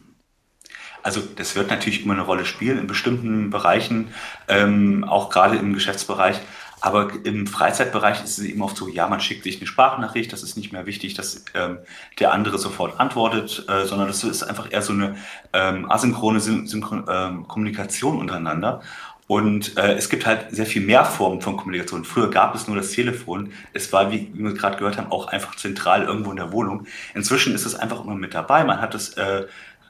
Also 1.04 1.22
das 1.36 1.56
wird 1.56 1.70
natürlich 1.70 2.04
immer 2.04 2.14
eine 2.14 2.24
Rolle 2.24 2.46
spielen 2.46 2.80
in 2.80 2.88
bestimmten 2.88 3.52
Bereichen, 3.52 4.08
ähm, 4.48 5.04
auch 5.04 5.30
gerade 5.30 5.58
im 5.58 5.74
Geschäftsbereich. 5.76 6.42
Aber 6.82 7.12
im 7.24 7.46
Freizeitbereich 7.46 8.24
ist 8.24 8.38
es 8.38 8.46
eben 8.46 8.62
oft 8.62 8.78
so, 8.78 8.88
ja, 8.88 9.08
man 9.08 9.20
schickt 9.20 9.44
sich 9.44 9.58
eine 9.58 9.68
Sprachnachricht, 9.68 10.32
das 10.32 10.44
ist 10.44 10.56
nicht 10.56 10.72
mehr 10.72 10.86
wichtig, 10.86 11.14
dass 11.14 11.44
ähm, 11.54 11.80
der 12.20 12.32
andere 12.32 12.58
sofort 12.58 13.00
antwortet, 13.00 13.66
äh, 13.68 13.86
sondern 13.86 14.08
das 14.08 14.24
ist 14.24 14.44
einfach 14.44 14.72
eher 14.72 14.82
so 14.82 14.94
eine 14.94 15.16
ähm, 15.54 15.92
asynchrone 15.92 16.40
Synchron 16.40 17.06
ähm, 17.10 17.48
Kommunikation 17.48 18.18
untereinander. 18.18 18.82
Und 19.28 19.78
äh, 19.78 19.94
es 19.94 20.10
gibt 20.10 20.26
halt 20.26 20.48
sehr 20.50 20.66
viel 20.66 20.82
mehr 20.82 21.06
Formen 21.06 21.40
von 21.40 21.56
Kommunikation. 21.56 22.04
Früher 22.04 22.32
gab 22.32 22.56
es 22.56 22.68
nur 22.68 22.76
das 22.76 22.90
Telefon. 22.92 23.54
Es 23.74 23.94
war, 23.94 24.12
wie 24.12 24.32
wir 24.34 24.54
gerade 24.56 24.78
gehört 24.78 24.98
haben, 24.98 25.12
auch 25.12 25.28
einfach 25.28 25.56
zentral 25.56 26.04
irgendwo 26.04 26.32
in 26.32 26.38
der 26.38 26.52
Wohnung. 26.52 26.88
Inzwischen 27.14 27.54
ist 27.54 27.68
es 27.68 27.76
einfach 27.76 28.04
immer 28.04 28.16
mit 28.16 28.34
dabei. 28.34 28.64
Man 28.64 28.82
hat 28.82 28.96
es, 28.96 29.10
äh, 29.18 29.46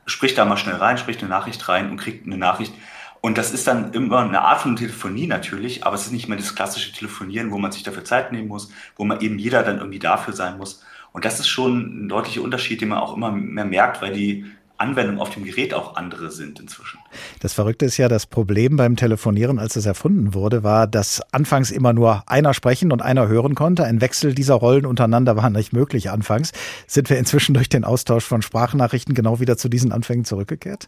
spricht 0.06 0.38
da 0.38 0.44
mal 0.44 0.58
schnell 0.58 0.76
rein, 0.76 0.98
spricht 0.98 1.22
eine 1.22 1.30
Nachricht 1.30 1.70
rein 1.70 1.90
und 1.90 1.96
kriegt 1.96 2.26
eine 2.26 2.38
Nachricht 2.38 2.74
und 3.22 3.38
das 3.38 3.52
ist 3.52 3.68
dann 3.68 3.94
immer 3.94 4.20
eine 4.20 4.42
Art 4.42 4.62
von 4.62 4.76
Telefonie 4.76 5.28
natürlich, 5.28 5.86
aber 5.86 5.96
es 5.96 6.06
ist 6.06 6.14
nicht 6.14 6.30
mehr 6.30 6.38
das 6.38 6.56
klassische 6.56 6.94
Telefonieren, 6.94 7.52
wo 7.52 7.58
man 7.58 7.72
sich 7.72 7.84
dafür 7.84 8.06
Zeit 8.06 8.32
nehmen 8.32 8.48
muss, 8.48 8.72
wo 8.96 9.04
man 9.04 9.20
eben 9.20 9.38
jeder 9.38 9.64
dann 9.64 9.80
irgendwie 9.80 10.00
dafür 10.00 10.34
sein 10.34 10.58
muss. 10.58 10.84
Und 11.12 11.26
das 11.26 11.40
ist 11.40 11.48
schon 11.48 12.06
ein 12.06 12.10
deutlicher 12.10 12.42
Unterschied, 12.42 12.82
den 12.82 12.90
man 12.90 13.00
auch 13.00 13.16
immer 13.16 13.32
mehr 13.32 13.66
merkt, 13.66 14.02
weil 14.02 14.14
die 14.14 14.46
Anwendungen 14.80 15.20
auf 15.20 15.30
dem 15.32 15.44
Gerät 15.44 15.74
auch 15.74 15.98
andere 15.98 16.32
sind 16.32 16.60
inzwischen. 16.60 17.00
Das 17.42 17.54
Verrückte 17.54 17.86
ist 17.86 17.98
ja, 17.98 18.08
das 18.08 18.26
Problem 18.26 18.78
beim 18.78 18.96
Telefonieren, 18.96 19.60
als 19.60 19.76
es 19.76 19.86
erfunden 19.86 20.34
wurde, 20.34 20.64
war, 20.64 20.88
dass 20.88 21.22
anfangs 21.34 21.70
immer 21.70 21.92
nur 21.92 22.24
einer 22.28 22.54
sprechen 22.54 22.94
und 22.94 23.02
einer 23.02 23.28
hören 23.28 23.56
konnte. 23.56 23.84
Ein 23.84 24.00
Wechsel 24.00 24.34
dieser 24.34 24.56
Rollen 24.56 24.86
untereinander 24.86 25.36
war 25.36 25.50
nicht 25.50 25.74
möglich 25.74 26.10
anfangs. 26.10 26.54
Sind 26.88 27.10
wir 27.10 27.18
inzwischen 27.18 27.54
durch 27.54 27.68
den 27.68 27.84
Austausch 27.84 28.24
von 28.24 28.42
Sprachnachrichten 28.42 29.14
genau 29.14 29.42
wieder 29.42 29.58
zu 29.58 29.68
diesen 29.68 29.92
Anfängen 29.92 30.24
zurückgekehrt? 30.24 30.88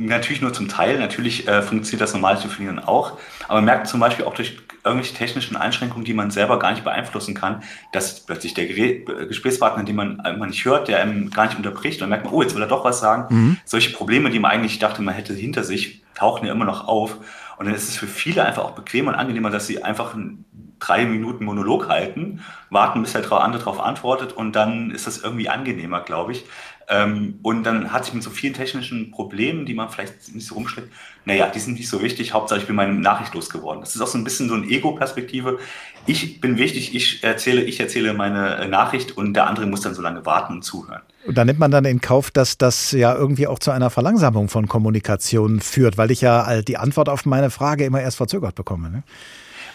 Natürlich 0.00 0.40
nur 0.40 0.52
zum 0.52 0.68
Teil. 0.68 0.96
Natürlich 1.00 1.48
äh, 1.48 1.60
funktioniert 1.60 2.00
das 2.00 2.14
normale 2.14 2.38
Telefonieren 2.38 2.78
auch. 2.78 3.18
Aber 3.48 3.54
man 3.56 3.64
merkt 3.64 3.88
zum 3.88 3.98
Beispiel 3.98 4.24
auch 4.26 4.34
durch 4.34 4.56
irgendwelche 4.84 5.12
technischen 5.12 5.56
Einschränkungen, 5.56 6.04
die 6.04 6.14
man 6.14 6.30
selber 6.30 6.60
gar 6.60 6.70
nicht 6.70 6.84
beeinflussen 6.84 7.34
kann, 7.34 7.64
dass 7.90 8.24
plötzlich 8.24 8.54
der 8.54 8.70
äh, 8.70 9.04
Gesprächspartner, 9.26 9.82
den 9.82 9.96
man, 9.96 10.16
man 10.38 10.50
nicht 10.50 10.64
hört, 10.64 10.86
der 10.86 11.02
einem 11.02 11.30
gar 11.30 11.46
nicht 11.46 11.56
unterbricht, 11.56 12.00
dann 12.00 12.10
merkt 12.10 12.24
man, 12.24 12.32
oh, 12.32 12.42
jetzt 12.42 12.54
will 12.54 12.62
er 12.62 12.68
doch 12.68 12.84
was 12.84 13.00
sagen. 13.00 13.34
Mhm. 13.34 13.56
Solche 13.64 13.90
Probleme, 13.90 14.30
die 14.30 14.38
man 14.38 14.52
eigentlich 14.52 14.78
dachte, 14.78 15.02
man 15.02 15.14
hätte 15.14 15.34
hinter 15.34 15.64
sich, 15.64 16.04
tauchen 16.14 16.46
ja 16.46 16.52
immer 16.52 16.64
noch 16.64 16.86
auf. 16.86 17.16
Und 17.58 17.66
dann 17.66 17.74
ist 17.74 17.88
es 17.88 17.96
für 17.96 18.06
viele 18.06 18.44
einfach 18.44 18.62
auch 18.62 18.76
bequemer 18.76 19.10
und 19.10 19.16
angenehmer, 19.16 19.50
dass 19.50 19.66
sie 19.66 19.82
einfach 19.82 20.14
einen 20.14 20.44
drei 20.78 21.04
Minuten 21.06 21.44
Monolog 21.44 21.88
halten, 21.88 22.44
warten, 22.70 23.02
bis 23.02 23.12
der 23.12 23.32
andere 23.32 23.62
darauf 23.62 23.80
antwortet 23.80 24.32
und 24.32 24.54
dann 24.54 24.90
ist 24.90 25.06
das 25.06 25.18
irgendwie 25.18 25.48
angenehmer, 25.48 26.00
glaube 26.00 26.32
ich. 26.32 26.44
Ähm, 26.90 27.38
und 27.42 27.64
dann 27.64 27.92
hat 27.92 28.06
sich 28.06 28.14
mit 28.14 28.22
so 28.22 28.30
vielen 28.30 28.54
technischen 28.54 29.10
Problemen, 29.10 29.66
die 29.66 29.74
man 29.74 29.90
vielleicht 29.90 30.34
nicht 30.34 30.46
so 30.46 30.54
rumschlägt, 30.54 30.88
naja, 31.26 31.50
die 31.54 31.58
sind 31.58 31.74
nicht 31.74 31.88
so 31.88 32.02
wichtig, 32.02 32.32
Hauptsache 32.32 32.60
ich 32.60 32.66
bin 32.66 32.76
meine 32.76 32.94
Nachricht 32.94 33.34
losgeworden. 33.34 33.82
Das 33.82 33.94
ist 33.94 34.00
auch 34.00 34.06
so 34.06 34.16
ein 34.16 34.24
bisschen 34.24 34.48
so 34.48 34.54
eine 34.54 34.66
Ego-Perspektive. 34.66 35.58
Ich 36.06 36.40
bin 36.40 36.56
wichtig, 36.56 36.94
ich 36.94 37.22
erzähle, 37.22 37.62
ich 37.62 37.78
erzähle 37.78 38.14
meine 38.14 38.56
äh, 38.56 38.68
Nachricht 38.68 39.18
und 39.18 39.34
der 39.34 39.46
andere 39.46 39.66
muss 39.66 39.82
dann 39.82 39.94
so 39.94 40.00
lange 40.00 40.24
warten 40.24 40.54
und 40.54 40.62
zuhören. 40.62 41.02
Und 41.26 41.36
da 41.36 41.44
nimmt 41.44 41.58
man 41.58 41.70
dann 41.70 41.84
in 41.84 42.00
Kauf, 42.00 42.30
dass 42.30 42.56
das 42.56 42.92
ja 42.92 43.14
irgendwie 43.14 43.46
auch 43.46 43.58
zu 43.58 43.70
einer 43.70 43.90
Verlangsamung 43.90 44.48
von 44.48 44.66
Kommunikation 44.66 45.60
führt, 45.60 45.98
weil 45.98 46.10
ich 46.10 46.22
ja 46.22 46.62
die 46.62 46.78
Antwort 46.78 47.10
auf 47.10 47.26
meine 47.26 47.50
Frage 47.50 47.84
immer 47.84 48.00
erst 48.00 48.16
verzögert 48.16 48.54
bekomme. 48.54 48.88
Ne? 48.88 49.02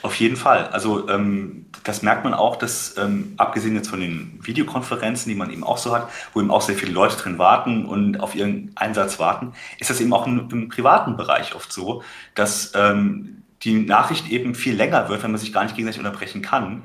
Auf 0.03 0.15
jeden 0.15 0.35
Fall. 0.35 0.67
Also 0.67 1.07
ähm, 1.07 1.67
das 1.85 2.01
merkt 2.01 2.25
man 2.25 2.33
auch, 2.33 2.57
dass 2.57 2.97
ähm, 2.97 3.35
abgesehen 3.37 3.73
jetzt 3.75 3.87
von 3.87 4.01
den 4.01 4.37
Videokonferenzen, 4.43 5.29
die 5.29 5.35
man 5.35 5.49
eben 5.49 5.63
auch 5.63 5.77
so 5.77 5.95
hat, 5.95 6.09
wo 6.33 6.41
eben 6.41 6.51
auch 6.51 6.61
sehr 6.61 6.75
viele 6.75 6.91
Leute 6.91 7.15
drin 7.15 7.37
warten 7.37 7.85
und 7.85 8.19
auf 8.19 8.35
ihren 8.35 8.73
Einsatz 8.75 9.17
warten, 9.17 9.53
ist 9.79 9.89
das 9.89 10.01
eben 10.01 10.13
auch 10.13 10.27
im, 10.27 10.49
im 10.51 10.67
privaten 10.67 11.15
Bereich 11.15 11.55
oft 11.55 11.71
so, 11.71 12.03
dass 12.35 12.73
ähm, 12.75 13.43
die 13.61 13.79
Nachricht 13.79 14.29
eben 14.29 14.55
viel 14.55 14.75
länger 14.75 15.07
wird, 15.07 15.23
wenn 15.23 15.31
man 15.31 15.39
sich 15.39 15.53
gar 15.53 15.63
nicht 15.63 15.77
gegenseitig 15.77 16.05
unterbrechen 16.05 16.41
kann. 16.41 16.83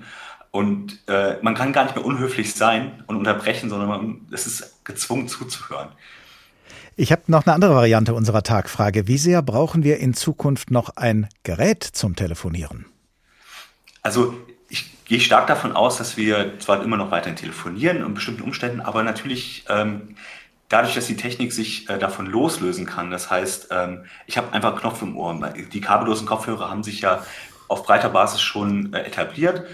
Und 0.53 1.01
äh, 1.09 1.39
man 1.43 1.57
kann 1.57 1.73
gar 1.73 1.83
nicht 1.83 1.97
mehr 1.97 2.05
unhöflich 2.05 2.55
sein 2.55 3.03
und 3.09 3.17
unterbrechen, 3.17 3.69
sondern 3.69 3.89
man, 3.89 4.21
es 4.31 4.47
ist 4.47 4.85
gezwungen 4.85 5.27
zuzuhören. 5.27 5.89
Ich 6.95 7.11
habe 7.11 7.23
noch 7.27 7.47
eine 7.47 7.55
andere 7.55 7.75
Variante 7.75 8.15
unserer 8.15 8.45
Tagfrage. 8.45 9.09
Wie 9.09 9.19
sehr 9.19 9.43
brauchen 9.43 9.83
wir 9.83 9.99
in 9.99 10.15
Zukunft 10.15 10.71
noch 10.71 10.91
ein 10.97 11.29
Gerät 11.43 11.83
zum 11.83 12.15
Telefonieren? 12.15 12.87
Also 14.09 14.33
ich 14.71 15.05
gehe 15.05 15.21
stark 15.21 15.49
davon 15.49 15.77
aus, 15.77 15.99
dass 15.99 16.17
wir 16.17 16.59
zwar 16.61 16.83
immer 16.83 16.97
noch 16.97 17.11
weiterhin 17.11 17.37
telefonieren 17.37 17.99
in 17.99 18.15
bestimmten 18.15 18.41
Umständen, 18.41 18.81
aber 18.81 19.03
natürlich 19.03 19.67
ähm, 19.69 20.17
dadurch, 20.71 20.95
dass 20.95 21.09
die 21.09 21.17
Technik 21.19 21.53
sich 21.53 21.91
äh, 21.91 21.99
davon 21.99 22.25
loslösen 22.25 22.87
kann. 22.87 23.11
Das 23.11 23.31
heißt, 23.31 23.69
ähm, 23.71 24.07
ich 24.25 24.39
habe 24.39 24.55
einfach 24.55 24.81
Knopf 24.81 25.03
im 25.03 25.15
Ohr. 25.15 25.39
Die 25.75 25.81
kabellosen 25.83 26.27
Kopfhörer 26.27 26.71
haben 26.71 26.83
sich 26.83 27.03
ja 27.03 27.23
auf 27.69 27.83
breiter 27.83 28.09
Basis 28.09 28.41
schon 28.41 28.95
äh, 28.95 29.03
etabliert. 29.03 29.65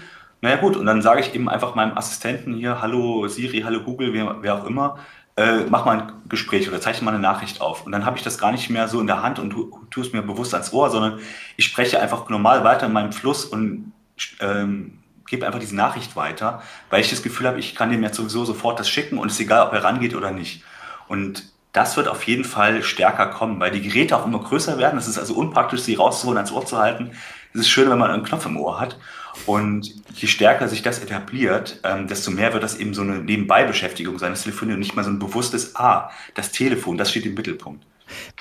Naja 0.41 0.57
gut, 0.57 0.75
und 0.75 0.85
dann 0.85 1.01
sage 1.01 1.21
ich 1.21 1.33
eben 1.33 1.47
einfach 1.47 1.73
meinem 1.75 1.97
Assistenten 1.97 2.55
hier, 2.55 2.81
hallo 2.81 3.29
Siri, 3.29 3.61
hallo 3.61 3.83
Google, 3.83 4.11
wer, 4.11 4.35
wer 4.41 4.55
auch 4.55 4.65
immer, 4.65 4.99
äh, 5.37 5.61
mach 5.69 5.85
mal 5.85 6.01
ein 6.01 6.11
Gespräch 6.29 6.67
oder 6.67 6.81
zeichne 6.81 7.05
mal 7.05 7.11
eine 7.11 7.21
Nachricht 7.21 7.61
auf. 7.61 7.85
Und 7.85 7.93
dann 7.93 8.05
habe 8.05 8.17
ich 8.17 8.23
das 8.23 8.37
gar 8.37 8.51
nicht 8.51 8.69
mehr 8.69 8.89
so 8.89 8.99
in 8.99 9.07
der 9.07 9.21
Hand 9.21 9.39
und 9.39 9.51
tu, 9.51 9.79
tu 9.91 10.01
es 10.01 10.13
mir 10.13 10.21
bewusst 10.21 10.53
ans 10.53 10.71
Ohr, 10.73 10.89
sondern 10.89 11.19
ich 11.57 11.65
spreche 11.65 12.01
einfach 12.01 12.29
normal 12.29 12.63
weiter 12.63 12.85
in 12.85 12.93
meinem 12.93 13.11
Fluss 13.11 13.45
und 13.45 13.93
ähm, 14.39 14.99
gebe 15.27 15.45
einfach 15.45 15.59
diese 15.59 15.75
Nachricht 15.75 16.15
weiter, 16.15 16.61
weil 16.89 17.01
ich 17.01 17.09
das 17.09 17.23
Gefühl 17.23 17.47
habe, 17.47 17.59
ich 17.59 17.75
kann 17.75 17.89
dem 17.91 18.03
jetzt 18.03 18.17
sowieso 18.17 18.45
sofort 18.45 18.79
das 18.79 18.89
schicken 18.89 19.17
und 19.17 19.27
es 19.27 19.35
ist 19.35 19.41
egal, 19.41 19.65
ob 19.67 19.73
er 19.73 19.83
rangeht 19.83 20.15
oder 20.15 20.31
nicht. 20.31 20.63
Und 21.07 21.51
das 21.73 21.97
wird 21.97 22.07
auf 22.07 22.23
jeden 22.23 22.45
Fall 22.45 22.83
stärker 22.83 23.27
kommen, 23.27 23.59
weil 23.59 23.71
die 23.71 23.81
Geräte 23.81 24.15
auch 24.15 24.25
immer 24.25 24.39
größer 24.39 24.77
werden. 24.77 24.97
Es 24.97 25.07
ist 25.07 25.17
also 25.17 25.33
unpraktisch, 25.33 25.81
sie 25.81 25.95
rauszuholen, 25.95 26.37
ans 26.37 26.51
Ohr 26.51 26.65
zu 26.65 26.77
halten. 26.77 27.11
Es 27.53 27.61
ist 27.61 27.69
schön, 27.69 27.89
wenn 27.89 27.97
man 27.97 28.11
einen 28.11 28.23
Knopf 28.23 28.45
im 28.45 28.57
Ohr 28.57 28.79
hat. 28.79 28.97
Und 29.45 29.93
je 30.13 30.27
stärker 30.27 30.69
sich 30.69 30.81
das 30.81 30.99
etabliert, 30.99 31.81
ähm, 31.83 32.07
desto 32.07 32.31
mehr 32.31 32.53
wird 32.53 32.63
das 32.63 32.77
eben 32.77 32.93
so 32.93 33.01
eine 33.01 33.17
Nebenbeibeschäftigung 33.17 34.17
sein, 34.17 34.31
das 34.31 34.43
Telefonieren 34.43 34.79
nicht 34.79 34.95
mal 34.95 35.03
so 35.03 35.09
ein 35.09 35.19
bewusstes, 35.19 35.75
ah, 35.75 36.09
das 36.33 36.51
Telefon, 36.51 36.97
das 36.97 37.11
steht 37.11 37.25
im 37.25 37.33
Mittelpunkt. 37.33 37.83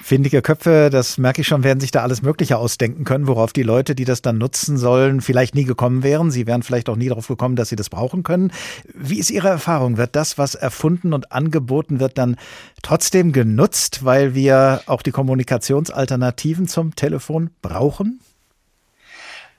Findige 0.00 0.42
Köpfe, 0.42 0.90
das 0.90 1.18
merke 1.18 1.40
ich 1.40 1.46
schon, 1.46 1.64
werden 1.64 1.80
sich 1.80 1.90
da 1.90 2.02
alles 2.02 2.22
Mögliche 2.22 2.58
ausdenken 2.58 3.04
können, 3.04 3.26
worauf 3.26 3.52
die 3.52 3.62
Leute, 3.62 3.94
die 3.94 4.04
das 4.04 4.22
dann 4.22 4.38
nutzen 4.38 4.76
sollen, 4.76 5.20
vielleicht 5.20 5.54
nie 5.54 5.64
gekommen 5.64 6.02
wären. 6.02 6.30
Sie 6.30 6.46
wären 6.46 6.62
vielleicht 6.62 6.88
auch 6.88 6.96
nie 6.96 7.08
darauf 7.08 7.28
gekommen, 7.28 7.56
dass 7.56 7.68
sie 7.68 7.76
das 7.76 7.90
brauchen 7.90 8.22
können. 8.22 8.52
Wie 8.94 9.18
ist 9.18 9.30
Ihre 9.30 9.48
Erfahrung? 9.48 9.96
Wird 9.96 10.16
das, 10.16 10.38
was 10.38 10.54
erfunden 10.54 11.12
und 11.12 11.32
angeboten 11.32 12.00
wird, 12.00 12.18
dann 12.18 12.36
trotzdem 12.82 13.32
genutzt, 13.32 14.04
weil 14.04 14.34
wir 14.34 14.82
auch 14.86 15.02
die 15.02 15.12
Kommunikationsalternativen 15.12 16.68
zum 16.68 16.94
Telefon 16.96 17.50
brauchen? 17.62 18.20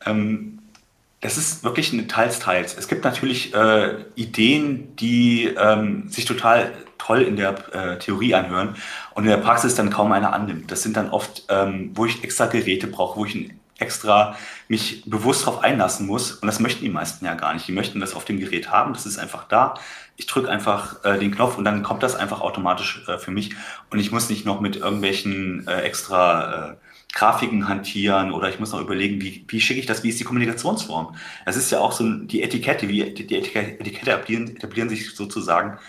Ähm 0.05 0.59
das 1.25 1.37
ist 1.37 1.63
wirklich 1.63 1.91
eine 1.91 2.07
teils, 2.07 2.39
teils. 2.39 2.77
Es 2.77 2.87
gibt 2.87 3.03
natürlich 3.03 3.53
äh, 3.53 3.95
Ideen, 4.15 4.95
die 4.95 5.45
ähm, 5.45 6.07
sich 6.07 6.25
total 6.25 6.71
toll 6.99 7.23
in 7.23 7.35
der 7.35 7.73
äh, 7.73 7.99
Theorie 7.99 8.35
anhören 8.35 8.75
und 9.15 9.23
in 9.23 9.29
der 9.29 9.37
Praxis 9.37 9.75
dann 9.75 9.89
kaum 9.89 10.11
einer 10.11 10.33
annimmt. 10.33 10.71
Das 10.71 10.83
sind 10.83 10.95
dann 10.95 11.09
oft, 11.09 11.43
ähm, 11.49 11.91
wo 11.95 12.05
ich 12.05 12.23
extra 12.23 12.45
Geräte 12.45 12.87
brauche, 12.87 13.19
wo 13.19 13.25
ich 13.25 13.51
extra 13.77 14.35
mich 14.67 15.03
bewusst 15.05 15.45
darauf 15.45 15.63
einlassen 15.63 16.07
muss. 16.07 16.31
Und 16.31 16.45
das 16.45 16.59
möchten 16.59 16.85
die 16.85 16.91
meisten 16.91 17.25
ja 17.25 17.33
gar 17.33 17.53
nicht. 17.53 17.67
Die 17.67 17.73
möchten 17.73 17.99
das 17.99 18.13
auf 18.13 18.25
dem 18.25 18.39
Gerät 18.39 18.69
haben. 18.69 18.93
Das 18.93 19.05
ist 19.05 19.17
einfach 19.17 19.45
da. 19.47 19.73
Ich 20.17 20.27
drücke 20.27 20.49
einfach 20.49 21.03
äh, 21.03 21.17
den 21.17 21.33
Knopf 21.35 21.57
und 21.57 21.65
dann 21.65 21.83
kommt 21.83 22.03
das 22.03 22.15
einfach 22.15 22.41
automatisch 22.41 23.03
äh, 23.07 23.17
für 23.17 23.31
mich. 23.31 23.55
Und 23.89 23.99
ich 23.99 24.11
muss 24.11 24.29
nicht 24.29 24.45
noch 24.45 24.61
mit 24.61 24.77
irgendwelchen 24.77 25.67
äh, 25.67 25.81
extra 25.81 26.71
äh, 26.71 26.75
Grafiken 27.15 27.69
hantieren 27.69 28.31
oder 28.31 28.49
ich 28.49 28.59
muss 28.59 28.73
noch 28.73 28.81
überlegen, 28.81 29.21
wie, 29.21 29.45
wie 29.47 29.61
schicke 29.61 29.79
ich 29.79 29.85
das, 29.85 30.03
wie 30.03 30.09
ist 30.09 30.19
die 30.19 30.25
Kommunikationsform. 30.25 31.15
Das 31.45 31.55
ist 31.55 31.71
ja 31.71 31.79
auch 31.79 31.93
so 31.93 32.03
die 32.11 32.43
Etikette, 32.43 32.89
wie 32.89 33.13
die, 33.13 33.35
Etikette 33.35 34.11
etablieren, 34.11 34.55
etablieren 34.55 34.89
sich 34.89 35.15
sozusagen 35.15 35.79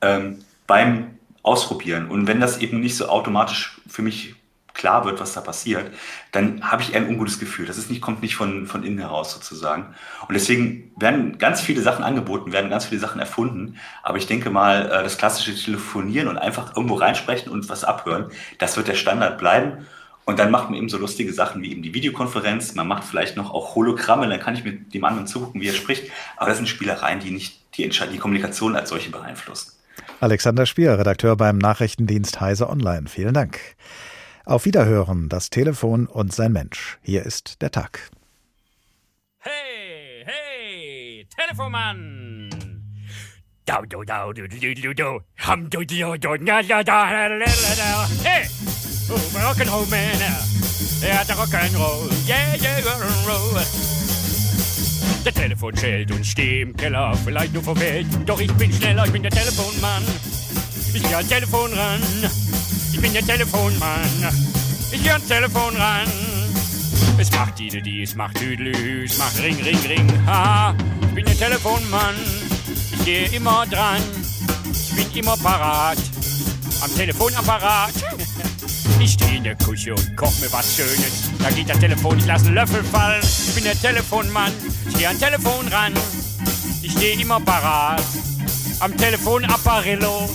ähm, 0.00 0.38
beim 0.66 1.18
Ausprobieren. 1.42 2.08
Und 2.08 2.26
wenn 2.28 2.40
das 2.40 2.58
eben 2.58 2.80
nicht 2.80 2.96
so 2.96 3.08
automatisch 3.08 3.80
für 3.88 4.02
mich 4.02 4.36
klar 4.74 5.04
wird, 5.04 5.20
was 5.20 5.32
da 5.32 5.40
passiert, 5.40 5.90
dann 6.30 6.70
habe 6.70 6.82
ich 6.82 6.94
ein 6.94 7.08
ungutes 7.08 7.40
Gefühl. 7.40 7.66
Das 7.66 7.78
ist 7.78 7.90
nicht, 7.90 8.00
kommt 8.00 8.22
nicht 8.22 8.36
von, 8.36 8.66
von 8.66 8.84
innen 8.84 8.98
heraus 8.98 9.32
sozusagen. 9.32 9.94
Und 10.28 10.34
deswegen 10.34 10.92
werden 10.96 11.38
ganz 11.38 11.60
viele 11.60 11.82
Sachen 11.82 12.04
angeboten, 12.04 12.52
werden 12.52 12.70
ganz 12.70 12.84
viele 12.84 13.00
Sachen 13.00 13.20
erfunden. 13.20 13.76
Aber 14.02 14.18
ich 14.18 14.26
denke 14.26 14.50
mal, 14.50 14.86
äh, 14.86 15.02
das 15.02 15.18
klassische 15.18 15.54
Telefonieren 15.54 16.28
und 16.28 16.38
einfach 16.38 16.76
irgendwo 16.76 16.94
reinsprechen 16.94 17.50
und 17.50 17.68
was 17.68 17.82
abhören, 17.82 18.30
das 18.58 18.76
wird 18.76 18.86
der 18.86 18.94
Standard 18.94 19.38
bleiben. 19.38 19.86
Und 20.26 20.40
dann 20.40 20.50
macht 20.50 20.70
man 20.70 20.78
eben 20.78 20.88
so 20.88 20.98
lustige 20.98 21.32
Sachen 21.32 21.62
wie 21.62 21.70
eben 21.70 21.82
die 21.82 21.94
Videokonferenz. 21.94 22.74
Man 22.74 22.88
macht 22.88 23.04
vielleicht 23.04 23.36
noch 23.36 23.54
auch 23.54 23.76
Hologramme, 23.76 24.28
dann 24.28 24.40
kann 24.40 24.54
ich 24.54 24.64
mit 24.64 24.92
dem 24.92 25.04
anderen 25.04 25.28
zugucken, 25.28 25.60
wie 25.60 25.68
er 25.68 25.72
spricht. 25.72 26.10
Aber 26.36 26.48
das 26.48 26.58
sind 26.58 26.66
Spielereien, 26.66 27.20
die 27.20 27.30
nicht 27.30 27.60
die, 27.76 27.88
die 27.88 28.18
Kommunikation 28.18 28.74
als 28.74 28.88
solche 28.90 29.10
beeinflussen. 29.10 29.72
Alexander 30.18 30.66
Spier, 30.66 30.98
Redakteur 30.98 31.36
beim 31.36 31.58
Nachrichtendienst 31.58 32.40
Heise 32.40 32.68
Online. 32.68 33.06
Vielen 33.06 33.34
Dank. 33.34 33.60
Auf 34.44 34.64
Wiederhören, 34.64 35.28
das 35.28 35.48
Telefon 35.48 36.06
und 36.06 36.32
sein 36.32 36.52
Mensch. 36.52 36.98
Hier 37.02 37.24
ist 37.24 37.62
der 37.62 37.70
Tag. 37.70 38.10
Hey, 39.38 40.24
hey, 40.24 41.28
Telefonmann! 41.36 42.50
Dau, 43.64 43.82
dau, 43.88 44.02
dau, 44.02 44.32
du, 44.32 44.48
du, 44.48 44.74
du, 44.74 44.94
du, 44.94 45.20
hum, 45.46 45.70
du, 45.70 45.84
du, 45.84 46.18
du, 46.18 46.36
na, 46.40 46.62
da, 46.62 46.82
da, 46.82 47.06
hey! 48.24 48.48
Oh, 49.08 49.14
Rock'n'Roll-Man, 49.38 50.20
er 51.00 51.18
hat 51.20 51.30
Rock'n'Roll, 51.30 52.10
yeah, 52.26 52.56
yeah, 52.60 52.78
Rock'n'Roll. 52.80 53.62
Der 55.24 55.32
Telefon 55.32 55.76
schellt 55.76 56.10
und 56.10 56.26
steh 56.26 56.62
im 56.62 56.76
Keller, 56.76 57.16
vielleicht 57.24 57.52
nur 57.52 57.62
vor 57.62 57.78
Welt. 57.78 58.06
Doch 58.26 58.40
ich 58.40 58.52
bin 58.54 58.72
schneller, 58.72 59.04
ich 59.04 59.12
bin 59.12 59.22
der 59.22 59.30
Telefonmann. 59.30 60.02
Ich 60.92 61.02
geh 61.02 61.14
ans 61.14 61.28
Telefon 61.28 61.72
ran, 61.72 62.00
ich 62.92 63.00
bin 63.00 63.12
der 63.12 63.24
Telefonmann. 63.24 64.10
Ich 64.90 65.02
geh 65.02 65.10
ans 65.10 65.26
Telefon 65.26 65.76
ran. 65.76 66.08
Es 67.18 67.30
macht 67.30 67.58
die, 67.60 67.80
die, 67.80 68.02
es 68.02 68.14
macht 68.16 68.40
Düdelü, 68.40 69.04
es 69.04 69.18
macht 69.18 69.40
Ring, 69.40 69.62
Ring, 69.62 69.78
Ring, 69.86 70.26
ha. 70.26 70.74
Ich 71.02 71.14
bin 71.14 71.24
der 71.24 71.38
Telefonmann, 71.38 72.16
ich 72.92 73.04
gehe 73.04 73.28
immer 73.28 73.66
dran. 73.66 74.02
Ich 74.72 74.96
bin 74.96 75.20
immer 75.20 75.36
parat, 75.36 75.98
am 76.82 76.94
Telefonapparat. 76.96 77.94
Ich 79.00 79.12
stehe 79.12 79.36
in 79.36 79.44
der 79.44 79.56
Küche 79.56 79.94
und 79.94 80.16
koch 80.16 80.32
mir 80.40 80.52
was 80.52 80.76
Schönes. 80.76 81.30
Da 81.38 81.50
geht 81.50 81.68
das 81.68 81.78
Telefon, 81.78 82.18
ich 82.18 82.26
lasse 82.26 82.46
einen 82.46 82.54
Löffel 82.54 82.82
fallen. 82.82 83.22
Ich 83.22 83.54
bin 83.54 83.64
der 83.64 83.80
Telefonmann, 83.80 84.52
ich 84.88 84.98
gehe 84.98 85.08
an 85.08 85.18
Telefon 85.18 85.68
ran. 85.68 85.94
Ich 86.82 86.92
stehe 86.92 87.20
immer 87.20 87.40
parat. 87.40 88.02
Am 88.80 88.96
Telefonapparillo. 88.96 90.28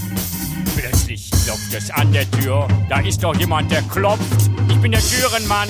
Plötzlich 0.76 1.12
Plötzlich 1.12 1.32
klopft 1.43 1.74
es 1.74 1.91
an 1.91 2.12
der 2.14 2.30
Tür. 2.32 2.68
Da 2.88 2.99
ist 3.01 3.22
doch 3.22 3.36
jemand, 3.36 3.70
der 3.72 3.82
klopft. 3.84 4.49
Ich 4.70 4.78
bin 4.78 4.91
der 4.91 5.01
Türenmann. 5.01 5.68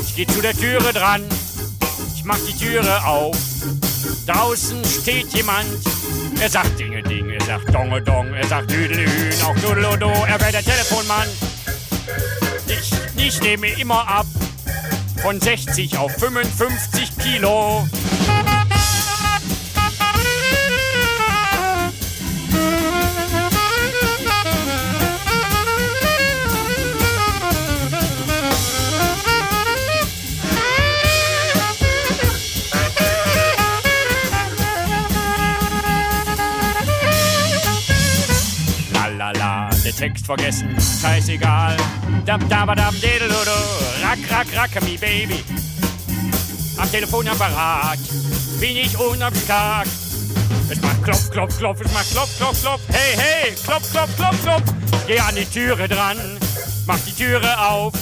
Ich 0.00 0.14
gehe 0.14 0.26
zu 0.26 0.42
der 0.42 0.52
Türe 0.54 0.92
dran. 0.92 1.22
Ich 2.14 2.24
mach 2.24 2.38
die 2.46 2.52
Türe 2.52 3.04
auf. 3.06 3.36
Draußen 4.26 4.84
steht 4.84 5.32
jemand. 5.32 5.66
Er 6.40 6.50
sagt 6.50 6.78
Dinge, 6.78 7.02
Dinge. 7.02 7.34
Er 7.34 7.44
sagt 7.44 7.74
Donge, 7.74 8.02
Dong. 8.02 8.34
Er 8.34 8.46
sagt 8.46 8.70
Düdelhühn. 8.70 9.32
Auch 9.44 9.56
Dudelodo. 9.56 10.10
Er 10.26 10.38
wäre 10.38 10.52
der 10.52 10.64
Telefonmann. 10.64 11.28
Ich, 12.66 12.92
ich 13.16 13.40
nehme 13.40 13.68
immer 13.78 14.06
ab. 14.08 14.26
Von 15.22 15.40
60 15.40 15.98
auf 15.98 16.12
55 16.12 17.18
Kilo. 17.18 17.86
Text 39.98 40.26
vergessen, 40.26 40.76
scheißegal. 40.78 41.76
Dab, 42.24 42.48
dab, 42.48 42.76
dab, 42.76 42.94
dedeludu, 43.00 43.50
rack, 44.00 44.18
rack, 44.30 44.46
rack, 44.54 44.82
me 44.82 44.96
baby. 44.96 45.42
Am 46.76 46.88
Telefonapparat 46.88 47.98
bin 48.60 48.76
ich 48.76 48.96
unaufstark. 48.96 49.88
Es 50.70 50.80
macht 50.80 51.02
klopf, 51.02 51.30
klopf, 51.30 51.58
klopf, 51.58 51.80
es 51.80 51.92
macht 51.92 52.12
klopf, 52.12 52.38
klopf, 52.38 52.60
klopf. 52.62 52.80
Hey, 52.92 53.16
hey, 53.16 53.54
klopf, 53.64 53.90
klopf, 53.90 54.16
klopf, 54.16 54.42
klopf. 54.44 54.72
Geh 55.08 55.18
an 55.18 55.34
die 55.34 55.44
Türe 55.44 55.88
dran, 55.88 56.16
mach 56.86 57.00
die 57.00 57.12
Türe 57.12 57.58
auf. 57.58 57.92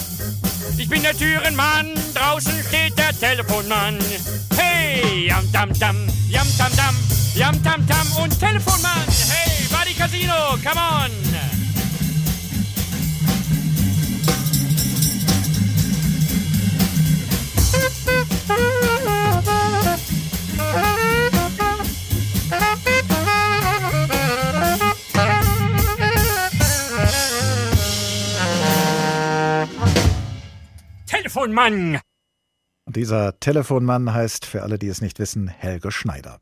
Ich 0.77 0.87
bin 0.87 1.01
der 1.01 1.17
Türenmann, 1.17 1.95
draußen 2.13 2.63
steht 2.67 2.95
der 2.95 3.17
Telefonmann. 3.19 3.97
Hey, 4.55 5.29
jam, 5.29 5.51
dam, 5.51 5.73
dam, 5.79 5.95
jam, 6.29 6.47
tam, 6.59 6.71
dam, 6.75 6.95
jam, 7.33 7.63
tam, 7.63 7.87
tam 7.87 8.23
und 8.23 8.39
Telefonmann. 8.39 9.01
Hey, 9.29 9.65
Body 9.71 9.95
Casino, 9.95 10.59
come 10.63 10.79
on. 10.79 11.56
Telefonmann. 31.37 31.99
Dieser 32.87 33.39
Telefonmann 33.39 34.11
heißt 34.11 34.43
für 34.43 34.63
alle, 34.63 34.79
die 34.79 34.87
es 34.87 35.01
nicht 35.01 35.19
wissen, 35.19 35.47
Helge 35.47 35.91
Schneider. 35.91 36.39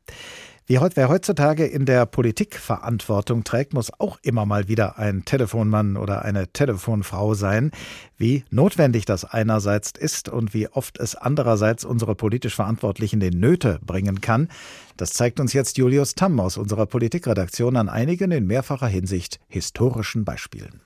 Wie 0.64 0.78
heut, 0.78 0.96
wer 0.96 1.10
heutzutage 1.10 1.66
in 1.66 1.84
der 1.84 2.06
Politik 2.06 2.56
Verantwortung 2.56 3.44
trägt, 3.44 3.74
muss 3.74 3.92
auch 4.00 4.18
immer 4.22 4.46
mal 4.46 4.68
wieder 4.68 4.98
ein 4.98 5.26
Telefonmann 5.26 5.98
oder 5.98 6.24
eine 6.24 6.50
Telefonfrau 6.50 7.34
sein. 7.34 7.72
Wie 8.16 8.44
notwendig 8.48 9.04
das 9.04 9.26
einerseits 9.26 9.90
ist 9.90 10.30
und 10.30 10.54
wie 10.54 10.68
oft 10.68 10.98
es 10.98 11.14
andererseits 11.14 11.84
unsere 11.84 12.14
politisch 12.14 12.54
Verantwortlichen 12.54 13.20
in 13.20 13.38
Nöte 13.38 13.78
bringen 13.84 14.22
kann, 14.22 14.48
das 14.96 15.12
zeigt 15.12 15.40
uns 15.40 15.52
jetzt 15.52 15.76
Julius 15.76 16.14
Tamm 16.14 16.40
aus 16.40 16.56
unserer 16.56 16.86
Politikredaktion 16.86 17.76
an 17.76 17.90
einigen 17.90 18.30
in 18.30 18.46
mehrfacher 18.46 18.88
Hinsicht 18.88 19.40
historischen 19.46 20.24
Beispielen. 20.24 20.85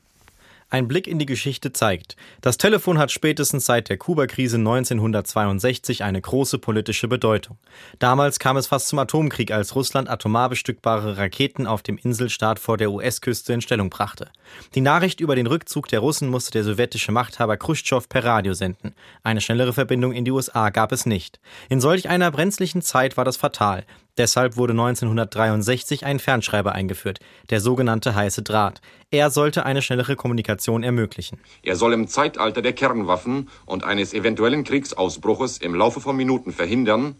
Ein 0.72 0.86
Blick 0.86 1.08
in 1.08 1.18
die 1.18 1.26
Geschichte 1.26 1.72
zeigt, 1.72 2.14
das 2.42 2.56
Telefon 2.56 2.96
hat 2.96 3.10
spätestens 3.10 3.66
seit 3.66 3.88
der 3.88 3.98
Kuba-Krise 3.98 4.56
1962 4.56 6.04
eine 6.04 6.20
große 6.20 6.58
politische 6.58 7.08
Bedeutung. 7.08 7.58
Damals 7.98 8.38
kam 8.38 8.56
es 8.56 8.68
fast 8.68 8.86
zum 8.86 9.00
Atomkrieg, 9.00 9.50
als 9.50 9.74
Russland 9.74 10.08
atomar 10.08 10.48
bestückbare 10.48 11.16
Raketen 11.16 11.66
auf 11.66 11.82
dem 11.82 11.98
Inselstaat 11.98 12.60
vor 12.60 12.76
der 12.76 12.92
US-Küste 12.92 13.52
in 13.52 13.62
Stellung 13.62 13.90
brachte. 13.90 14.28
Die 14.76 14.80
Nachricht 14.80 15.18
über 15.18 15.34
den 15.34 15.48
Rückzug 15.48 15.88
der 15.88 15.98
Russen 15.98 16.28
musste 16.28 16.52
der 16.52 16.62
sowjetische 16.62 17.10
Machthaber 17.10 17.56
Khrushchev 17.56 18.06
per 18.08 18.22
Radio 18.22 18.54
senden. 18.54 18.94
Eine 19.24 19.40
schnellere 19.40 19.72
Verbindung 19.72 20.12
in 20.12 20.24
die 20.24 20.30
USA 20.30 20.70
gab 20.70 20.92
es 20.92 21.04
nicht. 21.04 21.40
In 21.68 21.80
solch 21.80 22.08
einer 22.08 22.30
brenzlichen 22.30 22.80
Zeit 22.80 23.16
war 23.16 23.24
das 23.24 23.36
fatal. 23.36 23.84
Deshalb 24.18 24.56
wurde 24.56 24.72
1963 24.72 26.04
ein 26.04 26.18
Fernschreiber 26.18 26.72
eingeführt, 26.72 27.20
der 27.50 27.61
sogenannte 27.61 28.14
heiße 28.14 28.42
Draht. 28.42 28.80
Er 29.11 29.30
sollte 29.30 29.64
eine 29.64 29.82
schnellere 29.82 30.16
Kommunikation 30.16 30.82
ermöglichen. 30.82 31.38
Er 31.62 31.76
soll 31.76 31.92
im 31.92 32.08
Zeitalter 32.08 32.62
der 32.62 32.72
Kernwaffen 32.72 33.48
und 33.66 33.84
eines 33.84 34.12
eventuellen 34.14 34.64
Kriegsausbruches 34.64 35.58
im 35.58 35.74
Laufe 35.74 36.00
von 36.00 36.16
Minuten 36.16 36.52
verhindern, 36.52 37.16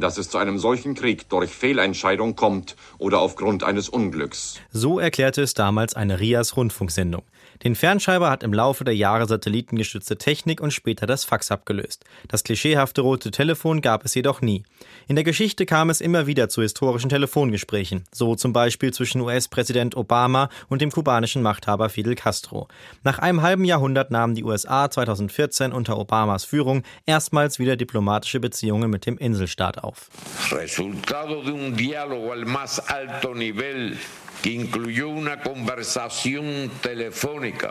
dass 0.00 0.18
es 0.18 0.30
zu 0.30 0.38
einem 0.38 0.58
solchen 0.58 0.94
Krieg 0.94 1.28
durch 1.28 1.50
Fehlentscheidung 1.50 2.36
kommt 2.36 2.76
oder 2.98 3.20
aufgrund 3.20 3.64
eines 3.64 3.88
Unglücks. 3.88 4.60
So 4.70 4.98
erklärte 4.98 5.42
es 5.42 5.54
damals 5.54 5.94
eine 5.94 6.20
RIAS 6.20 6.56
Rundfunksendung. 6.56 7.22
Den 7.64 7.74
Fernschreiber 7.74 8.30
hat 8.30 8.42
im 8.42 8.52
Laufe 8.52 8.84
der 8.84 8.94
Jahre 8.94 9.26
satellitengestützte 9.26 10.18
Technik 10.18 10.60
und 10.60 10.72
später 10.72 11.06
das 11.06 11.24
Fax 11.24 11.50
abgelöst. 11.50 12.04
Das 12.28 12.44
klischeehafte 12.44 13.00
rote 13.00 13.30
Telefon 13.30 13.80
gab 13.80 14.04
es 14.04 14.14
jedoch 14.14 14.40
nie. 14.40 14.64
In 15.08 15.16
der 15.16 15.24
Geschichte 15.24 15.66
kam 15.66 15.90
es 15.90 16.00
immer 16.00 16.26
wieder 16.26 16.48
zu 16.48 16.62
historischen 16.62 17.08
Telefongesprächen, 17.08 18.04
so 18.12 18.34
zum 18.34 18.52
Beispiel 18.52 18.92
zwischen 18.92 19.20
US-Präsident 19.20 19.96
Obama 19.96 20.48
und 20.68 20.82
dem 20.82 20.90
kubanischen 20.90 21.42
Machthaber 21.42 21.88
Fidel 21.88 22.14
Castro. 22.14 22.68
Nach 23.02 23.18
einem 23.18 23.42
halben 23.42 23.64
Jahrhundert 23.64 24.10
nahmen 24.10 24.34
die 24.34 24.44
USA 24.44 24.90
2014 24.90 25.72
unter 25.72 25.98
Obamas 25.98 26.44
Führung 26.44 26.82
erstmals 27.06 27.58
wieder 27.58 27.76
diplomatische 27.76 28.40
Beziehungen 28.40 28.90
mit 28.90 29.06
dem 29.06 29.18
Inselstaat 29.18 29.82
auf. 29.82 30.10
Resultado 30.52 31.42
de 31.42 31.52
un 31.52 31.76
diálogo 31.76 32.32
al 32.32 32.44
más 32.44 32.78
alto 32.78 33.34
nivel 33.34 33.96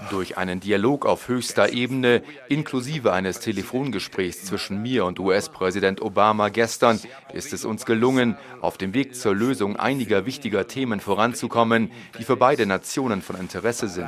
durch 0.10 0.38
einen 0.38 0.60
Dialog 0.60 1.06
auf 1.06 1.28
höchster 1.28 1.74
Ebene, 1.74 2.22
inklusive 2.50 3.14
eines 3.14 3.40
Telefongesprächs 3.40 4.46
zwischen 4.46 4.82
mir 4.82 5.06
und 5.06 5.20
US-Präsident 5.20 6.02
Obama 6.02 6.50
gestern, 6.50 7.00
ist 7.34 7.54
es 7.54 7.66
uns 7.66 7.86
gelungen, 7.86 8.38
auf 8.62 8.78
dem 8.78 8.94
Weg 8.94 9.16
zur 9.16 9.36
Lösung 9.36 9.76
einiger 9.76 10.26
wichtiger 10.26 10.68
Themen 10.68 11.00
voranzukommen, 11.00 11.92
die 12.18 12.24
für 12.24 12.38
beide 12.38 12.66
Nationen 12.66 13.22
von 13.22 13.36
Interesse 13.36 13.88
sind. 13.88 14.08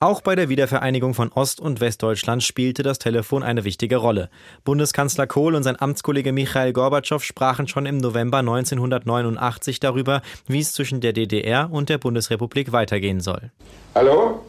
Auch 0.00 0.20
bei 0.20 0.34
der 0.34 0.48
Wiedervereinigung 0.48 1.14
von 1.14 1.32
Ost- 1.32 1.60
und 1.60 1.80
Westdeutschland 1.80 2.42
spielte 2.42 2.82
das 2.82 2.98
Telefon 2.98 3.42
eine 3.42 3.64
wichtige 3.64 3.96
Rolle. 3.96 4.30
Bundeskanzler 4.64 5.26
Kohl 5.26 5.54
und 5.54 5.62
sein 5.62 5.80
Amtskollege 5.80 6.32
Michael 6.32 6.72
Gorbatschow 6.72 7.22
sprachen 7.22 7.68
schon 7.68 7.86
im 7.86 7.98
November 7.98 8.38
1989 8.38 9.80
darüber, 9.80 10.22
wie 10.46 10.60
es 10.60 10.72
zwischen 10.72 11.00
der 11.00 11.12
DDR 11.12 11.70
und 11.70 11.88
der 11.88 11.98
Bundesrepublik 11.98 12.72
weitergehen 12.72 13.20
soll. 13.20 13.50
Hallo? 13.96 14.40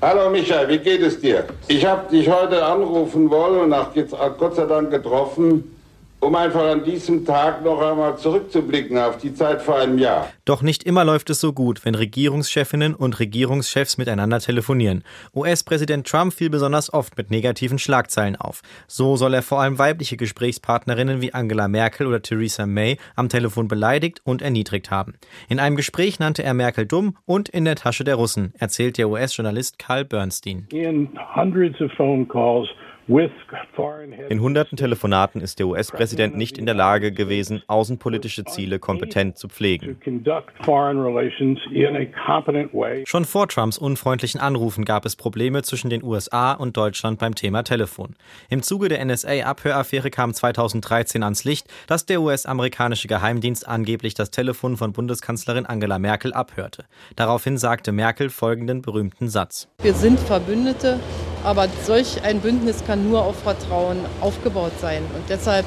Hallo 0.00 0.30
Michael, 0.30 0.66
wie 0.66 0.78
geht 0.78 1.02
es 1.02 1.20
dir? 1.20 1.44
Ich 1.68 1.84
habe 1.84 2.08
dich 2.08 2.26
heute 2.26 2.64
anrufen 2.64 3.28
wollen 3.28 3.60
und 3.60 3.68
nach 3.68 3.90
Gott 4.38 4.56
sei 4.56 4.64
Dank 4.64 4.90
getroffen, 4.90 5.73
um 6.24 6.34
einfach 6.34 6.64
an 6.64 6.84
diesem 6.84 7.24
Tag 7.26 7.62
noch 7.62 7.80
einmal 7.80 8.16
zurückzublicken 8.16 8.96
auf 8.96 9.18
die 9.18 9.34
Zeit 9.34 9.60
vor 9.60 9.78
einem 9.78 9.98
Jahr. 9.98 10.28
Doch 10.44 10.62
nicht 10.62 10.84
immer 10.84 11.04
läuft 11.04 11.28
es 11.30 11.40
so 11.40 11.52
gut, 11.52 11.84
wenn 11.84 11.94
Regierungschefinnen 11.94 12.94
und 12.94 13.20
Regierungschefs 13.20 13.98
miteinander 13.98 14.38
telefonieren. 14.38 15.04
US-Präsident 15.34 16.06
Trump 16.06 16.32
fiel 16.32 16.48
besonders 16.48 16.92
oft 16.92 17.16
mit 17.18 17.30
negativen 17.30 17.78
Schlagzeilen 17.78 18.36
auf. 18.36 18.62
So 18.86 19.16
soll 19.16 19.34
er 19.34 19.42
vor 19.42 19.60
allem 19.60 19.78
weibliche 19.78 20.16
Gesprächspartnerinnen 20.16 21.20
wie 21.20 21.34
Angela 21.34 21.68
Merkel 21.68 22.06
oder 22.06 22.22
Theresa 22.22 22.64
May 22.66 22.96
am 23.16 23.28
Telefon 23.28 23.68
beleidigt 23.68 24.20
und 24.24 24.40
erniedrigt 24.40 24.90
haben. 24.90 25.14
In 25.48 25.60
einem 25.60 25.76
Gespräch 25.76 26.18
nannte 26.18 26.42
er 26.42 26.54
Merkel 26.54 26.86
dumm 26.86 27.16
und 27.26 27.50
in 27.50 27.66
der 27.66 27.76
Tasche 27.76 28.04
der 28.04 28.14
Russen, 28.14 28.54
erzählt 28.58 28.96
der 28.96 29.10
US-Journalist 29.10 29.78
Carl 29.78 30.04
Bernstein. 30.04 30.68
In 30.72 31.10
hundreds 31.36 31.80
of 31.82 31.92
phone 31.96 32.26
calls 32.26 32.68
in 33.06 34.40
hunderten 34.40 34.76
Telefonaten 34.76 35.40
ist 35.42 35.58
der 35.58 35.66
US-Präsident 35.66 36.36
nicht 36.36 36.56
in 36.56 36.64
der 36.64 36.74
Lage 36.74 37.12
gewesen, 37.12 37.62
außenpolitische 37.66 38.44
Ziele 38.44 38.78
kompetent 38.78 39.36
zu 39.36 39.48
pflegen. 39.48 39.98
Schon 43.04 43.24
vor 43.24 43.48
Trumps 43.48 43.78
unfreundlichen 43.78 44.40
Anrufen 44.40 44.84
gab 44.84 45.04
es 45.04 45.16
Probleme 45.16 45.62
zwischen 45.62 45.90
den 45.90 46.02
USA 46.02 46.52
und 46.52 46.76
Deutschland 46.76 47.18
beim 47.18 47.34
Thema 47.34 47.62
Telefon. 47.62 48.16
Im 48.48 48.62
Zuge 48.62 48.88
der 48.88 49.04
NSA-Abhöraffäre 49.04 50.10
kam 50.10 50.32
2013 50.32 51.22
ans 51.22 51.44
Licht, 51.44 51.66
dass 51.86 52.06
der 52.06 52.22
US-amerikanische 52.22 53.08
Geheimdienst 53.08 53.68
angeblich 53.68 54.14
das 54.14 54.30
Telefon 54.30 54.76
von 54.76 54.92
Bundeskanzlerin 54.92 55.66
Angela 55.66 55.98
Merkel 55.98 56.32
abhörte. 56.32 56.84
Daraufhin 57.16 57.58
sagte 57.58 57.92
Merkel 57.92 58.30
folgenden 58.30 58.80
berühmten 58.80 59.28
Satz. 59.28 59.68
Wir 59.82 59.94
sind 59.94 60.18
Verbündete, 60.18 61.00
aber 61.42 61.68
solch 61.82 62.22
ein 62.22 62.40
Bündnis 62.40 62.84
kann 62.86 62.93
nur 62.96 63.24
auf 63.24 63.42
Vertrauen 63.42 63.98
aufgebaut 64.20 64.72
sein. 64.80 65.02
Und 65.14 65.28
deshalb 65.28 65.66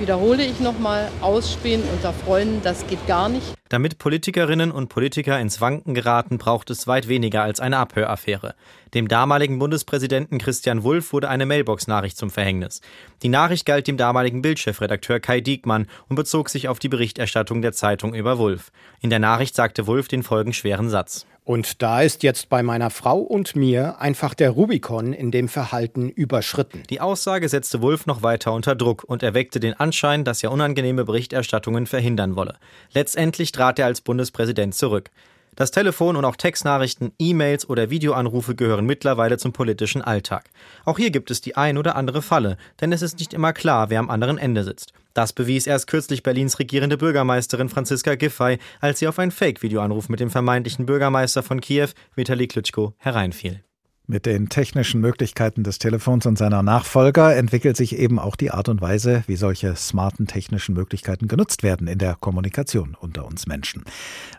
wiederhole 0.00 0.44
ich 0.44 0.60
nochmal, 0.60 1.08
Ausspähen 1.20 1.82
unter 1.92 2.12
Freunden, 2.12 2.60
das 2.62 2.86
geht 2.86 3.06
gar 3.06 3.28
nicht. 3.28 3.54
Damit 3.68 3.98
Politikerinnen 3.98 4.70
und 4.70 4.88
Politiker 4.88 5.38
ins 5.38 5.60
Wanken 5.60 5.92
geraten, 5.92 6.38
braucht 6.38 6.70
es 6.70 6.86
weit 6.86 7.08
weniger 7.08 7.42
als 7.42 7.60
eine 7.60 7.76
Abhöraffäre. 7.78 8.54
Dem 8.94 9.08
damaligen 9.08 9.58
Bundespräsidenten 9.58 10.38
Christian 10.38 10.82
Wulff 10.84 11.12
wurde 11.12 11.28
eine 11.28 11.44
Mailbox-Nachricht 11.44 12.16
zum 12.16 12.30
Verhängnis. 12.30 12.80
Die 13.22 13.28
Nachricht 13.28 13.66
galt 13.66 13.86
dem 13.86 13.98
damaligen 13.98 14.40
Bildchefredakteur 14.40 15.20
Kai 15.20 15.40
Diekmann 15.40 15.86
und 16.08 16.16
bezog 16.16 16.48
sich 16.48 16.68
auf 16.68 16.78
die 16.78 16.88
Berichterstattung 16.88 17.60
der 17.60 17.72
Zeitung 17.72 18.14
über 18.14 18.38
Wulff. 18.38 18.72
In 19.00 19.10
der 19.10 19.18
Nachricht 19.18 19.54
sagte 19.54 19.86
Wulff 19.86 20.08
den 20.08 20.22
folgenschweren 20.22 20.88
Satz. 20.88 21.26
Und 21.48 21.80
da 21.80 22.02
ist 22.02 22.24
jetzt 22.24 22.50
bei 22.50 22.62
meiner 22.62 22.90
Frau 22.90 23.20
und 23.20 23.56
mir 23.56 24.02
einfach 24.02 24.34
der 24.34 24.50
Rubikon 24.50 25.14
in 25.14 25.30
dem 25.30 25.48
Verhalten 25.48 26.10
überschritten. 26.10 26.82
Die 26.90 27.00
Aussage 27.00 27.48
setzte 27.48 27.80
Wulff 27.80 28.04
noch 28.04 28.22
weiter 28.22 28.52
unter 28.52 28.74
Druck 28.74 29.02
und 29.04 29.22
erweckte 29.22 29.58
den 29.58 29.72
Anschein, 29.72 30.24
dass 30.24 30.42
er 30.42 30.52
unangenehme 30.52 31.06
Berichterstattungen 31.06 31.86
verhindern 31.86 32.36
wolle. 32.36 32.56
Letztendlich 32.92 33.50
trat 33.50 33.78
er 33.78 33.86
als 33.86 34.02
Bundespräsident 34.02 34.74
zurück. 34.74 35.10
Das 35.58 35.72
Telefon 35.72 36.14
und 36.14 36.24
auch 36.24 36.36
Textnachrichten, 36.36 37.10
E-Mails 37.18 37.68
oder 37.68 37.90
Videoanrufe 37.90 38.54
gehören 38.54 38.86
mittlerweile 38.86 39.38
zum 39.38 39.52
politischen 39.52 40.02
Alltag. 40.02 40.50
Auch 40.84 40.98
hier 40.98 41.10
gibt 41.10 41.32
es 41.32 41.40
die 41.40 41.56
ein 41.56 41.78
oder 41.78 41.96
andere 41.96 42.22
Falle, 42.22 42.56
denn 42.80 42.92
es 42.92 43.02
ist 43.02 43.18
nicht 43.18 43.34
immer 43.34 43.52
klar, 43.52 43.90
wer 43.90 43.98
am 43.98 44.08
anderen 44.08 44.38
Ende 44.38 44.62
sitzt. 44.62 44.92
Das 45.14 45.32
bewies 45.32 45.66
erst 45.66 45.88
kürzlich 45.88 46.22
Berlins 46.22 46.60
regierende 46.60 46.96
Bürgermeisterin 46.96 47.68
Franziska 47.68 48.14
Giffey, 48.14 48.60
als 48.80 49.00
sie 49.00 49.08
auf 49.08 49.18
einen 49.18 49.32
Fake-Videoanruf 49.32 50.08
mit 50.08 50.20
dem 50.20 50.30
vermeintlichen 50.30 50.86
Bürgermeister 50.86 51.42
von 51.42 51.60
Kiew, 51.60 51.88
Vitali 52.14 52.46
Klitschko, 52.46 52.94
hereinfiel. 52.98 53.64
Mit 54.10 54.24
den 54.24 54.48
technischen 54.48 55.02
Möglichkeiten 55.02 55.64
des 55.64 55.78
Telefons 55.78 56.24
und 56.24 56.38
seiner 56.38 56.62
Nachfolger 56.62 57.36
entwickelt 57.36 57.76
sich 57.76 57.98
eben 57.98 58.18
auch 58.18 58.36
die 58.36 58.50
Art 58.50 58.70
und 58.70 58.80
Weise, 58.80 59.22
wie 59.26 59.36
solche 59.36 59.76
smarten 59.76 60.26
technischen 60.26 60.74
Möglichkeiten 60.74 61.28
genutzt 61.28 61.62
werden 61.62 61.86
in 61.88 61.98
der 61.98 62.14
Kommunikation 62.14 62.96
unter 62.98 63.26
uns 63.26 63.46
Menschen. 63.46 63.84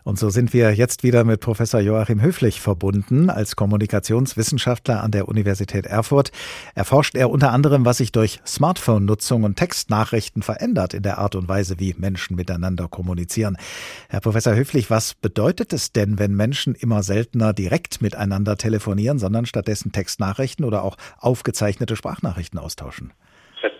Und 0.02 0.18
so 0.18 0.28
sind 0.28 0.52
wir 0.52 0.74
jetzt 0.74 1.04
wieder 1.04 1.22
mit 1.22 1.38
Professor 1.38 1.78
Joachim 1.78 2.20
Höflich 2.20 2.60
verbunden. 2.60 3.30
Als 3.30 3.54
Kommunikationswissenschaftler 3.54 5.04
an 5.04 5.12
der 5.12 5.28
Universität 5.28 5.86
Erfurt 5.86 6.32
erforscht 6.74 7.14
er 7.14 7.30
unter 7.30 7.52
anderem, 7.52 7.84
was 7.84 7.98
sich 7.98 8.10
durch 8.10 8.40
Smartphone-Nutzung 8.44 9.44
und 9.44 9.54
Textnachrichten 9.54 10.42
verändert 10.42 10.94
in 10.94 11.04
der 11.04 11.18
Art 11.18 11.36
und 11.36 11.46
Weise, 11.46 11.78
wie 11.78 11.94
Menschen 11.96 12.34
miteinander 12.34 12.88
kommunizieren. 12.88 13.56
Herr 14.08 14.20
Professor 14.20 14.56
Höflich, 14.56 14.90
was 14.90 15.14
bedeutet 15.14 15.72
es 15.72 15.92
denn, 15.92 16.18
wenn 16.18 16.34
Menschen 16.34 16.74
immer 16.74 17.04
seltener 17.04 17.52
direkt 17.52 18.02
miteinander 18.02 18.56
telefonieren, 18.56 19.20
sondern 19.20 19.46
statt 19.46 19.59
stattdessen 19.60 19.92
Textnachrichten 19.92 20.64
oder 20.64 20.82
auch 20.84 20.96
aufgezeichnete 21.20 21.94
Sprachnachrichten 21.94 22.58
austauschen? 22.58 23.12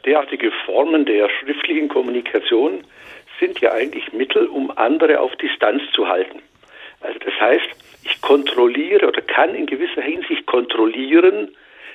Derartige 0.05 0.51
Formen 0.67 1.07
der 1.07 1.29
schriftlichen 1.29 1.89
Kommunikation 1.89 2.85
sind 3.39 3.61
ja 3.61 3.73
eigentlich 3.73 4.13
Mittel, 4.13 4.47
um 4.47 4.71
andere 4.77 5.21
auf 5.21 5.35
Distanz 5.37 5.83
zu 5.95 6.07
halten. 6.09 6.41
Also 7.01 7.19
das 7.21 7.35
heißt, 7.41 7.69
ich 8.05 8.21
kontrolliere 8.21 9.09
oder 9.09 9.23
kann 9.23 9.55
in 9.55 9.67
gewisser 9.67 10.03
Hinsicht 10.03 10.47
kontrollieren, 10.47 11.55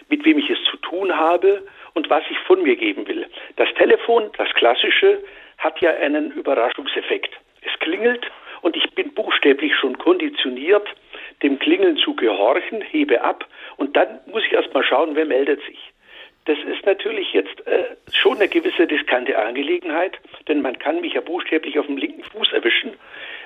mit 0.10 0.24
wem 0.26 0.40
ich 0.40 0.50
es 0.50 0.58
zu 0.70 0.78
tun 0.78 1.16
habe 1.16 1.64
und 1.94 2.10
was 2.10 2.24
ich 2.30 2.40
von 2.40 2.64
mir 2.64 2.76
geben 2.76 3.08
will. 3.08 3.28
Das 3.58 3.68
Telefon, 3.78 4.30
das 4.38 4.50
klassische, 4.54 5.22
hat 5.58 5.80
ja 5.82 5.92
einen 5.92 6.32
Überraschungseffekt. 6.32 7.32
Es 7.62 7.78
klingelt 7.80 8.26
und 8.62 8.76
ich 8.76 8.90
bin 8.92 9.14
buchstäblich 9.14 9.76
schon 9.76 9.98
konditioniert, 9.98 10.88
dem 11.44 11.60
Klingeln 11.60 11.98
zu 11.98 12.16
gehorchen, 12.16 12.82
hebe 12.82 13.22
ab 13.22 13.46
und 13.78 13.96
dann 13.96 14.20
muss 14.28 14.44
ich 14.46 14.54
erst 14.54 14.74
mal 14.74 14.84
schauen, 14.84 15.16
wer 15.16 15.26
meldet 15.26 15.62
sich. 15.66 15.80
Das 16.46 16.58
ist 16.60 16.86
natürlich 16.86 17.34
jetzt 17.34 17.66
äh, 17.66 17.96
schon 18.14 18.36
eine 18.38 18.48
gewisse 18.48 18.90
riskante 18.90 19.38
Angelegenheit, 19.38 20.18
denn 20.48 20.62
man 20.62 20.78
kann 20.78 21.02
mich 21.02 21.14
ja 21.14 21.22
buchstäblich 21.22 21.80
auf 21.80 21.88
dem 21.88 21.98
linken 21.98 22.24
Fuß 22.24 22.54
erwischen. 22.54 22.94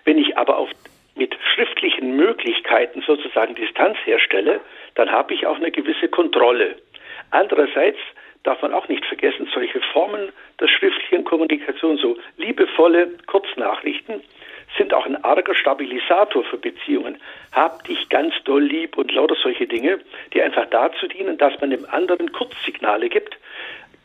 Wenn 0.04 0.18
ich 0.18 0.38
aber 0.38 0.58
auf, 0.58 0.70
mit 1.16 1.36
schriftlichen 1.54 2.16
Möglichkeiten 2.18 3.02
sozusagen 3.02 3.56
Distanz 3.56 3.98
herstelle, 4.06 4.60
dann 4.96 5.12
habe 5.12 5.34
ich 5.34 5.46
auch 5.46 5.56
eine 5.56 5.72
gewisse 5.72 6.10
Kontrolle. 6.10 6.76
Andererseits 7.32 8.00
darf 8.44 8.62
man 8.62 8.74
auch 8.74 8.88
nicht 8.90 9.06
vergessen, 9.06 9.48
solche 9.54 9.80
Formen 9.94 10.32
der 10.60 10.68
schriftlichen 10.68 11.24
Kommunikation, 11.24 11.98
so 11.98 12.18
liebevolle 12.38 13.12
Kurznachrichten, 13.28 14.22
sind 14.78 14.94
auch 14.94 15.06
ein 15.06 15.24
arger 15.24 15.56
Stabilisator 15.56 16.44
für 16.44 16.58
Beziehungen. 16.58 17.18
Hab 17.52 17.84
dich 17.86 18.10
ganz 18.10 18.34
doll 18.46 18.64
lieb 18.64 18.98
und 18.98 19.12
lauter 19.12 19.36
solche 19.42 19.68
Dinge, 19.68 20.00
die 20.34 20.42
einfach 20.42 20.68
dazu 20.70 21.08
dienen, 21.08 21.38
dass 21.38 21.60
man 21.60 21.72
dem 21.72 21.86
anderen 21.90 22.32
Kurzsignale 22.32 23.10
gibt. 23.10 23.38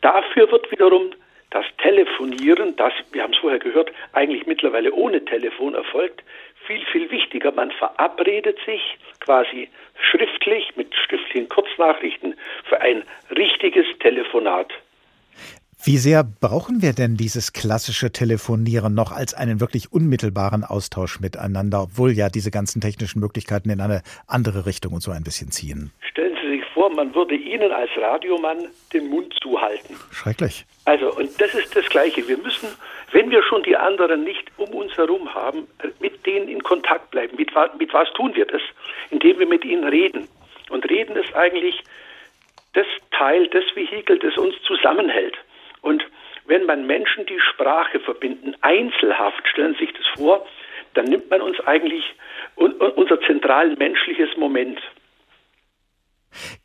Dafür 0.01 0.51
wird 0.51 0.71
wiederum 0.71 1.11
das 1.51 1.65
Telefonieren, 1.77 2.75
das, 2.75 2.93
wir 3.11 3.23
haben 3.23 3.33
es 3.33 3.39
vorher 3.39 3.59
gehört, 3.59 3.91
eigentlich 4.13 4.45
mittlerweile 4.45 4.91
ohne 4.91 5.23
Telefon 5.23 5.73
erfolgt, 5.73 6.23
viel, 6.65 6.83
viel 6.91 7.09
wichtiger. 7.11 7.51
Man 7.51 7.71
verabredet 7.71 8.57
sich 8.65 8.81
quasi 9.19 9.69
schriftlich 10.11 10.75
mit 10.75 10.93
schriftlichen 10.95 11.47
Kurznachrichten 11.47 12.35
für 12.67 12.81
ein 12.81 13.03
richtiges 13.35 13.85
Telefonat. 13.99 14.73
Wie 15.87 15.97
sehr 15.97 16.23
brauchen 16.23 16.81
wir 16.81 16.93
denn 16.93 17.15
dieses 17.15 17.53
klassische 17.53 18.11
Telefonieren 18.11 18.95
noch 18.95 19.11
als 19.11 19.35
einen 19.35 19.59
wirklich 19.59 19.93
unmittelbaren 19.93 20.63
Austausch 20.63 21.19
miteinander, 21.19 21.83
obwohl 21.83 22.09
ja 22.13 22.29
diese 22.29 22.49
ganzen 22.49 22.81
technischen 22.81 23.19
Möglichkeiten 23.19 23.69
in 23.69 23.79
eine 23.79 24.01
andere 24.25 24.65
Richtung 24.65 24.93
und 24.93 25.01
so 25.01 25.11
ein 25.11 25.23
bisschen 25.23 25.51
ziehen? 25.51 25.91
Stellen 26.09 26.35
Sie 26.41 26.57
sich 26.57 26.65
vor, 26.73 26.89
man 26.89 27.13
würde 27.13 27.35
Ihnen 27.35 27.71
als 27.71 27.91
Radiomann 27.97 28.67
den 28.93 29.09
Mund 29.09 29.35
zuhalten. 29.39 29.95
Schrecklich. 30.11 30.65
Also, 30.85 31.13
und 31.13 31.29
das 31.39 31.53
ist 31.53 31.75
das 31.75 31.85
Gleiche. 31.85 32.27
Wir 32.27 32.39
müssen, 32.39 32.69
wenn 33.11 33.29
wir 33.29 33.43
schon 33.43 33.61
die 33.61 33.77
anderen 33.77 34.23
nicht 34.23 34.49
um 34.57 34.69
uns 34.69 34.97
herum 34.97 35.31
haben, 35.35 35.67
mit 35.99 36.25
denen 36.25 36.47
in 36.47 36.63
Kontakt 36.63 37.11
bleiben. 37.11 37.37
Mit, 37.37 37.51
mit 37.77 37.93
was 37.93 38.11
tun 38.13 38.31
wir 38.33 38.47
das? 38.47 38.61
Indem 39.11 39.37
wir 39.37 39.45
mit 39.45 39.63
ihnen 39.63 39.83
reden. 39.83 40.27
Und 40.71 40.89
reden 40.89 41.15
ist 41.15 41.35
eigentlich 41.35 41.83
das 42.73 42.87
Teil, 43.11 43.47
das 43.49 43.65
Vehikel, 43.75 44.17
das 44.17 44.35
uns 44.35 44.55
zusammenhält. 44.63 45.37
Und 45.85 46.03
wenn 46.47 46.65
man 46.65 46.87
Menschen 46.87 47.27
die 47.27 47.39
Sprache 47.39 47.99
verbinden, 47.99 48.55
einzelhaft, 48.61 49.47
stellen 49.47 49.75
Sie 49.75 49.85
sich 49.85 49.93
das 49.93 50.07
vor, 50.17 50.45
dann 50.95 51.05
nimmt 51.05 51.29
man 51.29 51.41
uns 51.41 51.59
eigentlich 51.61 52.03
unser 52.55 53.21
zentral 53.21 53.75
menschliches 53.75 54.35
Moment. 54.35 54.79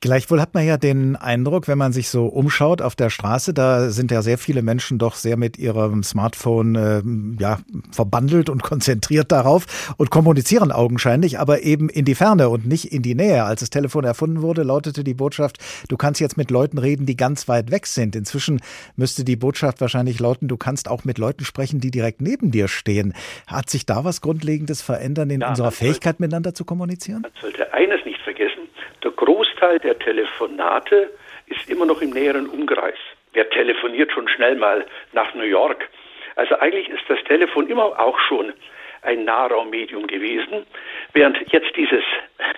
Gleichwohl 0.01 0.41
hat 0.41 0.55
man 0.55 0.67
ja 0.67 0.77
den 0.77 1.17
Eindruck, 1.17 1.69
wenn 1.69 1.79
man 1.79 1.93
sich 1.93 2.09
so 2.09 2.27
umschaut 2.27 2.83
auf 2.83 2.95
der 2.97 3.11
Straße, 3.11 3.55
da 3.55 3.91
sind 3.91 4.11
ja 4.11 4.23
sehr 4.23 4.39
viele 4.39 4.63
Menschen 4.63 4.99
doch 4.99 5.15
sehr 5.15 5.37
mit 5.37 5.59
ihrem 5.59 6.03
Smartphone 6.03 6.75
äh, 6.75 7.03
ja, 7.41 7.59
verbandelt 7.91 8.49
und 8.49 8.63
konzentriert 8.71 9.33
darauf 9.33 9.95
und 9.97 10.11
kommunizieren 10.11 10.73
augenscheinlich, 10.73 11.39
aber 11.39 11.63
eben 11.63 11.89
in 11.89 12.05
die 12.05 12.15
Ferne 12.15 12.49
und 12.49 12.67
nicht 12.67 12.93
in 12.93 13.03
die 13.03 13.15
Nähe. 13.15 13.45
Als 13.45 13.61
das 13.61 13.71
Telefon 13.71 14.05
erfunden 14.05 14.43
wurde, 14.43 14.63
lautete 14.63 15.05
die 15.05 15.15
Botschaft, 15.15 15.59
du 15.89 15.97
kannst 15.97 16.21
jetzt 16.21 16.37
mit 16.37 16.51
Leuten 16.51 16.79
reden, 16.79 17.07
die 17.07 17.17
ganz 17.17 17.49
weit 17.49 17.71
weg 17.71 17.87
sind. 17.87 18.17
Inzwischen 18.17 18.61
müsste 18.97 19.25
die 19.25 19.37
Botschaft 19.37 19.81
wahrscheinlich 19.81 20.19
lauten, 20.21 20.49
du 20.49 20.57
kannst 20.57 20.89
auch 20.89 21.05
mit 21.05 21.19
Leuten 21.19 21.45
sprechen, 21.45 21.81
die 21.81 21.91
direkt 21.91 22.21
neben 22.21 22.51
dir 22.51 22.69
stehen. 22.69 23.15
Hat 23.47 23.71
sich 23.71 23.87
da 23.87 24.05
was 24.05 24.21
Grundlegendes 24.21 24.83
verändert 24.83 25.31
in 25.31 25.41
ja, 25.41 25.49
unserer 25.49 25.71
Fähigkeit, 25.71 26.17
sollte, 26.17 26.23
miteinander 26.23 26.55
zu 26.55 26.65
kommunizieren? 26.65 27.23
Man 27.23 27.33
sollte 27.41 27.73
eines 27.73 28.05
nicht 28.05 28.21
vergessen, 28.23 28.60
der 29.03 29.11
Großteil 29.13 29.79
der 29.79 29.99
Telefonate 29.99 31.11
ist 31.47 31.69
immer 31.69 31.87
noch 31.87 32.01
im 32.03 32.11
näheren 32.11 32.49
Umkreis. 32.49 32.99
Wer 33.33 33.49
telefoniert 33.51 34.13
schon 34.13 34.29
schnell 34.29 34.57
mal 34.57 34.85
nach 35.13 35.35
New 35.35 35.45
York? 35.45 35.89
Also 36.37 36.57
eigentlich 36.59 36.89
ist 36.89 37.03
das 37.09 37.23
Telefon 37.25 37.69
immer 37.69 37.99
auch 37.99 38.19
schon 38.21 38.53
ein 39.03 39.25
Nahraummedium 39.25 40.07
gewesen, 40.07 40.67
während 41.15 41.39
jetzt 41.53 41.75
dieses 41.77 42.05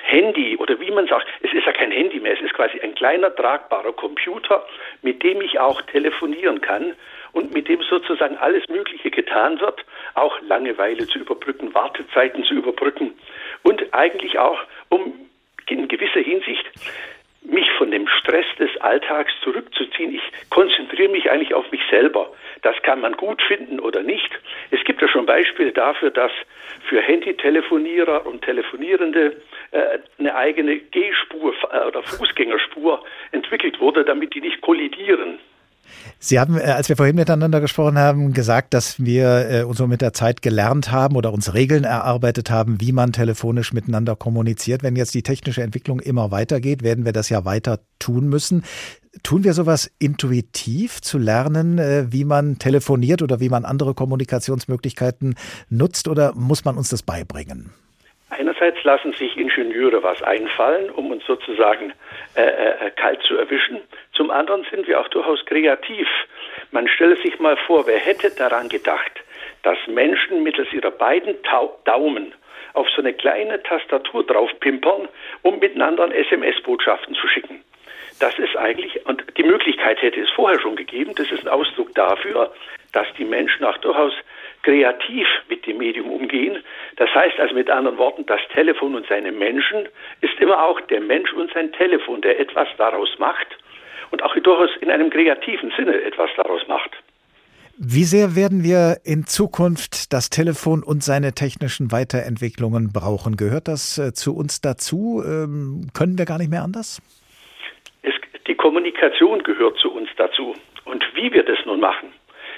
Handy 0.02 0.56
oder 0.56 0.78
wie 0.80 0.90
man 0.90 1.06
sagt, 1.06 1.26
es 1.40 1.52
ist 1.52 1.64
ja 1.66 1.72
kein 1.72 1.92
Handy 1.92 2.18
mehr, 2.18 2.34
es 2.34 2.40
ist 2.40 2.54
quasi 2.54 2.80
ein 2.80 2.94
kleiner 2.94 3.34
tragbarer 3.34 3.92
Computer, 3.92 4.66
mit 5.02 5.22
dem 5.22 5.40
ich 5.40 5.60
auch 5.60 5.80
telefonieren 5.82 6.60
kann 6.60 6.94
und 7.32 7.54
mit 7.54 7.68
dem 7.68 7.80
sozusagen 7.82 8.36
alles 8.38 8.68
Mögliche 8.68 9.10
getan 9.10 9.60
wird, 9.60 9.84
auch 10.14 10.40
Langeweile 10.42 11.06
zu 11.06 11.20
überbrücken, 11.20 11.72
Wartezeiten 11.74 12.44
zu 12.44 12.54
überbrücken 12.54 13.14
und 13.62 13.94
eigentlich 13.94 14.38
auch 14.38 14.60
um 14.88 15.21
in 15.72 15.88
gewisser 15.88 16.20
Hinsicht 16.20 16.70
mich 17.44 17.68
von 17.76 17.90
dem 17.90 18.06
Stress 18.06 18.46
des 18.58 18.70
Alltags 18.80 19.32
zurückzuziehen. 19.42 20.14
Ich 20.14 20.22
konzentriere 20.50 21.10
mich 21.10 21.30
eigentlich 21.30 21.54
auf 21.54 21.70
mich 21.72 21.80
selber. 21.90 22.30
Das 22.62 22.80
kann 22.82 23.00
man 23.00 23.14
gut 23.16 23.42
finden 23.42 23.80
oder 23.80 24.02
nicht. 24.02 24.30
Es 24.70 24.82
gibt 24.84 25.02
ja 25.02 25.08
schon 25.08 25.26
Beispiele 25.26 25.72
dafür, 25.72 26.10
dass 26.10 26.30
für 26.88 27.00
Handytelefonierer 27.00 28.26
und 28.26 28.42
Telefonierende 28.42 29.42
äh, 29.72 29.98
eine 30.18 30.34
eigene 30.36 30.78
Gehspur 30.78 31.54
äh, 31.72 31.86
oder 31.86 32.02
Fußgängerspur 32.02 33.04
entwickelt 33.32 33.80
wurde, 33.80 34.04
damit 34.04 34.34
die 34.34 34.40
nicht 34.40 34.60
kollidieren. 34.60 35.40
Sie 36.18 36.38
haben, 36.38 36.58
äh, 36.58 36.62
als 36.62 36.88
wir 36.88 36.96
vorhin 36.96 37.16
miteinander 37.16 37.60
gesprochen 37.60 37.98
haben, 37.98 38.32
gesagt, 38.32 38.74
dass 38.74 39.04
wir 39.04 39.50
äh, 39.50 39.62
uns 39.64 39.78
so 39.78 39.86
mit 39.86 40.00
der 40.02 40.12
Zeit 40.12 40.42
gelernt 40.42 40.92
haben 40.92 41.16
oder 41.16 41.32
uns 41.32 41.54
Regeln 41.54 41.84
erarbeitet 41.84 42.50
haben, 42.50 42.80
wie 42.80 42.92
man 42.92 43.12
telefonisch 43.12 43.72
miteinander 43.72 44.16
kommuniziert. 44.16 44.82
Wenn 44.82 44.96
jetzt 44.96 45.14
die 45.14 45.22
technische 45.22 45.62
Entwicklung 45.62 46.00
immer 46.00 46.30
weitergeht, 46.30 46.82
werden 46.82 47.04
wir 47.04 47.12
das 47.12 47.28
ja 47.28 47.44
weiter 47.44 47.80
tun 47.98 48.28
müssen. 48.28 48.64
Tun 49.22 49.44
wir 49.44 49.52
sowas 49.52 49.90
intuitiv 49.98 51.00
zu 51.02 51.18
lernen, 51.18 51.78
äh, 51.78 52.06
wie 52.10 52.24
man 52.24 52.58
telefoniert 52.58 53.22
oder 53.22 53.40
wie 53.40 53.48
man 53.48 53.64
andere 53.64 53.94
Kommunikationsmöglichkeiten 53.94 55.34
nutzt 55.68 56.08
oder 56.08 56.32
muss 56.34 56.64
man 56.64 56.76
uns 56.76 56.88
das 56.88 57.02
beibringen? 57.02 57.72
Einerseits 58.30 58.82
lassen 58.84 59.12
sich 59.12 59.36
Ingenieure 59.36 60.02
was 60.02 60.22
einfallen, 60.22 60.88
um 60.90 61.10
uns 61.10 61.22
sozusagen 61.26 61.92
äh, 62.34 62.42
äh, 62.42 62.90
kalt 62.96 63.20
zu 63.28 63.36
erwischen. 63.36 63.80
Zum 64.14 64.30
anderen 64.30 64.66
sind 64.70 64.86
wir 64.86 65.00
auch 65.00 65.08
durchaus 65.08 65.44
kreativ. 65.46 66.06
Man 66.70 66.86
stelle 66.86 67.16
sich 67.16 67.38
mal 67.38 67.56
vor, 67.56 67.86
wer 67.86 67.98
hätte 67.98 68.30
daran 68.30 68.68
gedacht, 68.68 69.12
dass 69.62 69.78
Menschen 69.86 70.42
mittels 70.42 70.72
ihrer 70.72 70.90
beiden 70.90 71.36
Daumen 71.84 72.34
auf 72.74 72.88
so 72.90 73.00
eine 73.02 73.14
kleine 73.14 73.62
Tastatur 73.62 74.24
drauf 74.26 74.50
pimpern, 74.60 75.08
um 75.42 75.58
miteinander 75.58 76.14
SMS-Botschaften 76.14 77.14
zu 77.14 77.26
schicken. 77.28 77.62
Das 78.20 78.38
ist 78.38 78.56
eigentlich, 78.56 79.04
und 79.06 79.24
die 79.36 79.42
Möglichkeit 79.42 80.00
hätte 80.02 80.20
es 80.20 80.30
vorher 80.30 80.60
schon 80.60 80.76
gegeben, 80.76 81.14
das 81.16 81.30
ist 81.30 81.42
ein 81.44 81.48
Ausdruck 81.48 81.94
dafür, 81.94 82.52
dass 82.92 83.06
die 83.18 83.24
Menschen 83.24 83.64
auch 83.64 83.78
durchaus 83.78 84.12
kreativ 84.62 85.26
mit 85.48 85.66
dem 85.66 85.78
Medium 85.78 86.10
umgehen. 86.10 86.62
Das 86.96 87.12
heißt 87.14 87.40
also 87.40 87.54
mit 87.54 87.70
anderen 87.70 87.98
Worten, 87.98 88.26
das 88.26 88.40
Telefon 88.52 88.94
und 88.94 89.06
seine 89.08 89.32
Menschen 89.32 89.88
ist 90.20 90.38
immer 90.38 90.62
auch 90.62 90.80
der 90.82 91.00
Mensch 91.00 91.32
und 91.32 91.52
sein 91.52 91.72
Telefon, 91.72 92.20
der 92.20 92.38
etwas 92.38 92.68
daraus 92.76 93.18
macht 93.18 93.56
und 94.12 94.22
auch 94.22 94.34
durchaus 94.34 94.70
in 94.80 94.90
einem 94.90 95.10
kreativen 95.10 95.72
Sinne 95.76 96.00
etwas 96.02 96.30
daraus 96.36 96.60
macht. 96.68 96.90
Wie 97.78 98.04
sehr 98.04 98.36
werden 98.36 98.62
wir 98.62 98.98
in 99.04 99.24
Zukunft 99.26 100.12
das 100.12 100.28
Telefon 100.28 100.82
und 100.84 101.02
seine 101.02 101.32
technischen 101.32 101.90
Weiterentwicklungen 101.90 102.92
brauchen? 102.92 103.36
Gehört 103.36 103.66
das 103.66 103.98
äh, 103.98 104.12
zu 104.12 104.36
uns 104.36 104.60
dazu? 104.60 105.22
Ähm, 105.24 105.88
können 105.94 106.18
wir 106.18 106.26
gar 106.26 106.38
nicht 106.38 106.50
mehr 106.50 106.62
anders? 106.62 107.00
Es, 108.02 108.12
die 108.46 108.54
Kommunikation 108.54 109.42
gehört 109.42 109.78
zu 109.78 109.90
uns 109.90 110.10
dazu. 110.16 110.54
Und 110.84 111.02
wie 111.14 111.32
wir 111.32 111.44
das 111.44 111.58
nun 111.64 111.80
machen, 111.80 112.12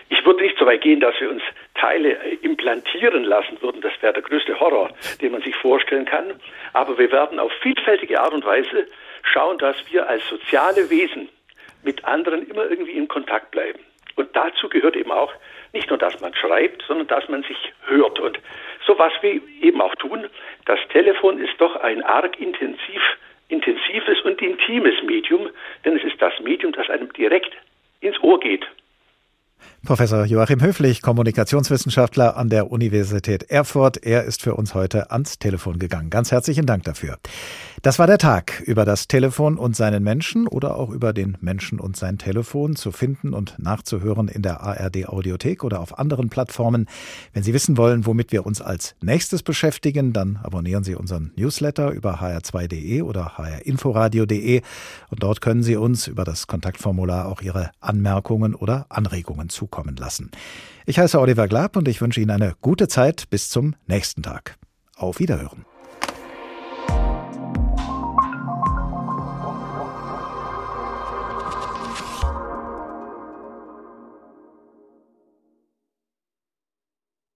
ich 0.09 0.27
würde 0.27 0.43
nicht 0.43 0.59
so 0.59 0.67
weit 0.67 0.83
gehen, 0.83 1.01
dass 1.01 1.15
wir 1.21 1.31
uns 1.31 1.43
Teile 1.75 2.19
äh, 2.19 2.35
implantieren 2.43 3.25
lassen 3.25 3.57
würden. 3.61 3.81
Das 3.81 3.93
wäre 4.01 4.13
der 4.13 4.23
größte 4.23 4.59
Horror, 4.59 4.91
den 5.21 5.33
man 5.33 5.43
sich 5.43 5.55
vorstellen 5.57 6.07
kann. 6.07 6.35
Aber 6.73 6.99
wir 6.99 7.11
werden 7.13 7.39
auf 7.39 7.53
vielfältige 7.63 8.21
Art 8.21 8.35
und 8.35 8.45
Weise 8.45 8.89
schauen, 9.23 9.59
dass 9.59 9.77
wir 9.91 10.09
als 10.09 10.27
soziale 10.29 10.91
Wesen 10.91 11.29
mit 11.85 12.05
anderen 12.05 12.49
immer 12.49 12.65
irgendwie 12.71 12.93
in 12.93 13.09
Kontakt 13.09 13.51
bleiben. 13.51 13.81
Und 14.17 14.35
dazu 14.35 14.69
gehört 14.69 14.97
eben 14.97 15.11
auch 15.11 15.33
nicht 15.73 15.89
nur, 15.91 15.99
dass 15.99 16.21
man 16.21 16.35
schreibt, 16.35 16.83
sondern 16.87 17.09
dass 17.09 17.29
man 17.29 17.43
sich 17.43 17.73
hört. 17.87 18.21
Und 18.21 18.39
so 18.87 18.99
was 18.99 19.13
wir 19.23 19.41
eben 19.61 19.81
auch 19.81 19.95
tun, 19.97 20.27
das 20.67 20.79
Telefon 20.91 21.39
ist 21.39 21.55
doch 21.59 21.77
ein 21.77 22.03
arg 22.03 22.39
intensiv, 22.41 23.03
intensives 23.49 24.21
und 24.23 24.41
intimes 24.41 25.03
Medium, 25.03 25.51
denn 25.85 25.97
es 25.97 26.05
ist 26.05 26.21
das 26.23 26.39
Medium, 26.41 26.73
das 26.73 26.89
einem 26.89 27.13
direkt 27.13 27.53
ins 28.01 28.21
Ohr 28.23 28.39
geht. 28.39 28.67
Professor 29.85 30.25
Joachim 30.25 30.63
Höflich, 30.63 31.03
Kommunikationswissenschaftler 31.03 32.39
an 32.39 32.49
der 32.49 32.71
Universität 32.71 33.51
Erfurt. 33.51 34.03
Er 34.03 34.25
ist 34.25 34.41
für 34.41 34.55
uns 34.55 34.75
heute 34.75 35.11
ans 35.11 35.39
Telefon 35.39 35.79
gegangen. 35.79 36.09
Ganz 36.09 36.33
herzlichen 36.33 36.65
Dank 36.65 36.85
dafür. 36.85 37.19
Das 37.83 37.99
war 37.99 38.07
der 38.07 38.17
Tag 38.17 38.63
über 38.65 38.87
das 38.87 39.09
Telefon 39.09 39.59
und 39.59 39.77
seinen 39.77 40.03
Menschen 40.03 40.47
oder 40.47 40.79
auch 40.79 40.89
über 40.89 41.13
den 41.13 41.37
Menschen 41.43 41.79
und 41.79 41.97
sein 41.97 42.17
Telefon 42.17 42.77
zu 42.77 42.93
finden 42.93 43.35
und 43.35 43.59
nachzuhören 43.59 44.29
in 44.29 44.41
der 44.41 44.63
ARD 44.63 45.07
Audiothek 45.07 45.65
oder 45.65 45.81
auf 45.81 45.99
anderen 45.99 46.31
Plattformen. 46.31 46.87
Wenn 47.35 47.43
Sie 47.43 47.53
wissen 47.53 47.77
wollen, 47.77 48.07
womit 48.07 48.33
wir 48.33 48.47
uns 48.47 48.63
als 48.63 48.95
nächstes 49.03 49.43
beschäftigen, 49.43 50.15
dann 50.15 50.39
abonnieren 50.43 50.83
Sie 50.83 50.95
unseren 50.95 51.33
Newsletter 51.37 51.91
über 51.91 52.23
hr2.de 52.23 53.03
oder 53.03 53.37
hrinforadio.de 53.37 54.63
und 55.11 55.23
dort 55.23 55.43
können 55.43 55.63
Sie 55.63 55.77
uns 55.77 56.07
über 56.07 56.25
das 56.25 56.47
Kontaktformular 56.47 57.29
auch 57.29 57.43
Ihre 57.43 57.71
Anmerkungen 57.81 58.55
oder 58.55 58.87
Anregungen 58.89 59.51
zukommen 59.75 59.97
lassen. 59.97 60.31
Ich 60.87 60.99
heiße 60.99 61.21
Oliver 61.21 61.49
Glab 61.49 61.77
und 61.77 61.89
ich 61.89 62.01
wünsche 62.01 62.21
Ihnen 62.21 62.31
eine 62.31 62.55
gute 62.61 62.89
Zeit 62.89 63.29
bis 63.31 63.49
zum 63.49 63.75
nächsten 63.87 64.23
Tag. 64.23 64.57
Auf 64.97 65.19
Wiederhören. 65.19 65.65